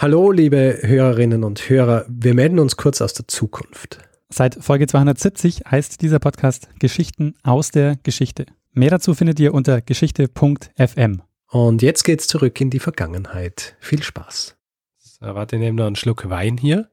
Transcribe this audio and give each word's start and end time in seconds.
Hallo, 0.00 0.30
liebe 0.30 0.78
Hörerinnen 0.82 1.42
und 1.42 1.68
Hörer. 1.68 2.04
Wir 2.08 2.32
melden 2.32 2.60
uns 2.60 2.76
kurz 2.76 3.02
aus 3.02 3.14
der 3.14 3.26
Zukunft. 3.26 3.98
Seit 4.28 4.54
Folge 4.54 4.86
270 4.86 5.62
heißt 5.68 6.00
dieser 6.02 6.20
Podcast 6.20 6.68
Geschichten 6.78 7.34
aus 7.42 7.72
der 7.72 7.96
Geschichte. 8.04 8.46
Mehr 8.70 8.90
dazu 8.90 9.14
findet 9.14 9.40
ihr 9.40 9.52
unter 9.52 9.80
geschichte.fm. 9.80 11.22
Und 11.50 11.82
jetzt 11.82 12.04
geht's 12.04 12.28
zurück 12.28 12.60
in 12.60 12.70
die 12.70 12.78
Vergangenheit. 12.78 13.76
Viel 13.80 14.00
Spaß. 14.00 14.56
So, 14.98 15.34
warte, 15.34 15.56
ich 15.56 15.62
nehme 15.62 15.78
noch 15.78 15.86
einen 15.88 15.96
Schluck 15.96 16.30
Wein 16.30 16.58
hier. 16.58 16.88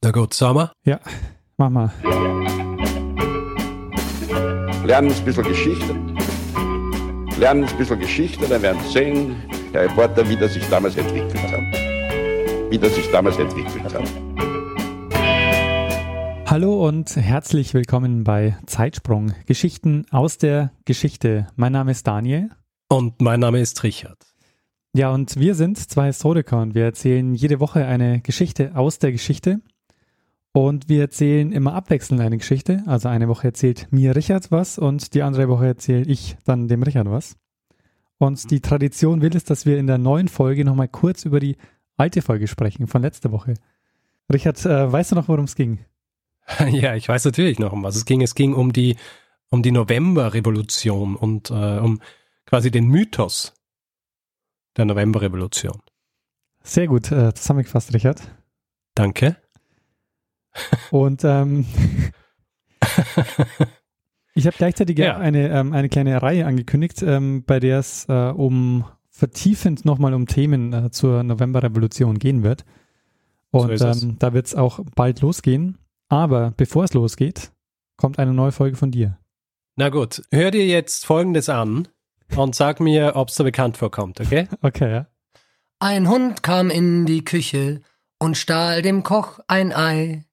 Na 0.00 0.12
gut, 0.12 0.32
Sommer? 0.32 0.72
Ja, 0.84 1.00
mach 1.56 1.70
mal. 1.70 1.92
Lernen 4.84 5.12
ein 5.12 5.24
bisschen 5.24 5.42
Geschichte. 5.42 5.96
Lernen 7.36 7.64
ein 7.64 7.76
bisschen 7.76 7.98
Geschichte, 7.98 8.46
dann 8.46 8.62
werden 8.62 8.80
Sie 8.84 8.92
sehen, 8.92 9.42
Herr 9.72 9.84
Reporter, 9.84 10.28
wie 10.28 10.36
das 10.36 10.52
sich 10.52 10.68
damals 10.68 10.98
entwickelt 10.98 11.50
hat. 11.50 11.60
Wie 12.70 12.78
das 12.78 12.94
sich 12.94 13.10
damals 13.10 13.38
entwickelt 13.38 13.94
hat. 13.94 14.04
Hallo 16.46 16.86
und 16.86 17.16
herzlich 17.16 17.72
willkommen 17.72 18.22
bei 18.22 18.58
Zeitsprung, 18.66 19.32
Geschichten 19.46 20.04
aus 20.10 20.36
der 20.36 20.72
Geschichte. 20.84 21.46
Mein 21.56 21.72
Name 21.72 21.92
ist 21.92 22.06
Daniel. 22.06 22.50
Und 22.90 23.22
mein 23.22 23.40
Name 23.40 23.60
ist 23.60 23.82
Richard. 23.82 24.18
Ja, 24.94 25.10
und 25.10 25.38
wir 25.38 25.54
sind 25.54 25.78
zwei 25.78 26.08
Historiker 26.08 26.60
und 26.60 26.74
wir 26.74 26.84
erzählen 26.84 27.32
jede 27.32 27.58
Woche 27.58 27.86
eine 27.86 28.20
Geschichte 28.20 28.72
aus 28.74 28.98
der 28.98 29.12
Geschichte. 29.12 29.62
Und 30.52 30.90
wir 30.90 31.00
erzählen 31.00 31.50
immer 31.50 31.72
abwechselnd 31.72 32.20
eine 32.20 32.36
Geschichte. 32.36 32.82
Also 32.84 33.08
eine 33.08 33.26
Woche 33.26 33.46
erzählt 33.46 33.88
mir 33.90 34.14
Richard 34.14 34.50
was 34.50 34.78
und 34.78 35.14
die 35.14 35.22
andere 35.22 35.48
Woche 35.48 35.64
erzähle 35.64 36.04
ich 36.04 36.36
dann 36.44 36.68
dem 36.68 36.82
Richard 36.82 37.10
was. 37.10 37.36
Und 38.22 38.52
die 38.52 38.60
Tradition 38.60 39.20
will 39.20 39.34
es, 39.34 39.42
dass 39.42 39.66
wir 39.66 39.78
in 39.78 39.88
der 39.88 39.98
neuen 39.98 40.28
Folge 40.28 40.64
nochmal 40.64 40.86
kurz 40.86 41.24
über 41.24 41.40
die 41.40 41.56
alte 41.96 42.22
Folge 42.22 42.46
sprechen 42.46 42.86
von 42.86 43.02
letzter 43.02 43.32
Woche. 43.32 43.54
Richard, 44.32 44.64
äh, 44.64 44.92
weißt 44.92 45.10
du 45.10 45.16
noch, 45.16 45.26
worum 45.26 45.46
es 45.46 45.56
ging? 45.56 45.84
Ja, 46.70 46.94
ich 46.94 47.08
weiß 47.08 47.24
natürlich 47.24 47.58
noch, 47.58 47.72
um 47.72 47.82
was 47.82 47.96
es 47.96 48.04
ging. 48.04 48.22
Es 48.22 48.36
ging 48.36 48.54
um 48.54 48.72
die, 48.72 48.96
um 49.50 49.64
die 49.64 49.72
Novemberrevolution 49.72 51.16
und 51.16 51.50
äh, 51.50 51.78
um 51.80 52.00
quasi 52.46 52.70
den 52.70 52.86
Mythos 52.86 53.54
der 54.76 54.84
Novemberrevolution. 54.84 55.82
Sehr 56.62 56.86
gut 56.86 57.10
äh, 57.10 57.34
zusammengefasst, 57.34 57.92
Richard. 57.92 58.22
Danke. 58.94 59.36
Und 60.92 61.24
ähm, 61.24 61.66
Ich 64.34 64.46
habe 64.46 64.56
gleichzeitig 64.56 64.98
ja. 64.98 65.18
eine, 65.18 65.50
ähm, 65.50 65.72
eine 65.72 65.88
kleine 65.88 66.22
Reihe 66.22 66.46
angekündigt, 66.46 67.02
ähm, 67.02 67.44
bei 67.44 67.60
der 67.60 67.78
es 67.78 68.06
äh, 68.08 68.12
um 68.12 68.84
vertiefend 69.10 69.84
nochmal 69.84 70.14
um 70.14 70.26
Themen 70.26 70.72
äh, 70.72 70.90
zur 70.90 71.22
Novemberrevolution 71.22 72.18
gehen 72.18 72.42
wird. 72.42 72.64
Und 73.50 73.76
so 73.78 73.86
ähm, 73.86 74.16
da 74.18 74.32
wird 74.32 74.46
es 74.46 74.54
auch 74.54 74.80
bald 74.94 75.20
losgehen. 75.20 75.78
Aber 76.08 76.52
bevor 76.56 76.84
es 76.84 76.94
losgeht, 76.94 77.52
kommt 77.96 78.18
eine 78.18 78.32
neue 78.32 78.52
Folge 78.52 78.76
von 78.76 78.90
dir. 78.90 79.18
Na 79.76 79.88
gut, 79.88 80.22
hör 80.30 80.50
dir 80.50 80.66
jetzt 80.66 81.06
Folgendes 81.06 81.48
an 81.48 81.88
und 82.36 82.54
sag 82.54 82.80
mir, 82.80 83.12
ob 83.16 83.28
es 83.28 83.36
dir 83.36 83.44
bekannt 83.44 83.76
vorkommt, 83.76 84.20
okay? 84.20 84.48
Okay, 84.62 84.90
ja. 84.90 85.06
Ein 85.78 86.08
Hund 86.08 86.42
kam 86.42 86.70
in 86.70 87.06
die 87.06 87.24
Küche 87.24 87.80
und 88.18 88.36
stahl 88.36 88.82
dem 88.82 89.02
Koch 89.02 89.40
ein 89.48 89.72
Ei. 89.74 90.24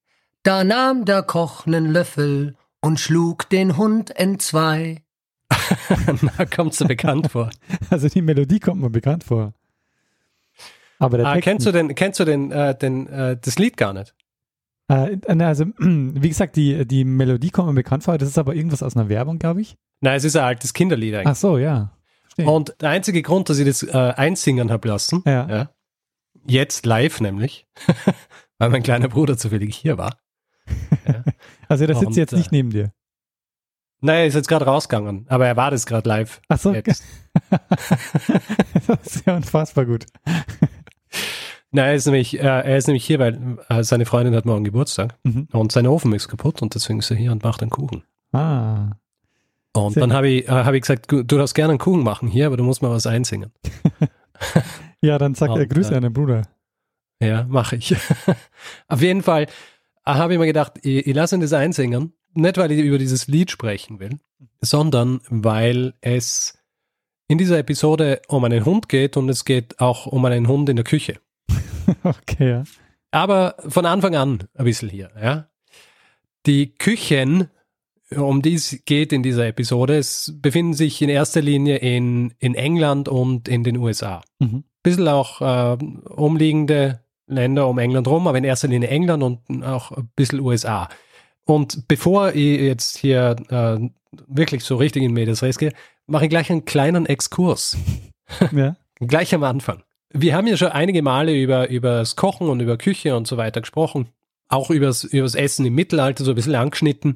Da 0.44 0.64
nahm 0.64 1.06
der 1.06 1.24
Koch 1.24 1.66
nen 1.66 1.92
Löffel 1.92 2.56
und 2.82 3.00
schlug 3.00 3.50
den 3.50 3.78
Hund 3.78 4.16
entzwei. 4.16 5.04
Na, 6.22 6.46
kommst 6.46 6.82
du 6.82 6.88
bekannt 6.88 7.32
vor. 7.32 7.50
Also 7.90 8.08
die 8.08 8.22
Melodie 8.22 8.60
kommt 8.60 8.82
mir 8.82 8.90
bekannt 8.90 9.24
vor. 9.24 9.54
Aber 11.00 11.18
der 11.18 11.28
ah, 11.28 11.34
Text 11.34 11.44
kennst 11.46 11.66
du 11.66 11.72
denn, 11.72 11.96
kennst 11.96 12.20
du 12.20 12.26
denn, 12.26 12.52
äh, 12.52 12.78
den, 12.78 13.08
äh, 13.08 13.38
das 13.40 13.58
Lied 13.58 13.78
gar 13.78 13.94
nicht? 13.94 14.14
Äh, 14.90 15.18
also, 15.40 15.66
wie 15.78 16.28
gesagt, 16.28 16.56
die, 16.56 16.86
die 16.86 17.06
Melodie 17.06 17.52
kommt 17.52 17.70
mir 17.70 17.76
bekannt 17.76 18.04
vor. 18.04 18.18
Das 18.18 18.28
ist 18.28 18.38
aber 18.38 18.56
irgendwas 18.56 18.84
aus 18.84 18.96
einer 18.96 19.08
Werbung, 19.08 19.40
glaube 19.40 19.62
ich. 19.62 19.78
Nein, 20.02 20.18
es 20.18 20.24
ist 20.24 20.36
ein 20.36 20.44
altes 20.44 20.74
Kinderlied 20.74 21.16
eigentlich. 21.16 21.28
Ach 21.28 21.36
so, 21.36 21.58
ja. 21.58 21.92
Verstehe. 22.24 22.50
Und 22.50 22.76
der 22.82 22.90
einzige 22.90 23.22
Grund, 23.22 23.50
dass 23.50 23.60
ich 23.60 23.66
das 23.66 23.84
äh, 23.84 24.14
einsingen 24.16 24.72
habe 24.72 24.88
lassen, 24.88 25.24
ja. 25.26 25.48
ja. 25.50 25.70
jetzt 26.48 26.86
live 26.86 27.22
nämlich, 27.22 27.66
weil 28.58 28.70
mein 28.70 28.84
kleiner 28.84 29.08
Bruder 29.08 29.38
zufällig 29.38 29.76
hier 29.76 29.98
war. 29.98 30.18
Also 31.70 31.86
der 31.86 31.96
sitzt 31.96 32.18
jetzt 32.18 32.34
nicht 32.34 32.52
äh, 32.52 32.56
neben 32.56 32.72
dir. 32.72 32.92
Nein, 34.02 34.18
er 34.18 34.28
ist 34.28 34.36
jetzt 34.36 34.48
gerade 34.48 34.66
rausgegangen, 34.66 35.26
aber 35.30 35.48
er 35.48 35.56
war 35.56 35.72
das 35.72 35.86
gerade 35.86 36.08
live. 36.08 36.42
Ach 36.48 36.58
so. 36.58 36.74
das 36.82 37.02
ist 39.06 39.26
ja 39.26 39.36
unfassbar 39.36 39.86
gut. 39.86 40.06
Nein, 41.72 41.86
er 41.86 41.96
ist 41.96 42.06
nämlich, 42.06 42.40
äh, 42.40 42.44
er 42.44 42.78
ist 42.78 42.88
nämlich 42.88 43.06
hier, 43.06 43.20
weil 43.20 43.58
äh, 43.70 43.84
seine 43.84 44.06
Freundin 44.06 44.36
hat 44.36 44.46
morgen 44.46 44.64
Geburtstag 44.64 45.18
mhm. 45.24 45.48
und 45.52 45.72
sein 45.72 45.86
Ofen 45.86 46.14
ist 46.14 46.28
kaputt 46.28 46.62
und 46.62 46.76
deswegen 46.76 47.00
ist 47.00 47.12
er 47.12 47.18
hier 47.18 47.32
und 47.32 47.44
macht 47.44 47.62
einen 47.62 47.70
Kuchen. 47.70 48.04
Ah. 48.32 48.92
Und 49.74 49.94
Sehr 49.94 50.02
dann 50.02 50.14
habe 50.14 50.30
ich, 50.30 50.48
äh, 50.48 50.52
hab 50.52 50.74
ich 50.74 50.82
gesagt, 50.82 51.12
du 51.12 51.24
darfst 51.24 51.54
gerne 51.54 51.72
einen 51.72 51.80
Kuchen 51.80 52.04
machen 52.04 52.28
hier, 52.28 52.48
aber 52.48 52.58
du 52.58 52.64
musst 52.64 52.82
mal 52.82 52.90
was 52.90 53.06
einsingen. 53.06 53.52
ja, 55.02 55.18
dann 55.18 55.36
sagt 55.36 55.56
er 55.56 55.68
Grüße 55.68 55.94
äh, 55.94 55.98
an 55.98 56.04
den 56.04 56.14
Bruder. 56.14 56.44
Ja, 57.22 57.44
mache 57.44 57.76
ich. 57.76 57.96
Auf 58.88 59.02
jeden 59.02 59.22
Fall 59.22 59.48
habe 60.16 60.34
ich 60.34 60.40
mir 60.40 60.46
gedacht, 60.46 60.74
ich, 60.84 61.08
ich 61.08 61.16
lasse 61.16 61.36
ihn 61.36 61.42
das 61.42 61.54
einsingen. 61.54 62.14
Nicht, 62.34 62.58
weil 62.58 62.72
ich 62.72 62.80
über 62.80 62.98
dieses 62.98 63.28
Lied 63.28 63.50
sprechen 63.52 64.00
will, 64.00 64.20
sondern 64.62 65.20
weil 65.30 65.94
es 66.02 66.58
in 67.28 67.38
dieser 67.38 67.60
Episode 67.60 68.22
um 68.28 68.44
einen 68.44 68.66
Hund 68.66 68.90
geht 68.90 69.18
und 69.18 69.30
es 69.30 69.46
geht 69.46 69.80
auch 69.80 70.06
um 70.06 70.26
einen 70.26 70.48
Hund 70.48 70.70
in 70.70 70.76
der 70.76 70.86
Küche. 70.86 71.20
okay, 72.04 72.50
ja. 72.50 72.64
Aber 73.12 73.56
von 73.68 73.86
Anfang 73.86 74.16
an 74.16 74.44
ein 74.54 74.66
bisschen 74.66 74.90
hier, 74.90 75.12
ja. 75.20 75.50
Die 76.46 76.76
Küchen, 76.76 77.50
um 78.16 78.42
die 78.42 78.56
es 78.56 78.84
geht 78.86 79.12
in 79.12 79.24
dieser 79.24 79.48
Episode, 79.48 79.98
es 79.98 80.34
befinden 80.42 80.74
sich 80.74 81.02
in 81.02 81.10
erster 81.10 81.42
Linie 81.42 81.78
in, 81.78 82.34
in 82.40 82.56
England 82.56 83.10
und 83.10 83.48
in 83.48 83.64
den 83.64 83.78
USA. 83.78 84.22
Mhm. 84.40 84.64
Bisschen 84.82 85.08
auch 85.08 85.42
äh, 85.42 85.78
umliegende 86.10 87.04
Länder 87.30 87.68
um 87.68 87.78
England 87.78 88.08
rum, 88.08 88.28
aber 88.28 88.38
in 88.38 88.44
erster 88.44 88.68
Linie 88.68 88.90
England 88.90 89.24
und 89.24 89.64
auch 89.64 89.92
ein 89.92 90.10
bisschen 90.16 90.40
USA. 90.42 90.90
Und 91.46 91.88
bevor 91.88 92.30
ich 92.36 92.60
jetzt 92.62 92.98
hier 92.98 93.36
äh, 93.50 93.90
wirklich 94.28 94.64
so 94.64 94.76
richtig 94.76 95.04
in 95.04 95.14
Medias 95.14 95.42
Res 95.42 95.58
gehe, 95.58 95.74
mache 96.08 96.26
ich 96.26 96.30
gleich 96.30 96.50
einen 96.52 96.66
kleinen 96.66 97.06
Exkurs. 97.06 97.78
Ja. 98.52 98.76
gleich 99.00 99.34
am 99.34 99.44
Anfang. 99.44 99.82
Wir 100.12 100.36
haben 100.36 100.48
ja 100.48 100.58
schon 100.58 100.70
einige 100.70 101.02
Male 101.02 101.34
über, 101.34 101.70
über 101.70 102.00
das 102.00 102.16
Kochen 102.16 102.48
und 102.48 102.60
über 102.60 102.78
Küche 102.78 103.16
und 103.16 103.28
so 103.28 103.38
weiter 103.38 103.62
gesprochen. 103.62 104.10
Auch 104.48 104.70
übers, 104.70 105.04
übers 105.04 105.36
Essen 105.36 105.66
im 105.66 105.76
Mittelalter 105.76 106.24
so 106.24 106.32
ein 106.32 106.36
bisschen 106.36 106.56
angeschnitten. 106.56 107.16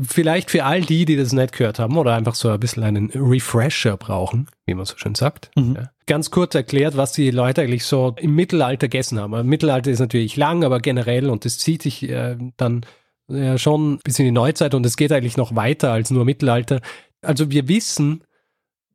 Vielleicht 0.00 0.50
für 0.50 0.64
all 0.64 0.82
die, 0.82 1.04
die 1.04 1.16
das 1.16 1.32
nicht 1.32 1.52
gehört 1.52 1.78
haben 1.78 1.96
oder 1.98 2.14
einfach 2.14 2.34
so 2.34 2.50
ein 2.50 2.60
bisschen 2.60 2.84
einen 2.84 3.10
Refresher 3.14 3.96
brauchen, 3.96 4.46
wie 4.66 4.74
man 4.74 4.86
so 4.86 4.96
schön 4.96 5.14
sagt. 5.14 5.50
Mhm. 5.56 5.76
Ja. 5.76 5.90
Ganz 6.10 6.32
kurz 6.32 6.56
erklärt, 6.56 6.96
was 6.96 7.12
die 7.12 7.30
Leute 7.30 7.62
eigentlich 7.62 7.84
so 7.84 8.16
im 8.18 8.34
Mittelalter 8.34 8.88
gegessen 8.88 9.20
haben. 9.20 9.32
Im 9.32 9.46
Mittelalter 9.46 9.92
ist 9.92 10.00
natürlich 10.00 10.36
lang, 10.36 10.64
aber 10.64 10.80
generell 10.80 11.30
und 11.30 11.44
das 11.44 11.58
zieht 11.58 11.82
sich 11.82 12.02
äh, 12.02 12.36
dann 12.56 12.84
ja 13.28 13.56
schon 13.58 14.00
bis 14.02 14.18
in 14.18 14.24
die 14.24 14.32
Neuzeit 14.32 14.74
und 14.74 14.84
es 14.84 14.96
geht 14.96 15.12
eigentlich 15.12 15.36
noch 15.36 15.54
weiter 15.54 15.92
als 15.92 16.10
nur 16.10 16.24
Mittelalter. 16.24 16.80
Also 17.22 17.52
wir 17.52 17.68
wissen 17.68 18.24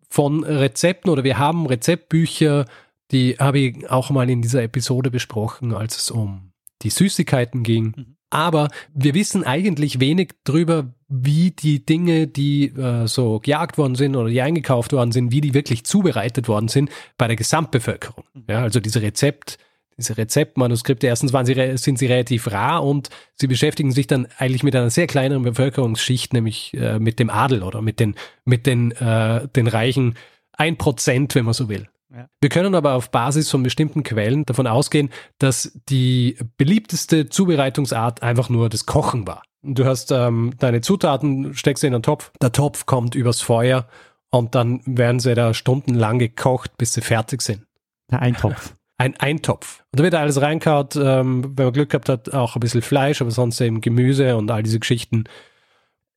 von 0.09 0.43
Rezepten 0.43 1.09
oder 1.09 1.23
wir 1.23 1.39
haben 1.39 1.65
Rezeptbücher, 1.67 2.65
die 3.11 3.37
habe 3.39 3.59
ich 3.59 3.89
auch 3.89 4.09
mal 4.09 4.29
in 4.29 4.41
dieser 4.41 4.63
Episode 4.63 5.09
besprochen, 5.09 5.73
als 5.73 5.97
es 5.97 6.11
um 6.11 6.51
die 6.81 6.89
Süßigkeiten 6.89 7.63
ging. 7.63 7.93
Mhm 7.95 8.14
aber 8.35 8.67
wir 8.93 9.13
wissen 9.13 9.45
eigentlich 9.45 10.01
wenig 10.01 10.31
drüber, 10.43 10.93
wie 11.07 11.51
die 11.51 11.85
Dinge, 11.85 12.27
die 12.27 12.65
äh, 12.65 13.07
so 13.07 13.39
gejagt 13.39 13.77
worden 13.77 13.95
sind 13.95 14.17
oder 14.17 14.27
die 14.27 14.41
eingekauft 14.41 14.91
worden 14.91 15.13
sind, 15.13 15.31
wie 15.31 15.39
die 15.39 15.53
wirklich 15.53 15.85
zubereitet 15.85 16.49
worden 16.49 16.67
sind 16.67 16.89
bei 17.17 17.27
der 17.27 17.37
Gesamtbevölkerung. 17.37 18.25
Mhm. 18.33 18.43
Ja, 18.49 18.61
also 18.61 18.81
diese 18.81 19.01
Rezept, 19.01 19.57
diese 19.97 20.17
Rezeptmanuskripte, 20.17 21.07
erstens 21.07 21.31
waren 21.31 21.45
sie, 21.45 21.77
sind 21.77 21.97
sie 21.97 22.07
relativ 22.07 22.51
rar 22.51 22.83
und 22.83 23.09
sie 23.35 23.47
beschäftigen 23.47 23.93
sich 23.93 24.05
dann 24.05 24.27
eigentlich 24.37 24.63
mit 24.63 24.75
einer 24.75 24.89
sehr 24.89 25.07
kleinen 25.07 25.43
Bevölkerungsschicht, 25.43 26.33
nämlich 26.33 26.73
äh, 26.73 26.99
mit 26.99 27.19
dem 27.19 27.29
Adel 27.29 27.63
oder 27.63 27.81
mit 27.81 28.01
den, 28.01 28.15
mit 28.43 28.65
den, 28.65 28.91
äh, 28.91 29.47
den 29.47 29.67
reichen 29.67 30.15
ein 30.51 30.75
Prozent, 30.75 31.35
wenn 31.35 31.45
man 31.45 31.53
so 31.53 31.69
will. 31.69 31.87
Ja. 32.15 32.29
Wir 32.39 32.49
können 32.49 32.75
aber 32.75 32.93
auf 32.93 33.11
Basis 33.11 33.51
von 33.51 33.61
bestimmten 33.61 34.03
Quellen 34.03 34.45
davon 34.45 34.67
ausgehen, 34.67 35.09
dass 35.37 35.77
die 35.89 36.37
beliebteste 36.57 37.27
Zubereitungsart 37.27 38.23
einfach 38.23 38.49
nur 38.49 38.69
das 38.69 38.85
Kochen 38.85 39.27
war. 39.27 39.43
Du 39.63 39.85
hast 39.85 40.11
ähm, 40.11 40.53
deine 40.59 40.81
Zutaten, 40.81 41.53
steckst 41.55 41.81
sie 41.81 41.87
in 41.87 41.93
einen 41.93 42.03
Topf, 42.03 42.31
der 42.41 42.51
Topf 42.51 42.85
kommt 42.85 43.15
übers 43.15 43.41
Feuer 43.41 43.87
und 44.29 44.55
dann 44.55 44.81
werden 44.85 45.19
sie 45.19 45.33
da 45.35 45.53
stundenlang 45.53 46.19
gekocht, 46.19 46.77
bis 46.77 46.93
sie 46.93 47.01
fertig 47.01 47.41
sind. 47.41 47.65
Ja, 48.11 48.19
ein 48.19 48.35
Topf. 48.35 48.75
Ein 48.97 49.17
Eintopf. 49.17 49.83
Und 49.91 49.99
da 49.99 50.03
wird 50.05 50.15
alles 50.15 50.39
reinkaut, 50.39 50.95
ähm, 50.95 51.51
wenn 51.57 51.65
man 51.65 51.73
Glück 51.73 51.89
gehabt 51.89 52.07
hat, 52.07 52.33
auch 52.33 52.55
ein 52.55 52.61
bisschen 52.61 52.81
Fleisch, 52.81 53.19
aber 53.19 53.29
sonst 53.29 53.59
eben 53.59 53.81
Gemüse 53.81 54.37
und 54.37 54.49
all 54.49 54.63
diese 54.63 54.79
Geschichten. 54.79 55.25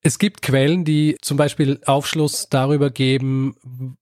Es 0.01 0.17
gibt 0.17 0.41
Quellen, 0.41 0.85
die 0.85 1.17
zum 1.21 1.35
Beispiel 1.35 1.81
Aufschluss 1.85 2.47
darüber 2.49 2.89
geben, 2.89 3.55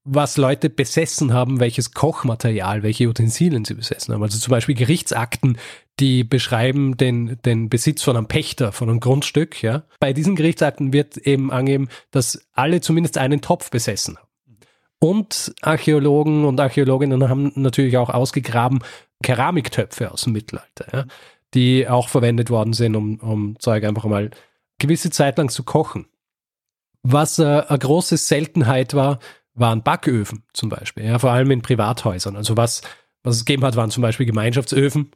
was 0.04 0.36
Leute 0.36 0.70
besessen 0.70 1.32
haben, 1.32 1.58
welches 1.58 1.92
Kochmaterial, 1.92 2.84
welche 2.84 3.08
Utensilien 3.08 3.64
sie 3.64 3.74
besessen 3.74 4.14
haben. 4.14 4.22
Also 4.22 4.38
zum 4.38 4.52
Beispiel 4.52 4.76
Gerichtsakten, 4.76 5.58
die 5.98 6.22
beschreiben 6.22 6.96
den, 6.96 7.38
den 7.44 7.68
Besitz 7.68 8.04
von 8.04 8.16
einem 8.16 8.28
Pächter, 8.28 8.70
von 8.70 8.88
einem 8.88 9.00
Grundstück. 9.00 9.60
Ja. 9.60 9.82
Bei 9.98 10.12
diesen 10.12 10.36
Gerichtsakten 10.36 10.92
wird 10.92 11.16
eben 11.16 11.50
angegeben, 11.50 11.88
dass 12.12 12.46
alle 12.52 12.80
zumindest 12.80 13.18
einen 13.18 13.40
Topf 13.40 13.70
besessen 13.70 14.18
haben. 14.18 14.28
Und 15.00 15.52
Archäologen 15.62 16.44
und 16.44 16.60
Archäologinnen 16.60 17.28
haben 17.28 17.52
natürlich 17.56 17.96
auch 17.96 18.10
ausgegraben 18.10 18.80
Keramiktöpfe 19.22 20.12
aus 20.12 20.22
dem 20.22 20.32
Mittelalter, 20.32 20.86
ja, 20.92 21.04
die 21.54 21.88
auch 21.88 22.08
verwendet 22.08 22.50
worden 22.50 22.72
sind, 22.72 22.94
um, 22.94 23.16
um 23.20 23.58
Zeug 23.58 23.84
einfach 23.84 24.04
mal 24.04 24.30
gewisse 24.78 25.10
Zeit 25.10 25.38
lang 25.38 25.48
zu 25.48 25.62
kochen. 25.62 26.06
Was 27.02 27.38
äh, 27.38 27.44
eine 27.66 27.78
große 27.78 28.16
Seltenheit 28.16 28.94
war, 28.94 29.18
waren 29.54 29.82
Backöfen 29.82 30.44
zum 30.52 30.68
Beispiel, 30.68 31.04
ja, 31.04 31.18
vor 31.18 31.30
allem 31.30 31.50
in 31.50 31.62
Privathäusern. 31.62 32.36
Also 32.36 32.56
was, 32.56 32.82
was 33.22 33.36
es 33.36 33.44
gegeben 33.44 33.64
hat, 33.64 33.76
waren 33.76 33.90
zum 33.90 34.02
Beispiel 34.02 34.26
Gemeinschaftsöfen, 34.26 35.10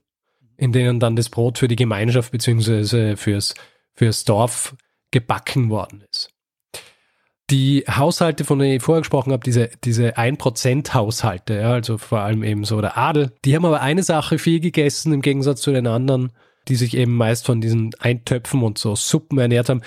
in 0.56 0.72
denen 0.72 1.00
dann 1.00 1.16
das 1.16 1.30
Brot 1.30 1.58
für 1.58 1.68
die 1.68 1.76
Gemeinschaft 1.76 2.32
beziehungsweise 2.32 3.16
fürs, 3.16 3.54
fürs 3.94 4.24
Dorf 4.24 4.74
gebacken 5.10 5.70
worden 5.70 6.04
ist. 6.10 6.30
Die 7.50 7.84
Haushalte, 7.88 8.44
von 8.44 8.58
denen 8.58 8.76
ich 8.76 8.82
vorher 8.82 9.02
gesprochen 9.02 9.32
habe, 9.32 9.44
diese, 9.44 9.68
diese 9.84 10.16
1%-Haushalte, 10.16 11.54
ja, 11.54 11.72
also 11.72 11.98
vor 11.98 12.20
allem 12.20 12.42
eben 12.42 12.64
so 12.64 12.80
der 12.80 12.96
Adel, 12.96 13.32
die 13.44 13.54
haben 13.54 13.66
aber 13.66 13.82
eine 13.82 14.02
Sache 14.02 14.38
viel 14.38 14.60
gegessen 14.60 15.12
im 15.12 15.20
Gegensatz 15.20 15.60
zu 15.60 15.72
den 15.72 15.86
anderen, 15.86 16.32
die 16.68 16.76
sich 16.76 16.96
eben 16.96 17.16
meist 17.16 17.46
von 17.46 17.60
diesen 17.60 17.90
Eintöpfen 17.98 18.62
und 18.62 18.78
so 18.78 18.94
Suppen 18.94 19.38
ernährt 19.38 19.68
haben. 19.68 19.82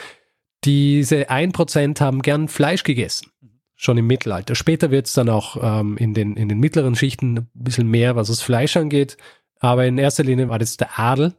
Diese 0.63 1.29
1% 1.29 1.99
haben 1.99 2.21
gern 2.21 2.47
Fleisch 2.47 2.83
gegessen, 2.83 3.27
schon 3.75 3.97
im 3.97 4.07
Mittelalter. 4.07 4.55
Später 4.55 4.91
wird 4.91 5.07
es 5.07 5.13
dann 5.13 5.29
auch 5.29 5.57
ähm, 5.61 5.97
in, 5.97 6.13
den, 6.13 6.35
in 6.37 6.49
den 6.49 6.59
mittleren 6.59 6.95
Schichten 6.95 7.37
ein 7.37 7.49
bisschen 7.53 7.87
mehr, 7.87 8.15
was 8.15 8.27
das 8.27 8.41
Fleisch 8.41 8.75
angeht. 8.77 9.17
Aber 9.59 9.85
in 9.85 9.97
erster 9.97 10.23
Linie 10.23 10.49
war 10.49 10.59
das 10.59 10.77
der 10.77 10.99
Adel. 10.99 11.33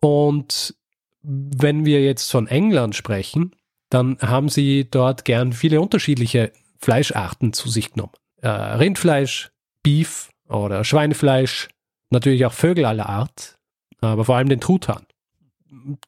Und 0.00 0.74
wenn 1.22 1.84
wir 1.86 2.02
jetzt 2.02 2.30
von 2.30 2.46
England 2.46 2.94
sprechen, 2.94 3.52
dann 3.88 4.18
haben 4.20 4.48
sie 4.48 4.88
dort 4.90 5.24
gern 5.24 5.52
viele 5.52 5.80
unterschiedliche 5.80 6.52
Fleischarten 6.78 7.52
zu 7.52 7.70
sich 7.70 7.92
genommen. 7.92 8.12
Äh, 8.42 8.48
Rindfleisch, 8.48 9.50
Beef 9.82 10.30
oder 10.48 10.84
Schweinefleisch, 10.84 11.68
natürlich 12.10 12.44
auch 12.44 12.52
Vögel 12.52 12.84
aller 12.84 13.08
Art, 13.08 13.58
aber 14.06 14.24
vor 14.24 14.36
allem 14.36 14.48
den 14.48 14.60
Truthahn. 14.60 15.06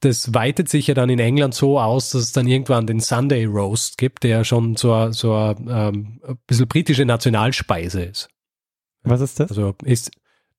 Das 0.01 0.33
weitet 0.33 0.69
sich 0.69 0.87
ja 0.87 0.95
dann 0.95 1.11
in 1.11 1.19
England 1.19 1.55
so 1.55 1.79
aus, 1.81 2.11
dass 2.11 2.23
es 2.23 2.33
dann 2.33 2.47
irgendwann 2.47 2.87
den 2.87 3.01
Sunday 3.01 3.45
Roast 3.45 3.99
gibt, 3.99 4.23
der 4.23 4.45
schon 4.45 4.77
so, 4.77 5.11
so 5.11 5.35
ähm, 5.35 6.21
ein 6.27 6.39
bisschen 6.47 6.69
britische 6.69 7.05
Nationalspeise 7.05 8.03
ist. 8.03 8.29
Was 9.03 9.21
ist 9.21 9.41
das? 9.41 9.51
Also 9.51 9.75
ist 9.85 10.11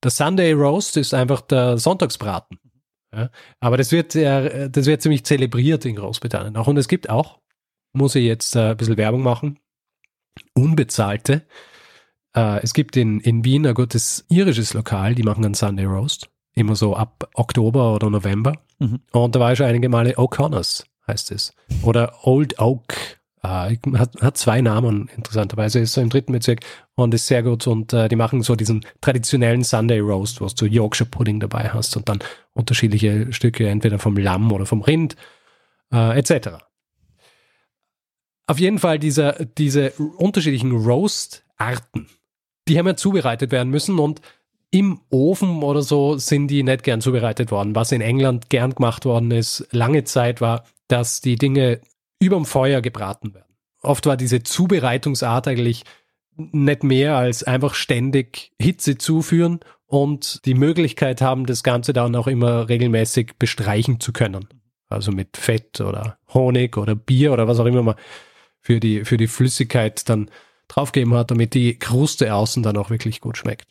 der 0.03 0.11
Sunday 0.11 0.53
Roast 0.53 0.97
ist 0.97 1.13
einfach 1.13 1.41
der 1.41 1.77
Sonntagsbraten. 1.77 2.59
Ja, 3.13 3.29
aber 3.59 3.77
das 3.77 3.91
wird, 3.91 4.13
ja, 4.13 4.67
das 4.67 4.85
wird 4.85 5.01
ziemlich 5.01 5.23
zelebriert 5.25 5.85
in 5.85 5.95
Großbritannien 5.95 6.55
auch. 6.57 6.67
Und 6.67 6.77
es 6.77 6.87
gibt 6.87 7.09
auch, 7.09 7.39
muss 7.93 8.15
ich 8.15 8.25
jetzt 8.25 8.55
äh, 8.55 8.71
ein 8.71 8.77
bisschen 8.77 8.97
Werbung 8.97 9.23
machen, 9.23 9.59
unbezahlte. 10.53 11.47
Äh, 12.35 12.61
es 12.61 12.73
gibt 12.73 12.97
in, 12.97 13.19
in 13.21 13.43
Wien 13.43 13.65
ein 13.65 13.73
gutes 13.73 14.25
irisches 14.29 14.73
Lokal, 14.73 15.15
die 15.15 15.23
machen 15.23 15.45
einen 15.45 15.53
Sunday 15.53 15.85
Roast 15.85 16.29
immer 16.57 16.75
so 16.75 16.95
ab 16.95 17.29
Oktober 17.35 17.93
oder 17.93 18.09
November. 18.09 18.53
Mhm. 18.79 18.99
Und 19.11 19.35
da 19.35 19.39
war 19.39 19.51
ich 19.51 19.57
schon 19.57 19.67
einige 19.67 19.89
Male 19.89 20.17
O'Connors, 20.17 20.85
heißt 21.07 21.31
es. 21.31 21.53
Oder 21.83 22.13
Old 22.23 22.59
Oak. 22.59 22.95
Äh, 23.43 23.77
hat, 23.95 24.19
hat 24.19 24.37
zwei 24.37 24.61
Namen, 24.61 25.09
interessanterweise. 25.15 25.79
Ist 25.79 25.93
so 25.93 26.01
im 26.01 26.09
dritten 26.09 26.31
Bezirk 26.31 26.61
und 26.95 27.13
ist 27.13 27.27
sehr 27.27 27.43
gut. 27.43 27.67
Und 27.67 27.93
äh, 27.93 28.09
die 28.09 28.15
machen 28.15 28.41
so 28.41 28.55
diesen 28.55 28.85
traditionellen 29.01 29.63
Sunday 29.63 29.99
Roast, 29.99 30.41
wo 30.41 30.47
du 30.47 30.65
Yorkshire 30.65 31.09
Pudding 31.09 31.39
dabei 31.39 31.69
hast 31.69 31.95
und 31.95 32.09
dann 32.09 32.19
unterschiedliche 32.53 33.31
Stücke, 33.31 33.69
entweder 33.69 33.99
vom 33.99 34.17
Lamm 34.17 34.51
oder 34.51 34.65
vom 34.65 34.81
Rind, 34.81 35.15
äh, 35.93 36.17
etc. 36.17 36.63
Auf 38.47 38.59
jeden 38.59 38.79
Fall 38.79 38.97
dieser, 38.97 39.33
diese 39.45 39.91
unterschiedlichen 39.91 40.71
Roast-Arten, 40.71 42.07
die 42.67 42.79
haben 42.79 42.87
ja 42.87 42.95
zubereitet 42.95 43.51
werden 43.51 43.69
müssen 43.69 43.99
und 43.99 44.21
im 44.71 44.99
Ofen 45.09 45.63
oder 45.63 45.81
so 45.81 46.17
sind 46.17 46.49
die 46.49 46.63
nicht 46.63 46.83
gern 46.83 47.01
zubereitet 47.01 47.51
worden. 47.51 47.75
Was 47.75 47.91
in 47.91 48.01
England 48.01 48.49
gern 48.49 48.75
gemacht 48.75 49.05
worden 49.05 49.31
ist, 49.31 49.67
lange 49.71 50.03
Zeit 50.03 50.41
war, 50.41 50.65
dass 50.87 51.21
die 51.21 51.35
Dinge 51.35 51.81
überm 52.19 52.45
Feuer 52.45 52.81
gebraten 52.81 53.33
werden. 53.33 53.55
Oft 53.81 54.05
war 54.05 54.17
diese 54.17 54.43
Zubereitungsart 54.43 55.47
eigentlich 55.47 55.83
nicht 56.35 56.83
mehr 56.83 57.15
als 57.15 57.43
einfach 57.43 57.73
ständig 57.73 58.51
Hitze 58.59 58.97
zuführen 58.97 59.59
und 59.85 60.45
die 60.45 60.53
Möglichkeit 60.53 61.21
haben, 61.21 61.45
das 61.45 61.63
Ganze 61.63 61.93
dann 61.93 62.15
auch 62.15 62.27
immer 62.27 62.69
regelmäßig 62.69 63.33
bestreichen 63.39 63.99
zu 63.99 64.11
können. 64.11 64.47
Also 64.89 65.11
mit 65.11 65.37
Fett 65.37 65.81
oder 65.81 66.17
Honig 66.33 66.77
oder 66.77 66.95
Bier 66.95 67.33
oder 67.33 67.47
was 67.47 67.59
auch 67.59 67.65
immer 67.65 67.83
man 67.83 67.95
für 68.59 68.79
die, 68.79 69.05
für 69.05 69.17
die 69.17 69.27
Flüssigkeit 69.27 70.07
dann 70.09 70.29
draufgeben 70.67 71.13
hat, 71.13 71.31
damit 71.31 71.53
die 71.53 71.79
Kruste 71.79 72.33
außen 72.33 72.63
dann 72.63 72.77
auch 72.77 72.89
wirklich 72.89 73.21
gut 73.21 73.37
schmeckt. 73.37 73.67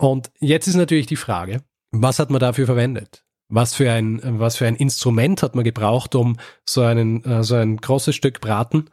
Und 0.00 0.32
jetzt 0.40 0.66
ist 0.66 0.76
natürlich 0.76 1.04
die 1.04 1.16
Frage, 1.16 1.62
was 1.90 2.18
hat 2.18 2.30
man 2.30 2.40
dafür 2.40 2.64
verwendet? 2.64 3.22
Was 3.48 3.74
für 3.74 3.92
ein, 3.92 4.20
was 4.40 4.56
für 4.56 4.66
ein 4.66 4.76
Instrument 4.76 5.42
hat 5.42 5.54
man 5.54 5.62
gebraucht, 5.62 6.14
um 6.14 6.38
so, 6.64 6.80
einen, 6.80 7.22
äh, 7.24 7.44
so 7.44 7.56
ein 7.56 7.76
großes 7.76 8.16
Stück 8.16 8.40
Braten 8.40 8.88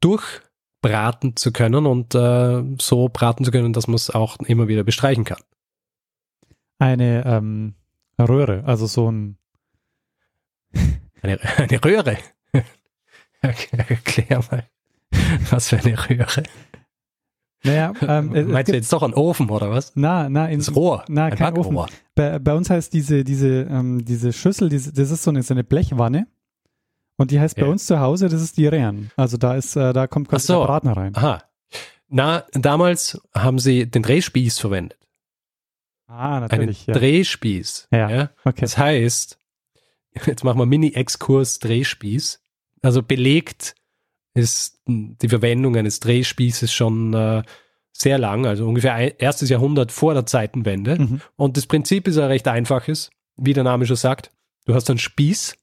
durchbraten 0.00 1.34
zu 1.36 1.50
können 1.50 1.86
und 1.86 2.14
äh, 2.14 2.62
so 2.78 3.08
braten 3.08 3.46
zu 3.46 3.50
können, 3.50 3.72
dass 3.72 3.86
man 3.86 3.94
es 3.94 4.10
auch 4.10 4.36
immer 4.40 4.68
wieder 4.68 4.84
bestreichen 4.84 5.24
kann? 5.24 5.40
Eine 6.78 7.24
ähm, 7.24 7.74
Röhre, 8.20 8.64
also 8.66 8.86
so 8.86 9.10
ein. 9.10 9.38
Eine, 11.22 11.40
eine 11.56 11.82
Röhre? 11.82 12.18
Erklär 13.40 14.44
mal, 14.50 14.68
was 15.48 15.70
für 15.70 15.78
eine 15.78 15.96
Röhre. 15.98 16.42
Naja, 17.64 17.92
ähm, 18.02 18.50
Meinst 18.50 18.70
du 18.70 18.76
jetzt 18.76 18.92
doch 18.92 19.02
einen 19.02 19.14
Ofen 19.14 19.50
oder 19.50 19.70
was? 19.70 19.92
Na, 19.94 20.28
na, 20.28 20.48
in, 20.48 20.58
das 20.58 20.74
Rohr. 20.74 21.04
Na, 21.08 21.26
ein 21.26 21.34
kein 21.34 21.56
Ofen. 21.56 21.76
Bei, 22.14 22.38
bei, 22.38 22.54
uns 22.54 22.70
heißt 22.70 22.92
diese, 22.92 23.24
diese, 23.24 23.62
ähm, 23.70 24.04
diese 24.04 24.32
Schüssel, 24.32 24.68
diese, 24.68 24.92
das 24.92 25.10
ist 25.10 25.22
so 25.22 25.30
eine, 25.30 25.42
so 25.42 25.54
eine 25.54 25.64
Blechwanne. 25.64 26.26
Und 27.16 27.32
die 27.32 27.40
heißt 27.40 27.58
ja. 27.58 27.64
bei 27.64 27.70
uns 27.70 27.86
zu 27.86 27.98
Hause, 27.98 28.28
das 28.28 28.40
ist 28.42 28.56
die 28.58 28.68
Rehren. 28.68 29.10
Also 29.16 29.36
da 29.36 29.54
ist, 29.54 29.74
äh, 29.74 29.92
da 29.92 30.06
kommt 30.06 30.28
quasi 30.28 30.46
so. 30.46 30.60
der 30.60 30.66
Braten 30.66 30.88
rein. 30.88 31.16
Aha. 31.16 31.42
Na, 32.08 32.44
damals 32.52 33.20
haben 33.34 33.58
sie 33.58 33.90
den 33.90 34.02
Drehspieß 34.02 34.58
verwendet. 34.58 34.98
Ah, 36.06 36.40
natürlich. 36.40 36.88
Einen 36.88 36.94
ja. 36.94 37.00
Drehspieß. 37.00 37.88
Ja. 37.90 38.10
ja. 38.10 38.30
Okay. 38.44 38.62
Das 38.62 38.78
heißt, 38.78 39.38
jetzt 40.26 40.44
machen 40.44 40.58
wir 40.58 40.66
Mini-Exkurs 40.66 41.58
Drehspieß. 41.58 42.40
Also 42.82 43.02
belegt 43.02 43.74
ist 44.38 44.80
die 44.86 45.28
Verwendung 45.28 45.76
eines 45.76 46.00
Drehspießes 46.00 46.72
schon 46.72 47.12
äh, 47.14 47.42
sehr 47.92 48.18
lang, 48.18 48.46
also 48.46 48.66
ungefähr 48.66 48.94
ein, 48.94 49.12
erstes 49.18 49.48
Jahrhundert 49.50 49.92
vor 49.92 50.14
der 50.14 50.26
Zeitenwende. 50.26 50.98
Mhm. 50.98 51.20
Und 51.36 51.56
das 51.56 51.66
Prinzip 51.66 52.06
ist 52.08 52.18
ein 52.18 52.28
recht 52.28 52.46
einfaches, 52.48 53.10
wie 53.36 53.52
der 53.52 53.64
Name 53.64 53.86
schon 53.86 53.96
sagt. 53.96 54.30
Du 54.66 54.74
hast 54.74 54.88
einen 54.88 54.98
Spieß 54.98 55.56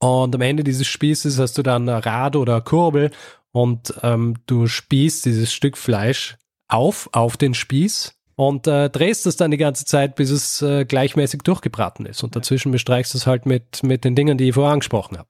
und 0.00 0.34
am 0.34 0.40
Ende 0.40 0.64
dieses 0.64 0.86
Spießes 0.86 1.38
hast 1.38 1.58
du 1.58 1.62
dann 1.62 1.88
ein 1.88 2.00
Rad 2.00 2.36
oder 2.36 2.54
eine 2.54 2.62
Kurbel 2.62 3.10
und 3.52 3.94
ähm, 4.02 4.36
du 4.46 4.66
spießt 4.66 5.24
dieses 5.24 5.52
Stück 5.52 5.76
Fleisch 5.76 6.36
auf, 6.68 7.08
auf 7.12 7.36
den 7.36 7.54
Spieß 7.54 8.14
und 8.36 8.66
äh, 8.66 8.88
drehst 8.88 9.26
es 9.26 9.36
dann 9.36 9.50
die 9.50 9.56
ganze 9.56 9.84
Zeit, 9.84 10.14
bis 10.14 10.30
es 10.30 10.62
äh, 10.62 10.84
gleichmäßig 10.84 11.42
durchgebraten 11.42 12.06
ist. 12.06 12.22
Und 12.22 12.36
dazwischen 12.36 12.70
bestreichst 12.70 13.12
du 13.12 13.18
es 13.18 13.26
halt 13.26 13.46
mit, 13.46 13.82
mit 13.82 14.04
den 14.04 14.14
Dingen, 14.14 14.38
die 14.38 14.48
ich 14.48 14.54
vorher 14.54 14.72
angesprochen 14.72 15.18
habe. 15.18 15.28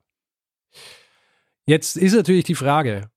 Jetzt 1.69 1.99
ist 1.99 2.15
natürlich 2.15 2.45
die 2.45 2.55
Frage, 2.55 3.11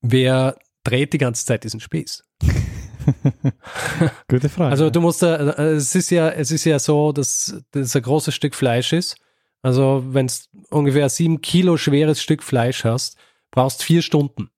wer 0.00 0.58
dreht 0.84 1.12
die 1.12 1.18
ganze 1.18 1.44
Zeit 1.44 1.62
diesen 1.62 1.80
Spieß? 1.80 2.24
Gute 4.28 4.48
Frage. 4.48 4.70
Also 4.70 4.88
du 4.88 5.02
musst, 5.02 5.22
äh, 5.22 5.36
es 5.36 5.94
ist 5.94 6.08
ja, 6.08 6.30
es 6.30 6.50
ist 6.50 6.64
ja 6.64 6.78
so, 6.78 7.12
dass 7.12 7.62
das 7.72 7.94
ein 7.94 8.00
großes 8.00 8.34
Stück 8.34 8.54
Fleisch 8.54 8.94
ist. 8.94 9.16
Also 9.60 10.02
wenn 10.08 10.24
es 10.24 10.48
ungefähr 10.70 11.10
sieben 11.10 11.42
Kilo 11.42 11.76
schweres 11.76 12.22
Stück 12.22 12.42
Fleisch 12.42 12.84
hast, 12.84 13.18
brauchst 13.50 13.82
vier 13.82 14.00
Stunden, 14.00 14.48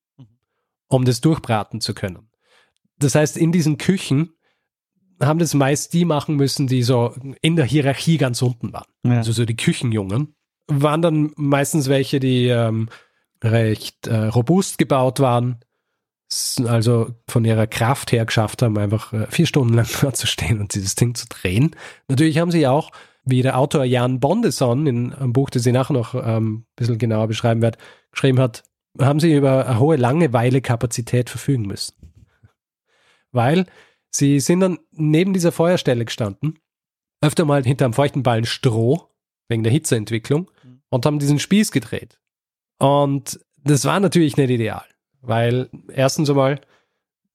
um 0.87 1.05
das 1.05 1.21
durchbraten 1.21 1.81
zu 1.81 1.95
können. 1.95 2.31
Das 3.01 3.17
heißt, 3.17 3.37
in 3.37 3.51
diesen 3.51 3.77
Küchen 3.77 4.31
haben 5.21 5.41
das 5.41 5.53
meist 5.53 5.93
die 5.95 6.05
machen 6.05 6.37
müssen, 6.37 6.69
die 6.69 6.85
so 6.85 7.13
in 7.43 7.57
der 7.57 7.65
Hierarchie 7.65 8.19
ganz 8.19 8.41
unten 8.41 8.73
waren. 8.73 8.87
Ja. 9.05 9.17
Also 9.17 9.33
so 9.33 9.45
die 9.45 9.57
Küchenjungen 9.57 10.37
waren 10.69 11.03
dann 11.03 11.33
meistens 11.37 11.89
welche, 11.89 12.21
die 12.21 12.49
ähm, 12.49 12.89
recht 13.43 14.07
äh, 14.07 14.27
robust 14.27 14.79
gebaut 14.79 15.21
waren, 15.21 15.61
also 16.65 17.15
von 17.29 17.45
ihrer 17.45 17.67
Kraft 17.67 18.13
her 18.13 18.27
geschafft 18.27 18.63
haben, 18.63 18.79
einfach 18.79 19.13
äh, 19.13 19.27
vier 19.29 19.47
Stunden 19.47 19.75
lang 19.75 19.87
zu 20.15 20.27
stehen 20.27 20.61
und 20.61 20.75
dieses 20.75 20.95
Ding 20.95 21.15
zu 21.15 21.27
drehen. 21.29 21.77
Natürlich 22.09 22.39
haben 22.39 22.51
sie 22.51 22.67
auch 22.67 22.91
wie 23.25 23.43
der 23.43 23.59
Autor 23.59 23.85
Jan 23.85 24.21
Bondeson 24.21 24.87
in 24.87 25.13
einem 25.13 25.33
Buch, 25.33 25.51
das 25.51 25.67
ich 25.67 25.73
nachher 25.73 25.93
noch 25.93 26.15
ähm, 26.15 26.55
ein 26.55 26.67
bisschen 26.77 26.99
genauer 26.99 27.27
beschreiben 27.27 27.61
werde, 27.61 27.79
geschrieben 28.13 28.39
hat, 28.39 28.63
haben 29.01 29.21
sie 29.21 29.35
über 29.35 29.67
eine 29.67 29.81
hohe 29.81 29.97
Langeweile-Kapazität 29.97 31.29
verfügen 31.29 31.67
müssen. 31.67 31.95
Weil 33.33 33.67
sie 34.11 34.41
sind 34.41 34.61
dann 34.61 34.79
neben 34.93 35.33
dieser 35.33 35.53
Feuerstelle 35.53 36.05
gestanden, 36.05 36.59
öfter 37.21 37.45
mal 37.45 37.65
hinter 37.65 37.85
einem 37.85 37.95
feuchten 37.95 38.23
Ballen 38.23 38.47
Stroh, 38.47 39.09
wegen 39.49 39.65
der 39.65 39.73
Hitzeentwicklung, 39.73 40.51
und 40.97 41.07
haben 41.07 41.19
diesen 41.19 41.39
Spieß 41.39 41.71
gedreht. 41.71 42.19
Und 42.79 43.39
das 43.63 43.85
war 43.85 44.01
natürlich 44.01 44.37
nicht 44.37 44.51
ideal, 44.51 44.85
weil 45.21 45.71
erstens 45.93 46.29
einmal 46.29 46.61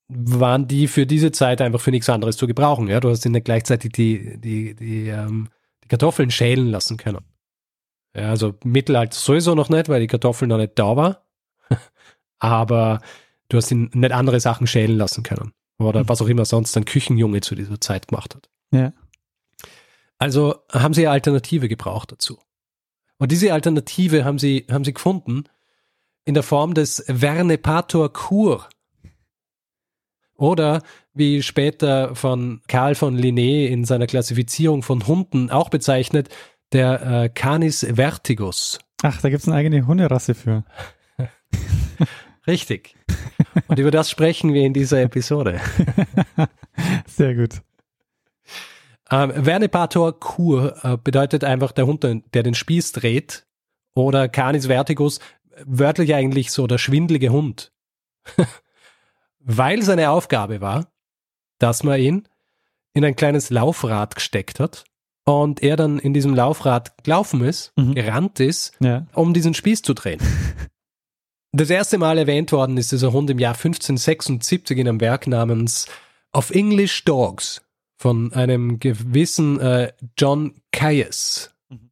waren 0.08 0.68
die 0.68 0.88
für 0.88 1.06
diese 1.06 1.32
Zeit 1.32 1.62
einfach 1.62 1.80
für 1.80 1.92
nichts 1.92 2.10
anderes 2.10 2.38
zu 2.38 2.48
gebrauchen. 2.48 2.88
Ja? 2.88 3.00
Du 3.00 3.10
hast 3.10 3.26
ihnen 3.26 3.44
gleichzeitig 3.44 3.94
die, 3.94 4.40
die, 4.40 4.76
die, 4.76 5.08
ähm, 5.08 5.50
die 5.84 5.88
Kartoffeln 5.88 6.32
schälen 6.32 6.68
lassen 6.68 6.98
können. 6.98 7.26
Ja, 8.16 8.30
also 8.30 8.56
Mittelalter 8.66 9.16
sowieso 9.16 9.56
noch 9.56 9.70
nicht, 9.70 9.88
weil 9.88 10.02
die 10.02 10.08
Kartoffeln 10.08 10.50
noch 10.50 10.58
nicht 10.58 10.78
da 10.78 10.98
war. 10.98 11.26
Aber 12.40 13.00
du 13.48 13.58
hast 13.58 13.72
ihn 13.72 13.90
nicht 13.94 14.12
andere 14.12 14.40
Sachen 14.42 14.68
schälen 14.68 14.98
lassen 14.98 15.24
können. 15.24 15.54
Oder 15.80 16.04
mhm. 16.04 16.10
was 16.10 16.22
auch 16.22 16.28
immer 16.28 16.46
sonst 16.46 16.76
ein 16.76 16.86
Küchenjunge 16.86 17.42
zu 17.42 17.56
dieser 17.56 17.80
Zeit 17.80 18.10
gemacht 18.10 18.36
hat. 18.36 18.50
Ja. 18.74 18.92
Also 20.18 20.56
haben 20.72 20.94
sie 20.94 21.08
eine 21.08 21.14
Alternative 21.14 21.70
gebraucht 21.70 22.12
dazu. 22.12 22.38
Und 23.22 23.32
diese 23.32 23.54
Alternative 23.54 24.26
haben 24.26 24.40
sie, 24.40 24.66
haben 24.72 24.84
sie 24.84 24.96
gefunden 24.96 25.44
in 26.26 26.34
der 26.34 26.42
Form 26.42 26.74
des 26.74 27.06
Vernepator 27.06 28.12
Kur. 28.12 28.68
Oder 30.34 30.82
wie 31.14 31.44
später 31.44 32.16
von 32.16 32.62
Karl 32.68 32.96
von 32.96 33.16
Linné 33.16 33.68
in 33.68 33.86
seiner 33.86 34.08
Klassifizierung 34.08 34.82
von 34.82 35.06
Hunden 35.06 35.52
auch 35.52 35.70
bezeichnet, 35.70 36.30
der 36.72 37.02
äh, 37.26 37.30
Canis 37.30 37.86
vertigus. 37.94 38.80
Ach, 39.04 39.22
da 39.22 39.30
gibt 39.30 39.44
es 39.44 39.48
eine 39.48 39.58
eigene 39.58 39.86
Hunderasse 39.86 40.34
für. 40.34 40.64
Richtig. 42.48 42.96
Und 43.68 43.78
über 43.78 43.92
das 43.92 44.10
sprechen 44.10 44.56
wir 44.56 44.64
in 44.64 44.74
dieser 44.74 45.00
Episode. 45.00 45.62
Sehr 47.06 47.36
gut. 47.36 47.62
Ähm, 49.12 49.44
Vernepator 49.44 50.18
Kur 50.20 50.78
äh, 50.84 50.98
bedeutet 50.98 51.44
einfach 51.44 51.74
der 51.74 51.86
Hund, 51.86 52.04
der 52.04 52.44
den 52.44 52.56
Spieß 52.56 52.94
dreht. 52.94 53.46
Oder 53.94 54.30
Canis 54.30 54.68
vertigus, 54.68 55.20
wörtlich 55.66 56.16
eigentlich 56.16 56.52
so 56.52 56.66
der 56.66 56.78
schwindelige 56.78 57.30
Hund. 57.30 57.74
Weil 59.40 59.82
seine 59.82 60.12
Aufgabe 60.12 60.62
war, 60.62 60.88
dass 61.60 61.84
man 61.84 62.00
ihn 62.00 62.28
in 62.94 63.04
ein 63.04 63.16
kleines 63.16 63.50
Laufrad 63.50 64.16
gesteckt 64.16 64.60
hat 64.60 64.86
und 65.26 65.62
er 65.62 65.76
dann 65.76 66.00
in 66.00 66.14
diesem 66.14 66.34
Laufrad 66.34 67.04
gelaufen 67.04 67.44
ist, 67.44 67.74
mhm. 67.76 67.96
gerannt 67.96 68.40
ist, 68.40 68.74
ja. 68.80 69.08
um 69.14 69.34
diesen 69.34 69.54
Spieß 69.54 69.82
zu 69.82 69.94
drehen. 69.94 70.22
Das 71.54 71.70
erste 71.70 71.98
Mal 71.98 72.18
erwähnt 72.18 72.54
worden 72.54 72.78
ist 72.78 72.94
dieser 72.94 73.12
Hund 73.12 73.30
im 73.30 73.38
Jahr 73.38 73.56
1576 73.56 74.78
in 74.78 74.88
einem 74.88 75.02
Werk 75.02 75.28
namens 75.28 75.86
Of 76.32 76.52
English 76.52 77.04
Dogs 77.04 77.62
von 78.02 78.34
einem 78.34 78.80
gewissen 78.80 79.60
äh, 79.60 79.94
John 80.18 80.56
Caius. 80.72 81.52
Mhm. 81.70 81.92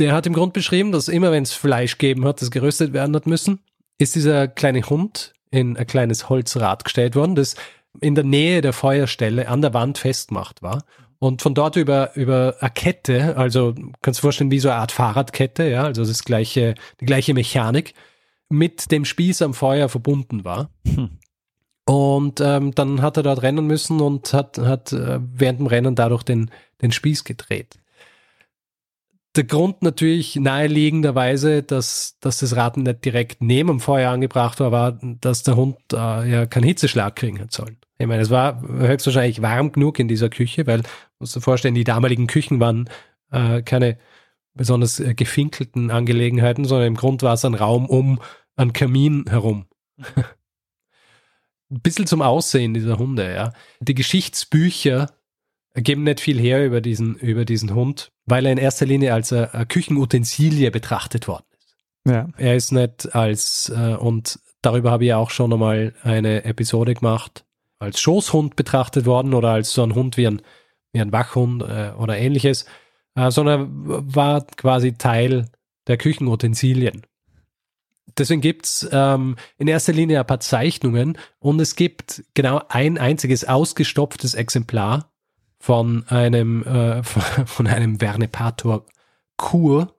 Der 0.00 0.12
hat 0.12 0.26
im 0.26 0.32
Grund 0.32 0.52
beschrieben, 0.52 0.90
dass 0.90 1.06
immer 1.06 1.30
wenn 1.30 1.44
es 1.44 1.52
Fleisch 1.52 1.96
gegeben 1.96 2.24
hat, 2.24 2.42
das 2.42 2.50
geröstet 2.50 2.92
werden 2.92 3.14
hat 3.14 3.26
müssen, 3.26 3.60
ist 3.96 4.16
dieser 4.16 4.48
kleine 4.48 4.82
Hund 4.82 5.32
in 5.52 5.76
ein 5.76 5.86
kleines 5.86 6.28
Holzrad 6.28 6.82
gestellt 6.82 7.14
worden, 7.14 7.36
das 7.36 7.54
in 8.00 8.16
der 8.16 8.24
Nähe 8.24 8.62
der 8.62 8.72
Feuerstelle 8.72 9.46
an 9.46 9.62
der 9.62 9.72
Wand 9.72 9.98
festgemacht 9.98 10.60
war. 10.60 10.84
Und 11.20 11.40
von 11.40 11.54
dort 11.54 11.76
über, 11.76 12.16
über 12.16 12.56
eine 12.58 12.70
Kette, 12.70 13.36
also 13.36 13.74
kannst 14.02 14.18
du 14.18 14.22
dir 14.22 14.26
vorstellen, 14.26 14.50
wie 14.50 14.58
so 14.58 14.70
eine 14.70 14.78
Art 14.78 14.90
Fahrradkette, 14.90 15.70
ja, 15.70 15.84
also 15.84 16.04
das 16.04 16.24
gleiche, 16.24 16.74
die 17.00 17.06
gleiche 17.06 17.32
Mechanik, 17.32 17.94
mit 18.48 18.90
dem 18.90 19.04
Spieß 19.04 19.40
am 19.42 19.54
Feuer 19.54 19.88
verbunden 19.88 20.44
war. 20.44 20.70
Hm. 20.84 21.18
Und 21.86 22.40
ähm, 22.40 22.74
dann 22.74 23.02
hat 23.02 23.18
er 23.18 23.22
dort 23.22 23.42
rennen 23.42 23.66
müssen 23.66 24.00
und 24.00 24.32
hat, 24.32 24.58
hat 24.58 24.92
äh, 24.92 25.20
während 25.20 25.60
dem 25.60 25.66
Rennen 25.66 25.94
dadurch 25.94 26.22
den, 26.22 26.50
den 26.80 26.92
Spieß 26.92 27.24
gedreht. 27.24 27.78
Der 29.36 29.44
Grund 29.44 29.82
natürlich 29.82 30.36
naheliegenderweise, 30.36 31.62
dass, 31.62 32.16
dass 32.20 32.38
das 32.38 32.54
Rad 32.56 32.76
nicht 32.76 33.04
direkt 33.04 33.42
neben 33.42 33.68
dem 33.68 33.80
Feuer 33.80 34.10
angebracht 34.12 34.60
war, 34.60 34.70
war, 34.70 34.92
dass 35.20 35.42
der 35.42 35.56
Hund 35.56 35.76
äh, 35.92 36.30
ja 36.30 36.46
keinen 36.46 36.64
Hitzeschlag 36.64 37.16
kriegen 37.16 37.40
hat 37.40 37.52
sollen. 37.52 37.76
Ich 37.98 38.06
meine, 38.06 38.22
es 38.22 38.30
war 38.30 38.62
höchstwahrscheinlich 38.62 39.42
warm 39.42 39.72
genug 39.72 39.98
in 39.98 40.08
dieser 40.08 40.30
Küche, 40.30 40.66
weil, 40.66 40.82
musst 41.18 41.34
du 41.34 41.40
dir 41.40 41.44
vorstellen, 41.44 41.74
die 41.74 41.84
damaligen 41.84 42.28
Küchen 42.28 42.60
waren 42.60 42.88
äh, 43.30 43.62
keine 43.62 43.98
besonders 44.54 45.00
äh, 45.00 45.14
gefinkelten 45.14 45.90
Angelegenheiten, 45.90 46.64
sondern 46.64 46.88
im 46.88 46.96
Grund 46.96 47.22
war 47.22 47.34
es 47.34 47.44
ein 47.44 47.54
Raum 47.54 47.86
um 47.86 48.20
einen 48.56 48.72
Kamin 48.72 49.24
herum. 49.28 49.66
Ein 51.74 51.80
bisschen 51.80 52.06
zum 52.06 52.22
Aussehen 52.22 52.74
dieser 52.74 52.98
Hunde, 52.98 53.34
ja. 53.34 53.52
Die 53.80 53.94
Geschichtsbücher 53.94 55.10
geben 55.74 56.04
nicht 56.04 56.20
viel 56.20 56.38
her 56.38 56.64
über 56.64 56.80
diesen, 56.80 57.16
über 57.16 57.44
diesen 57.44 57.74
Hund, 57.74 58.12
weil 58.26 58.46
er 58.46 58.52
in 58.52 58.58
erster 58.58 58.86
Linie 58.86 59.12
als 59.12 59.32
eine, 59.32 59.52
eine 59.52 59.66
Küchenutensilie 59.66 60.70
betrachtet 60.70 61.26
worden 61.26 61.46
ist. 61.58 61.74
Ja. 62.06 62.28
Er 62.36 62.54
ist 62.54 62.70
nicht 62.70 63.14
als, 63.14 63.70
äh, 63.70 63.96
und 63.96 64.38
darüber 64.62 64.92
habe 64.92 65.04
ich 65.04 65.14
auch 65.14 65.30
schon 65.30 65.52
einmal 65.52 65.94
eine 66.02 66.44
Episode 66.44 66.94
gemacht, 66.94 67.44
als 67.78 68.00
Schoßhund 68.00 68.56
betrachtet 68.56 69.04
worden 69.04 69.34
oder 69.34 69.50
als 69.50 69.72
so 69.72 69.82
ein 69.82 69.94
Hund 69.94 70.16
wie 70.16 70.28
ein, 70.28 70.42
wie 70.92 71.00
ein 71.00 71.12
Wachhund 71.12 71.62
äh, 71.62 71.92
oder 71.98 72.16
ähnliches, 72.16 72.66
äh, 73.16 73.30
sondern 73.30 73.68
war 74.14 74.46
quasi 74.56 74.92
Teil 74.92 75.50
der 75.88 75.96
Küchenutensilien. 75.96 77.02
Deswegen 78.18 78.40
gibt's 78.40 78.86
ähm, 78.92 79.36
in 79.58 79.68
erster 79.68 79.92
Linie 79.92 80.20
ein 80.20 80.26
paar 80.26 80.40
Zeichnungen 80.40 81.18
und 81.38 81.60
es 81.60 81.76
gibt 81.76 82.24
genau 82.34 82.62
ein 82.68 82.98
einziges 82.98 83.44
ausgestopftes 83.44 84.34
Exemplar 84.34 85.12
von 85.58 86.04
einem, 86.08 86.62
äh, 86.64 87.02
von 87.46 87.66
einem 87.66 87.98
Vernepator 87.98 88.86
Kur 89.36 89.94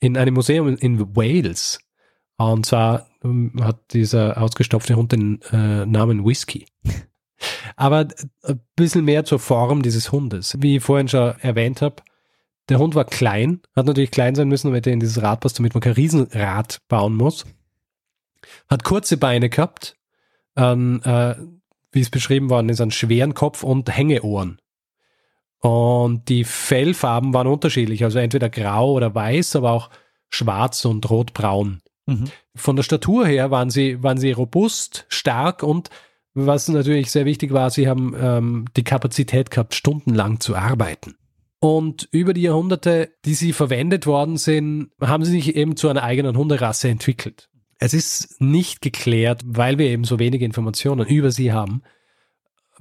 in 0.00 0.16
einem 0.16 0.34
Museum 0.34 0.76
in 0.76 1.16
Wales. 1.16 1.80
Und 2.36 2.66
zwar 2.66 3.06
ähm, 3.24 3.52
hat 3.60 3.92
dieser 3.92 4.40
ausgestopfte 4.40 4.94
Hund 4.94 5.12
den 5.12 5.42
äh, 5.50 5.84
Namen 5.86 6.24
Whisky. 6.24 6.66
Aber 7.76 8.08
ein 8.42 8.60
bisschen 8.76 9.04
mehr 9.04 9.24
zur 9.24 9.38
Form 9.38 9.82
dieses 9.82 10.12
Hundes. 10.12 10.56
Wie 10.60 10.76
ich 10.76 10.82
vorhin 10.82 11.08
schon 11.08 11.34
erwähnt 11.40 11.82
habe, 11.82 11.96
der 12.68 12.78
Hund 12.78 12.94
war 12.94 13.04
klein, 13.04 13.60
hat 13.74 13.86
natürlich 13.86 14.10
klein 14.10 14.34
sein 14.34 14.48
müssen, 14.48 14.68
damit 14.68 14.86
er 14.86 14.92
in 14.92 15.00
dieses 15.00 15.22
Rad 15.22 15.40
passt, 15.40 15.58
damit 15.58 15.74
man 15.74 15.80
kein 15.80 15.92
Riesenrad 15.94 16.78
bauen 16.88 17.14
muss. 17.14 17.44
Hat 18.68 18.84
kurze 18.84 19.16
Beine 19.16 19.48
gehabt, 19.48 19.96
ähm, 20.56 21.00
äh, 21.04 21.34
wie 21.92 22.00
es 22.00 22.10
beschrieben 22.10 22.50
worden 22.50 22.68
ist, 22.68 22.80
einen 22.80 22.90
schweren 22.90 23.34
Kopf 23.34 23.62
und 23.62 23.94
Hängeohren. 23.94 24.60
Und 25.60 26.28
die 26.28 26.44
Fellfarben 26.44 27.34
waren 27.34 27.48
unterschiedlich, 27.48 28.04
also 28.04 28.18
entweder 28.18 28.48
grau 28.48 28.92
oder 28.92 29.14
weiß, 29.14 29.56
aber 29.56 29.72
auch 29.72 29.90
schwarz 30.28 30.84
und 30.84 31.08
rotbraun. 31.10 31.80
Mhm. 32.06 32.24
Von 32.54 32.76
der 32.76 32.82
Statur 32.82 33.26
her 33.26 33.50
waren 33.50 33.70
sie, 33.70 34.02
waren 34.02 34.18
sie 34.18 34.32
robust, 34.32 35.06
stark 35.08 35.62
und 35.62 35.90
was 36.34 36.68
natürlich 36.68 37.10
sehr 37.10 37.24
wichtig 37.24 37.52
war, 37.52 37.70
sie 37.70 37.88
haben 37.88 38.14
ähm, 38.20 38.64
die 38.76 38.84
Kapazität 38.84 39.50
gehabt, 39.50 39.74
stundenlang 39.74 40.38
zu 40.38 40.54
arbeiten. 40.54 41.16
Und 41.60 42.08
über 42.12 42.34
die 42.34 42.42
Jahrhunderte, 42.42 43.10
die 43.24 43.34
sie 43.34 43.52
verwendet 43.52 44.06
worden 44.06 44.36
sind, 44.36 44.90
haben 45.00 45.24
sie 45.24 45.32
sich 45.32 45.56
eben 45.56 45.76
zu 45.76 45.88
einer 45.88 46.04
eigenen 46.04 46.36
Hunderasse 46.36 46.88
entwickelt. 46.88 47.50
Es 47.78 47.94
ist 47.94 48.40
nicht 48.40 48.82
geklärt, 48.82 49.42
weil 49.44 49.78
wir 49.78 49.86
eben 49.86 50.04
so 50.04 50.18
wenige 50.18 50.44
Informationen 50.44 51.06
über 51.06 51.30
sie 51.30 51.52
haben, 51.52 51.82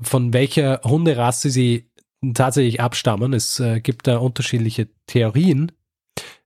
von 0.02 0.34
welcher 0.34 0.82
Hunderasse 0.84 1.50
sie 1.50 1.90
tatsächlich 2.34 2.82
abstammen. 2.82 3.34
Es 3.34 3.60
äh, 3.60 3.80
gibt 3.80 4.08
da 4.08 4.18
unterschiedliche 4.18 4.90
Theorien. 5.06 5.72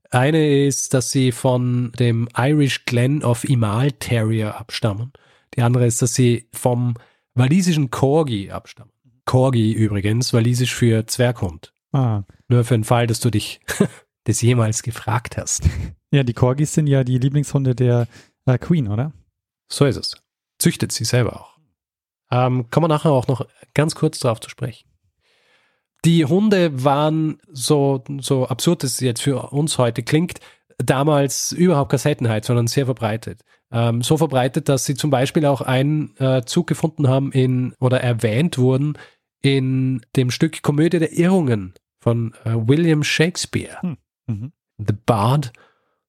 Eine 0.09 0.65
ist, 0.65 0.93
dass 0.93 1.11
sie 1.11 1.31
von 1.31 1.93
dem 1.97 2.27
Irish 2.37 2.85
Glen 2.85 3.23
of 3.23 3.45
Imal 3.45 3.91
Terrier 3.93 4.59
abstammen. 4.59 5.13
Die 5.55 5.61
andere 5.61 5.85
ist, 5.85 6.01
dass 6.01 6.13
sie 6.13 6.49
vom 6.51 6.95
walisischen 7.33 7.91
Corgi 7.91 8.51
abstammen. 8.51 8.91
Corgi 9.25 9.71
übrigens, 9.71 10.33
walisisch 10.33 10.75
für 10.75 11.07
Zwerghund. 11.07 11.73
Ah. 11.93 12.23
Nur 12.49 12.65
für 12.65 12.73
den 12.73 12.83
Fall, 12.83 13.07
dass 13.07 13.21
du 13.21 13.29
dich 13.29 13.61
das 14.25 14.41
jemals 14.41 14.83
gefragt 14.83 15.37
hast. 15.37 15.63
Ja, 16.11 16.23
die 16.23 16.33
Corgis 16.33 16.73
sind 16.73 16.87
ja 16.87 17.05
die 17.05 17.17
Lieblingshunde 17.17 17.73
der 17.73 18.07
äh, 18.45 18.57
Queen, 18.57 18.87
oder? 18.87 19.13
So 19.69 19.85
ist 19.85 19.97
es. 19.97 20.15
Züchtet 20.59 20.91
sie 20.91 21.05
selber 21.05 21.41
auch. 21.41 21.57
Ähm, 22.31 22.69
kommen 22.69 22.85
wir 22.85 22.87
nachher 22.89 23.11
auch 23.11 23.27
noch 23.27 23.45
ganz 23.73 23.95
kurz 23.95 24.19
darauf 24.19 24.39
zu 24.39 24.49
sprechen. 24.49 24.87
Die 26.03 26.25
Hunde 26.25 26.83
waren 26.83 27.39
so, 27.51 28.03
so 28.19 28.47
absurd 28.47 28.83
es 28.83 28.99
jetzt 28.99 29.21
für 29.21 29.51
uns 29.51 29.77
heute 29.77 30.01
klingt, 30.01 30.39
damals 30.77 31.51
überhaupt 31.51 31.91
keine 31.91 31.99
Seltenheit, 31.99 32.45
sondern 32.45 32.67
sehr 32.67 32.85
verbreitet. 32.85 33.43
Ähm, 33.71 34.01
so 34.01 34.17
verbreitet, 34.17 34.67
dass 34.67 34.85
sie 34.85 34.95
zum 34.95 35.11
Beispiel 35.11 35.45
auch 35.45 35.61
einen 35.61 36.15
äh, 36.17 36.43
Zug 36.45 36.67
gefunden 36.67 37.07
haben 37.07 37.31
in 37.31 37.73
oder 37.79 38.01
erwähnt 38.01 38.57
wurden 38.57 38.97
in 39.41 40.05
dem 40.15 40.31
Stück 40.31 40.61
Komödie 40.61 40.99
der 40.99 41.13
Irrungen 41.13 41.73
von 41.99 42.33
äh, 42.43 42.53
William 42.55 43.03
Shakespeare. 43.03 43.77
Hm. 43.81 43.97
Mhm. 44.27 44.51
The 44.77 44.93
Bard 45.05 45.53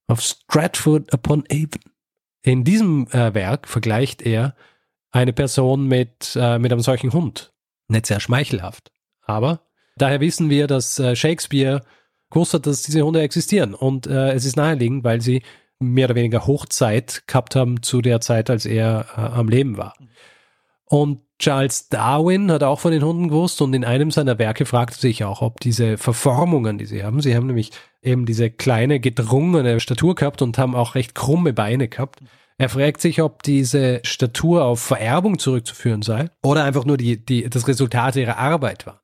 of 0.09 0.21
Stratford 0.21 1.13
upon 1.13 1.45
Avon. 1.51 1.81
In 2.43 2.65
diesem 2.65 3.07
äh, 3.09 3.35
Werk 3.35 3.69
vergleicht 3.69 4.23
er 4.23 4.55
eine 5.11 5.33
Person 5.33 5.87
mit, 5.87 6.37
äh, 6.37 6.59
mit 6.59 6.73
einem 6.73 6.81
solchen 6.81 7.13
Hund. 7.13 7.53
Nicht 7.89 8.07
sehr 8.07 8.21
schmeichelhaft. 8.21 8.91
Aber 9.23 9.61
daher 9.97 10.21
wissen 10.21 10.51
wir, 10.51 10.67
dass 10.67 10.99
äh, 10.99 11.15
Shakespeare 11.15 11.83
gewusst 12.31 12.55
hat, 12.55 12.67
dass 12.67 12.83
diese 12.83 13.03
Hunde 13.03 13.21
existieren. 13.21 13.75
Und 13.75 14.07
äh, 14.07 14.33
es 14.33 14.45
ist 14.45 14.57
naheliegend, 14.57 15.05
weil 15.05 15.21
sie 15.21 15.43
mehr 15.79 16.07
oder 16.07 16.15
weniger 16.15 16.47
Hochzeit 16.47 17.25
gehabt 17.27 17.55
haben 17.55 17.83
zu 17.83 18.01
der 18.01 18.21
Zeit, 18.21 18.51
als 18.51 18.67
er 18.67 19.07
äh, 19.17 19.21
am 19.21 19.49
Leben 19.49 19.77
war. 19.77 19.95
Und 20.87 21.21
Charles 21.43 21.89
Darwin 21.89 22.53
hat 22.53 22.63
auch 22.63 22.79
von 22.79 22.93
den 22.93 23.03
Hunden 23.03 23.27
gewusst 23.27 23.61
und 23.63 23.75
in 23.75 23.85
einem 23.85 24.13
seiner 24.13 24.39
Werke 24.39 24.65
fragte 24.65 24.97
sich 24.97 25.25
auch, 25.25 25.43
ob 25.43 25.59
diese 25.59 25.99
Verformungen, 25.99 26.79
die 26.79 26.87
sie 26.87 27.03
haben, 27.03 27.21
sie 27.21 27.35
haben 27.35 27.49
nämlich 27.49 27.73
eben 28.01 28.27
diese 28.27 28.49
kleine 28.49 29.01
gedrungene 29.01 29.81
Statur 29.81 30.15
gehabt 30.15 30.41
und 30.41 30.57
haben 30.57 30.77
auch 30.77 30.95
recht 30.95 31.17
krumme 31.17 31.53
Beine 31.53 31.89
gehabt. 31.89 32.21
Er 32.59 32.69
fragt 32.69 33.01
sich, 33.01 33.21
ob 33.23 33.43
diese 33.43 34.01
Statur 34.05 34.65
auf 34.65 34.79
Vererbung 34.79 35.41
zurückzuführen 35.41 36.03
sei 36.03 36.31
oder 36.45 36.63
einfach 36.63 36.85
nur 36.85 36.97
die, 36.97 37.25
die, 37.27 37.51
das 37.51 37.67
Resultat 37.67 38.15
ihrer 38.15 38.39
Arbeit 38.39 38.87
war. 38.87 39.03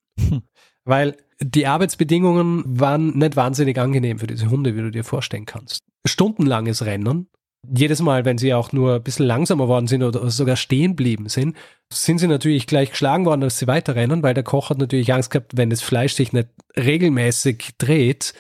Weil 0.85 1.17
die 1.41 1.67
Arbeitsbedingungen 1.67 2.63
waren 2.67 3.19
nicht 3.19 3.35
wahnsinnig 3.35 3.79
angenehm 3.79 4.21
für 4.21 4.29
diese 4.29 4.49
Hunde, 4.49 4.77
wie 4.77 4.81
du 4.81 4.91
dir 4.93 5.03
vorstellen 5.03 5.45
kannst. 5.45 5.81
Stundenlanges 6.07 6.85
Rennen. 6.85 7.29
Jedes 7.67 8.01
Mal, 8.01 8.25
wenn 8.25 8.39
sie 8.39 8.55
auch 8.55 8.73
nur 8.73 8.95
ein 8.97 9.03
bisschen 9.03 9.27
langsamer 9.27 9.67
worden 9.69 9.89
sind 9.89 10.03
oder 10.03 10.31
sogar 10.31 10.57
stehen 10.57 10.95
blieben 10.95 11.29
sind, 11.29 11.57
sind 11.93 12.19
sie 12.19 12.29
natürlich 12.29 12.67
gleich 12.67 12.91
geschlagen 12.91 13.25
worden, 13.27 13.43
als 13.43 13.59
sie 13.59 13.67
weiterrennen, 13.67 14.23
weil 14.23 14.35
der 14.35 14.45
Koch 14.45 14.71
hat 14.71 14.79
natürlich 14.79 15.13
Angst 15.13 15.31
gehabt, 15.31 15.57
wenn 15.57 15.69
das 15.71 15.83
Fleisch 15.83 16.15
sich 16.15 16.33
nicht 16.33 16.49
regelmäßig 16.77 17.77
dreht, 17.79 18.33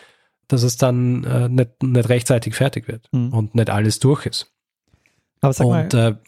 dass 0.46 0.62
es 0.62 0.76
dann 0.76 1.25
äh, 1.25 1.48
nicht, 1.48 1.82
nicht 1.82 2.08
rechtzeitig 2.08 2.54
fertig 2.54 2.88
wird 2.88 3.08
Mhm. 3.12 3.32
und 3.34 3.54
nicht 3.54 3.70
alles 3.70 3.98
durch 3.98 4.25
ist. 4.26 4.52
Aber 5.40 5.52
sag 5.52 5.66
und 5.66 5.92
mal, 5.92 6.18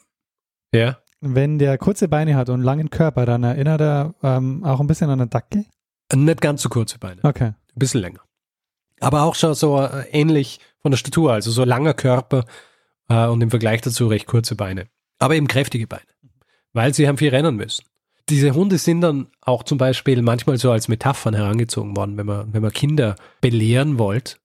äh, 0.72 0.78
ja, 0.78 0.98
wenn 1.20 1.58
der 1.58 1.78
kurze 1.78 2.08
Beine 2.08 2.34
hat 2.36 2.48
und 2.48 2.56
einen 2.56 2.62
langen 2.64 2.90
Körper, 2.90 3.24
dann 3.24 3.44
erinnert 3.44 3.80
er 3.80 4.14
ähm, 4.22 4.64
auch 4.64 4.80
ein 4.80 4.86
bisschen 4.86 5.10
an 5.10 5.20
einen 5.20 5.30
Dackel? 5.30 5.64
nicht 6.12 6.40
ganz 6.40 6.62
so 6.62 6.68
kurze 6.68 6.98
Beine, 6.98 7.20
Okay. 7.22 7.44
ein 7.44 7.54
bisschen 7.76 8.00
länger. 8.00 8.20
Aber 8.98 9.22
auch 9.22 9.36
schon 9.36 9.54
so 9.54 9.80
äh, 9.80 10.04
ähnlich 10.10 10.58
von 10.82 10.90
der 10.90 10.98
Statur, 10.98 11.32
also 11.32 11.50
so 11.52 11.64
langer 11.64 11.94
Körper 11.94 12.44
äh, 13.10 13.26
und 13.26 13.42
im 13.42 13.50
Vergleich 13.50 13.82
dazu 13.82 14.06
recht 14.06 14.26
kurze 14.26 14.56
Beine. 14.56 14.86
Aber 15.18 15.34
eben 15.34 15.48
kräftige 15.48 15.86
Beine, 15.86 16.02
weil 16.72 16.94
sie 16.94 17.06
haben 17.06 17.18
viel 17.18 17.28
rennen 17.28 17.56
müssen. 17.56 17.84
Diese 18.30 18.54
Hunde 18.54 18.78
sind 18.78 19.00
dann 19.00 19.26
auch 19.40 19.64
zum 19.64 19.76
Beispiel 19.76 20.22
manchmal 20.22 20.56
so 20.56 20.70
als 20.70 20.88
Metaphern 20.88 21.34
herangezogen 21.34 21.96
worden, 21.96 22.16
wenn 22.16 22.26
man, 22.26 22.54
wenn 22.54 22.62
man 22.62 22.72
Kinder 22.72 23.16
belehren 23.40 23.98
wollt 23.98 24.38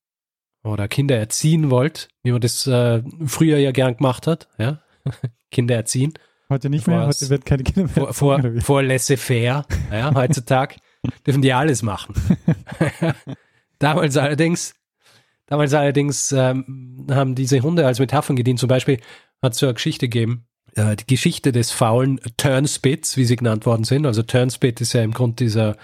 oder 0.64 0.88
Kinder 0.88 1.16
erziehen 1.16 1.70
wollt, 1.70 2.10
wie 2.24 2.32
man 2.32 2.42
das 2.42 2.66
äh, 2.66 3.04
früher 3.26 3.60
ja 3.60 3.72
gern 3.72 3.96
gemacht 3.96 4.26
hat, 4.26 4.50
ja, 4.58 4.82
Kinder 5.52 5.76
erziehen. 5.76 6.14
Heute 6.50 6.70
nicht 6.70 6.88
mehr, 6.88 7.08
heute 7.08 7.30
wird 7.30 7.46
keine 7.46 7.64
Kinder 7.64 7.84
mehr. 7.84 8.14
vor, 8.14 8.14
vor, 8.14 8.62
vor 8.62 8.84
laissez-faire. 8.84 9.66
Ja, 9.92 10.14
heutzutage 10.14 10.76
dürfen 11.26 11.42
die 11.42 11.54
alles 11.54 11.84
machen. 11.84 12.16
damals 13.80 14.18
allerdings, 14.18 14.74
damals 15.48 15.74
allerdings 15.74 16.32
ähm, 16.32 17.08
haben 17.10 17.36
diese 17.36 17.62
Hunde 17.62 17.86
als 17.86 18.00
Metaphern 18.00 18.36
gedient. 18.36 18.60
Zum 18.60 18.70
Beispiel 18.70 19.00
hat 19.42 19.54
es 19.54 19.60
so 19.60 19.66
eine 19.66 19.74
Geschichte 19.74 20.10
gegeben, 20.10 20.48
äh, 20.76 20.96
die 20.96 21.08
Geschichte 21.08 21.52
des 21.52 21.72
faulen 21.72 22.20
Turnspits, 22.38 23.18
wie 23.18 23.26
sie 23.26 23.36
genannt 23.36 23.66
worden 23.66 23.84
sind. 23.84 24.06
Also 24.06 24.24
Turnspit 24.24 24.82
ist 24.82 24.94
ja 24.94 25.04
im 25.04 25.14
Grunde 25.14 25.36
dieser, 25.36 25.78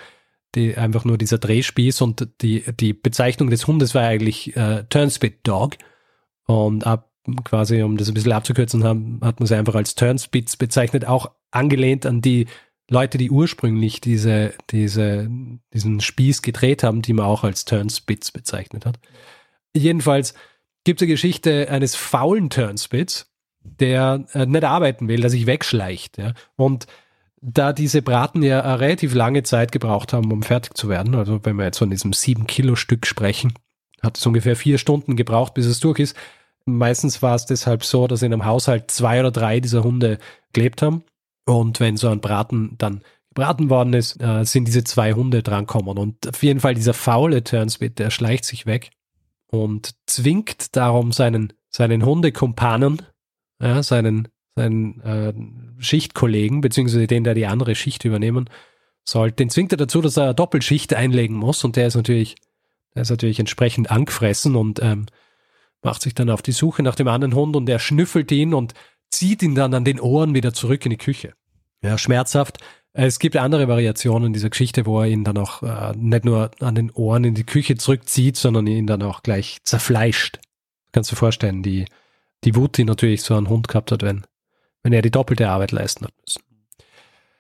die, 0.56 0.76
einfach 0.76 1.06
nur 1.06 1.18
dieser 1.18 1.38
Drehspieß 1.38 2.02
und 2.02 2.28
die, 2.42 2.64
die 2.80 2.94
Bezeichnung 2.94 3.50
des 3.50 3.68
Hundes 3.68 3.96
war 3.96 4.04
eigentlich 4.04 4.56
äh, 4.56 4.84
Turnspit 4.90 5.48
Dog. 5.48 5.78
Und 6.46 6.86
ab 6.86 7.12
quasi, 7.44 7.82
um 7.84 7.98
das 7.98 8.08
ein 8.08 8.14
bisschen 8.14 8.32
abzukürzen, 8.32 8.84
haben, 8.84 9.20
hat 9.24 9.40
man 9.40 9.48
sie 9.48 9.56
einfach 9.56 9.76
als 9.76 9.96
Turnspits 9.96 10.58
bezeichnet, 10.58 11.06
auch 11.06 11.32
angelehnt 11.52 12.06
an 12.06 12.22
die 12.22 12.48
Leute, 12.90 13.18
die 13.18 13.32
ursprünglich 13.32 14.02
diese, 14.02 14.54
diese, 14.72 15.30
diesen 15.74 16.02
Spieß 16.02 16.42
gedreht 16.42 16.84
haben, 16.84 17.02
die 17.02 17.14
man 17.14 17.26
auch 17.26 17.44
als 17.44 17.64
Turnspits 17.64 18.32
bezeichnet 18.32 18.86
hat. 18.86 19.00
Jedenfalls 19.76 20.34
gibt 20.84 21.02
es 21.02 21.06
eine 21.06 21.14
Geschichte 21.14 21.70
eines 21.70 21.96
faulen 21.96 22.50
Turnspits, 22.50 23.32
der 23.64 24.26
äh, 24.34 24.46
nicht 24.46 24.64
arbeiten 24.64 25.08
will, 25.08 25.22
der 25.22 25.30
sich 25.30 25.46
wegschleicht. 25.46 26.18
Ja? 26.18 26.34
Und 26.56 26.88
da 27.42 27.74
diese 27.74 28.02
Braten 28.02 28.44
ja 28.44 28.62
eine 28.62 28.80
relativ 28.80 29.14
lange 29.14 29.44
Zeit 29.44 29.72
gebraucht 29.72 30.14
haben, 30.14 30.32
um 30.32 30.44
fertig 30.44 30.78
zu 30.78 30.90
werden, 30.90 31.16
also 31.16 31.44
wenn 31.44 31.56
wir 31.56 31.66
jetzt 31.66 31.80
von 31.80 31.90
diesem 31.90 32.12
7-Kilo-Stück 32.12 33.08
sprechen, 33.08 33.54
hat 34.02 34.18
es 34.18 34.26
ungefähr 34.26 34.56
vier 34.56 34.78
Stunden 34.78 35.16
gebraucht, 35.16 35.54
bis 35.54 35.66
es 35.66 35.80
durch 35.80 36.00
ist. 36.00 36.16
Meistens 36.66 37.22
war 37.22 37.36
es 37.36 37.46
deshalb 37.46 37.84
so, 37.84 38.08
dass 38.08 38.22
in 38.22 38.34
einem 38.34 38.46
Haushalt 38.46 38.92
zwei 38.92 39.20
oder 39.20 39.32
drei 39.32 39.60
dieser 39.60 39.84
Hunde 39.84 40.20
gelebt 40.54 40.82
haben. 40.82 41.04
Und 41.46 41.80
wenn 41.80 41.98
so 41.98 42.08
ein 42.10 42.22
Braten 42.22 42.76
dann 42.78 43.02
gebraten 43.30 43.70
worden 43.70 43.94
ist, 43.94 44.22
äh, 44.22 44.44
sind 44.44 44.68
diese 44.68 44.84
zwei 44.84 45.14
Hunde 45.14 45.42
drankommen. 45.42 45.98
Und 45.98 46.28
auf 46.28 46.44
jeden 46.44 46.60
Fall 46.60 46.76
dieser 46.76 46.94
faule 46.94 47.44
Turnspit, 47.44 47.98
der 47.98 48.12
schleicht 48.12 48.46
sich 48.46 48.66
weg 48.66 48.92
und 49.52 49.94
zwingt 50.08 50.76
darum 50.76 51.12
seinen, 51.12 51.54
seinen 51.70 52.06
Hundekumpanen, 52.06 53.02
ja, 53.62 53.84
seinen, 53.84 54.30
seinen 54.56 55.02
äh, 55.02 55.34
Schichtkollegen, 55.82 56.62
beziehungsweise 56.62 57.06
den, 57.06 57.24
der 57.24 57.36
die 57.36 57.46
andere 57.46 57.76
Schicht 57.76 58.04
übernehmen 58.06 58.50
soll, 59.04 59.32
den 59.32 59.50
zwingt 59.50 59.72
er 59.72 59.78
dazu, 59.78 60.02
dass 60.02 60.18
er 60.18 60.24
eine 60.24 60.36
Doppelschicht 60.36 60.94
einlegen 60.94 61.36
muss. 61.36 61.64
Und 61.64 61.76
der 61.76 61.88
ist 61.88 61.96
natürlich, 61.96 62.36
der 62.96 63.04
ist 63.04 63.10
natürlich 63.10 63.40
entsprechend 63.40 63.92
angefressen 63.92 64.56
und 64.56 64.82
ähm, 64.82 65.06
macht 65.84 66.02
sich 66.02 66.16
dann 66.16 66.30
auf 66.30 66.42
die 66.42 66.52
Suche 66.52 66.84
nach 66.84 66.96
dem 66.96 67.08
anderen 67.08 67.36
Hund 67.36 67.56
und 67.56 67.68
er 67.68 67.80
schnüffelt 67.80 68.32
ihn 68.32 68.54
und 68.54 68.74
zieht 69.10 69.44
ihn 69.44 69.56
dann 69.56 69.74
an 69.74 69.86
den 69.86 70.00
Ohren 70.00 70.34
wieder 70.34 70.54
zurück 70.54 70.86
in 70.86 70.92
die 70.92 70.98
Küche. 70.98 71.34
Ja, 71.84 71.98
schmerzhaft. 71.98 72.60
Es 72.94 73.20
gibt 73.20 73.38
andere 73.38 73.68
Variationen 73.68 74.34
dieser 74.34 74.50
Geschichte, 74.50 74.86
wo 74.86 75.00
er 75.00 75.08
ihn 75.08 75.24
dann 75.24 75.38
auch 75.38 75.64
äh, 75.64 75.94
nicht 75.96 76.26
nur 76.26 76.52
an 76.60 76.76
den 76.76 76.92
Ohren 76.92 77.24
in 77.24 77.36
die 77.36 77.46
Küche 77.46 77.76
zurückzieht, 77.76 78.36
sondern 78.36 78.68
ihn 78.68 78.88
dann 78.88 79.02
auch 79.02 79.24
gleich 79.24 79.60
zerfleischt. 79.64 80.40
Kannst 80.92 81.10
du 81.10 81.16
dir 81.16 81.20
vorstellen, 81.20 81.64
die, 81.64 81.86
die 82.44 82.56
Wut, 82.56 82.78
die 82.78 82.84
natürlich 82.84 83.22
so 83.24 83.36
ein 83.36 83.48
Hund 83.48 83.70
gehabt 83.70 83.92
hat, 83.94 84.02
wenn, 84.02 84.26
wenn 84.84 84.92
er 84.92 85.02
die 85.02 85.12
doppelte 85.12 85.48
Arbeit 85.48 85.72
leisten 85.72 86.06
hat 86.06 86.14
müssen. 86.22 86.44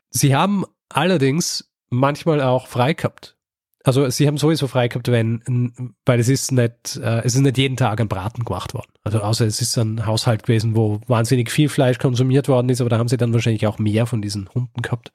Sie 0.10 0.36
haben 0.36 0.66
allerdings 0.88 1.70
manchmal 1.90 2.42
auch 2.42 2.68
frei 2.68 2.94
gehabt. 2.94 3.36
Also 3.84 4.10
sie 4.10 4.28
haben 4.28 4.38
sowieso 4.38 4.68
frei 4.68 4.88
gehabt, 4.88 5.08
wenn, 5.08 5.94
weil 6.06 6.20
es 6.20 6.30
ist 6.30 6.52
nicht, 6.52 6.98
äh, 6.98 7.22
es 7.24 7.34
ist 7.36 7.42
nicht 7.42 7.58
jeden 7.58 7.78
Tag 7.78 8.00
ein 8.00 8.08
Braten 8.08 8.46
gemacht 8.46 8.74
worden. 8.74 8.92
Also 9.04 9.22
außer 9.22 9.46
es 9.46 9.60
ist 9.62 9.78
ein 9.78 10.06
Haushalt 10.06 10.44
gewesen, 10.44 10.76
wo 10.76 11.02
wahnsinnig 11.08 11.50
viel 11.50 11.70
Fleisch 11.70 11.98
konsumiert 11.98 12.48
worden 12.48 12.70
ist, 12.70 12.82
aber 12.82 12.90
da 12.90 13.00
haben 13.00 13.08
sie 13.08 13.18
dann 13.18 13.34
wahrscheinlich 13.34 13.66
auch 13.66 13.80
mehr 13.80 14.06
von 14.06 14.22
diesen 14.22 14.50
Hunden 14.54 14.82
gehabt. 14.82 15.12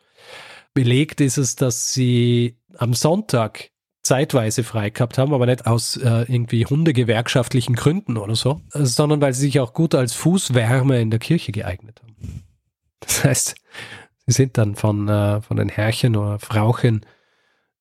Belegt 0.74 1.20
ist 1.20 1.38
es, 1.38 1.54
dass 1.54 1.92
sie 1.92 2.58
am 2.76 2.92
Sonntag 2.92 3.70
zeitweise 4.02 4.62
frei 4.62 4.90
gehabt 4.90 5.18
haben, 5.18 5.34
aber 5.34 5.46
nicht 5.46 5.66
aus 5.66 5.96
äh, 5.96 6.24
irgendwie 6.28 6.64
hundegewerkschaftlichen 6.64 7.74
Gründen 7.74 8.16
oder 8.16 8.36
so, 8.36 8.60
sondern 8.72 9.20
weil 9.20 9.32
sie 9.32 9.42
sich 9.42 9.60
auch 9.60 9.74
gut 9.74 9.94
als 9.94 10.12
Fußwärme 10.14 11.00
in 11.00 11.10
der 11.10 11.18
Kirche 11.18 11.52
geeignet 11.52 12.00
haben. 12.02 12.44
Das 13.00 13.24
heißt, 13.24 13.54
sie 14.26 14.32
sind 14.32 14.58
dann 14.58 14.74
von, 14.74 15.08
äh, 15.08 15.40
von 15.40 15.56
den 15.56 15.68
Herrchen 15.68 16.16
oder 16.16 16.38
Frauchen 16.38 17.04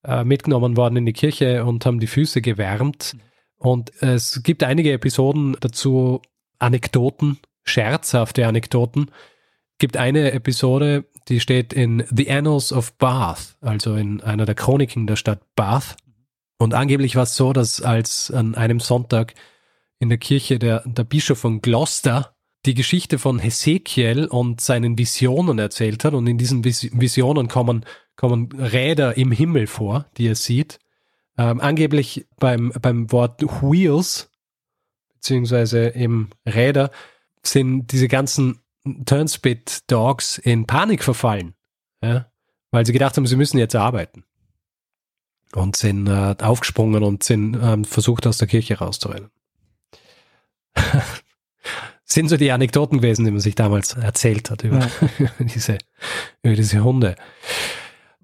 äh, 0.07 0.23
mitgenommen 0.23 0.77
worden 0.77 0.97
in 0.97 1.05
die 1.05 1.13
Kirche 1.13 1.65
und 1.65 1.85
haben 1.85 1.99
die 1.99 2.07
Füße 2.07 2.41
gewärmt. 2.41 3.15
Und 3.57 3.91
es 4.01 4.43
gibt 4.43 4.63
einige 4.63 4.91
Episoden 4.91 5.57
dazu, 5.59 6.21
Anekdoten, 6.59 7.39
scherzhafte 7.63 8.47
Anekdoten. 8.47 9.11
Gibt 9.77 9.97
eine 9.97 10.31
Episode, 10.31 11.05
die 11.27 11.39
steht 11.39 11.73
in 11.73 12.03
The 12.09 12.29
Annals 12.29 12.71
of 12.71 12.93
Bath, 12.97 13.57
also 13.61 13.95
in 13.95 14.21
einer 14.21 14.45
der 14.45 14.55
Chroniken 14.55 15.07
der 15.07 15.15
Stadt 15.15 15.41
Bath. 15.55 15.97
Und 16.57 16.73
angeblich 16.73 17.15
war 17.15 17.23
es 17.23 17.35
so, 17.35 17.51
dass 17.51 17.81
als 17.81 18.31
an 18.31 18.55
einem 18.55 18.79
Sonntag 18.79 19.33
in 19.99 20.09
der 20.09 20.17
Kirche 20.17 20.59
der, 20.59 20.83
der 20.85 21.03
Bischof 21.03 21.39
von 21.39 21.61
Gloucester 21.61 22.35
die 22.65 22.73
Geschichte 22.73 23.19
von 23.19 23.39
Hesekiel 23.39 24.25
und 24.25 24.61
seinen 24.61 24.97
Visionen 24.97 25.59
erzählt 25.59 26.03
hat. 26.03 26.13
Und 26.13 26.27
in 26.27 26.37
diesen 26.37 26.63
Vis 26.63 26.89
Visionen 26.93 27.47
kommen, 27.47 27.85
kommen 28.15 28.49
Räder 28.51 29.17
im 29.17 29.31
Himmel 29.31 29.67
vor, 29.67 30.05
die 30.17 30.27
er 30.27 30.35
sieht. 30.35 30.79
Ähm, 31.37 31.59
angeblich 31.59 32.25
beim, 32.37 32.71
beim 32.81 33.11
Wort 33.11 33.41
Wheels, 33.41 34.29
beziehungsweise 35.15 35.87
im 35.87 36.29
Räder, 36.45 36.91
sind 37.43 37.91
diese 37.91 38.07
ganzen 38.07 38.59
Turnspit 39.05 39.89
Dogs 39.91 40.37
in 40.37 40.65
Panik 40.67 41.03
verfallen, 41.03 41.55
ja, 42.01 42.31
weil 42.71 42.85
sie 42.85 42.93
gedacht 42.93 43.17
haben, 43.17 43.25
sie 43.25 43.35
müssen 43.35 43.57
jetzt 43.57 43.75
arbeiten. 43.75 44.23
Und 45.53 45.75
sind 45.75 46.07
äh, 46.07 46.35
aufgesprungen 46.41 47.03
und 47.03 47.23
sind 47.23 47.57
ähm, 47.61 47.85
versucht, 47.85 48.27
aus 48.27 48.37
der 48.37 48.47
Kirche 48.47 48.77
rauszurennen. 48.77 49.29
sind 52.03 52.29
so 52.29 52.37
die 52.37 52.51
Anekdoten 52.51 52.99
gewesen, 52.99 53.25
die 53.25 53.31
man 53.31 53.39
sich 53.39 53.55
damals 53.55 53.93
erzählt 53.93 54.49
hat 54.51 54.63
über, 54.63 54.79
Ja. 54.79 55.29
diese, 55.39 55.77
über 56.43 56.55
diese 56.55 56.83
Hunde. 56.83 57.15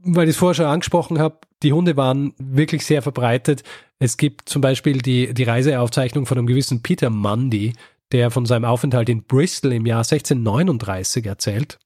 Weil 0.04 0.28
ich 0.28 0.36
es 0.36 0.38
vorher 0.38 0.56
schon 0.56 0.66
angesprochen 0.66 1.20
habe, 1.20 1.38
die 1.64 1.74
Hunde 1.74 1.98
waren 1.98 2.34
wirklich 2.38 2.86
sehr 2.86 3.02
verbreitet. 3.02 3.64
Es 4.00 4.18
gibt 4.18 4.50
zum 4.50 4.62
Beispiel 4.62 5.00
die, 5.00 5.34
die 5.34 5.44
Reiseaufzeichnung 5.44 6.26
von 6.26 6.38
einem 6.38 6.48
gewissen 6.48 6.82
Peter 6.82 7.10
Mundy, 7.10 7.74
der 8.12 8.32
von 8.32 8.46
seinem 8.46 8.66
Aufenthalt 8.66 9.10
in 9.10 9.24
Bristol 9.24 9.74
im 9.74 9.86
Jahr 9.86 10.00
1639 10.00 11.26
erzählt. 11.26 11.80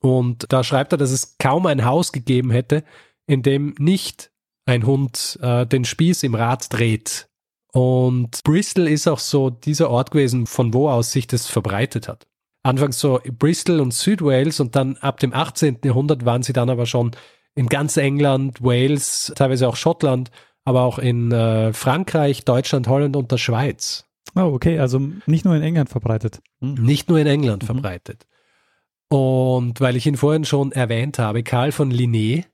Und 0.00 0.46
da 0.48 0.64
schreibt 0.64 0.92
er, 0.92 0.98
dass 0.98 1.10
es 1.10 1.36
kaum 1.38 1.66
ein 1.66 1.84
Haus 1.84 2.12
gegeben 2.12 2.50
hätte, 2.50 2.82
in 3.26 3.42
dem 3.42 3.74
nicht 3.78 4.30
ein 4.64 4.86
Hund 4.86 5.38
äh, 5.42 5.66
den 5.66 5.84
Spieß 5.84 6.22
im 6.22 6.34
Rad 6.34 6.72
dreht. 6.72 7.28
Und 7.72 8.42
Bristol 8.42 8.88
ist 8.88 9.06
auch 9.06 9.18
so 9.18 9.50
dieser 9.50 9.90
Ort 9.90 10.10
gewesen, 10.10 10.46
von 10.46 10.74
wo 10.74 10.88
aus 10.88 11.12
sich 11.12 11.26
das 11.26 11.46
verbreitet 11.46 12.08
hat. 12.08 12.26
Anfangs 12.62 12.98
so 12.98 13.20
Bristol 13.38 13.80
und 13.80 13.94
Südwales 13.94 14.60
und 14.60 14.74
dann 14.76 14.96
ab 14.98 15.20
dem 15.20 15.32
18. 15.32 15.78
Jahrhundert 15.84 16.24
waren 16.24 16.42
sie 16.42 16.52
dann 16.52 16.68
aber 16.68 16.86
schon 16.86 17.12
in 17.54 17.66
ganz 17.68 17.96
England, 17.96 18.62
Wales, 18.62 19.32
teilweise 19.36 19.68
auch 19.68 19.76
Schottland, 19.76 20.30
aber 20.64 20.82
auch 20.82 20.98
in 20.98 21.32
äh, 21.32 21.72
Frankreich, 21.72 22.44
Deutschland, 22.44 22.88
Holland 22.88 23.16
und 23.16 23.32
der 23.32 23.38
Schweiz. 23.38 24.04
Oh, 24.36 24.42
okay, 24.52 24.78
also 24.78 25.00
nicht 25.26 25.44
nur 25.44 25.56
in 25.56 25.62
England 25.62 25.88
verbreitet. 25.90 26.40
Hm. 26.60 26.74
Nicht 26.74 27.08
nur 27.08 27.18
in 27.18 27.26
England 27.26 27.62
Mhm. 27.62 27.66
verbreitet. 27.66 28.26
Und 29.08 29.80
weil 29.80 29.96
ich 29.96 30.06
ihn 30.06 30.16
vorhin 30.16 30.44
schon 30.44 30.70
erwähnt 30.72 31.18
habe, 31.18 31.42
Karl 31.42 31.72
von 31.72 31.92
Linné, 31.92 32.44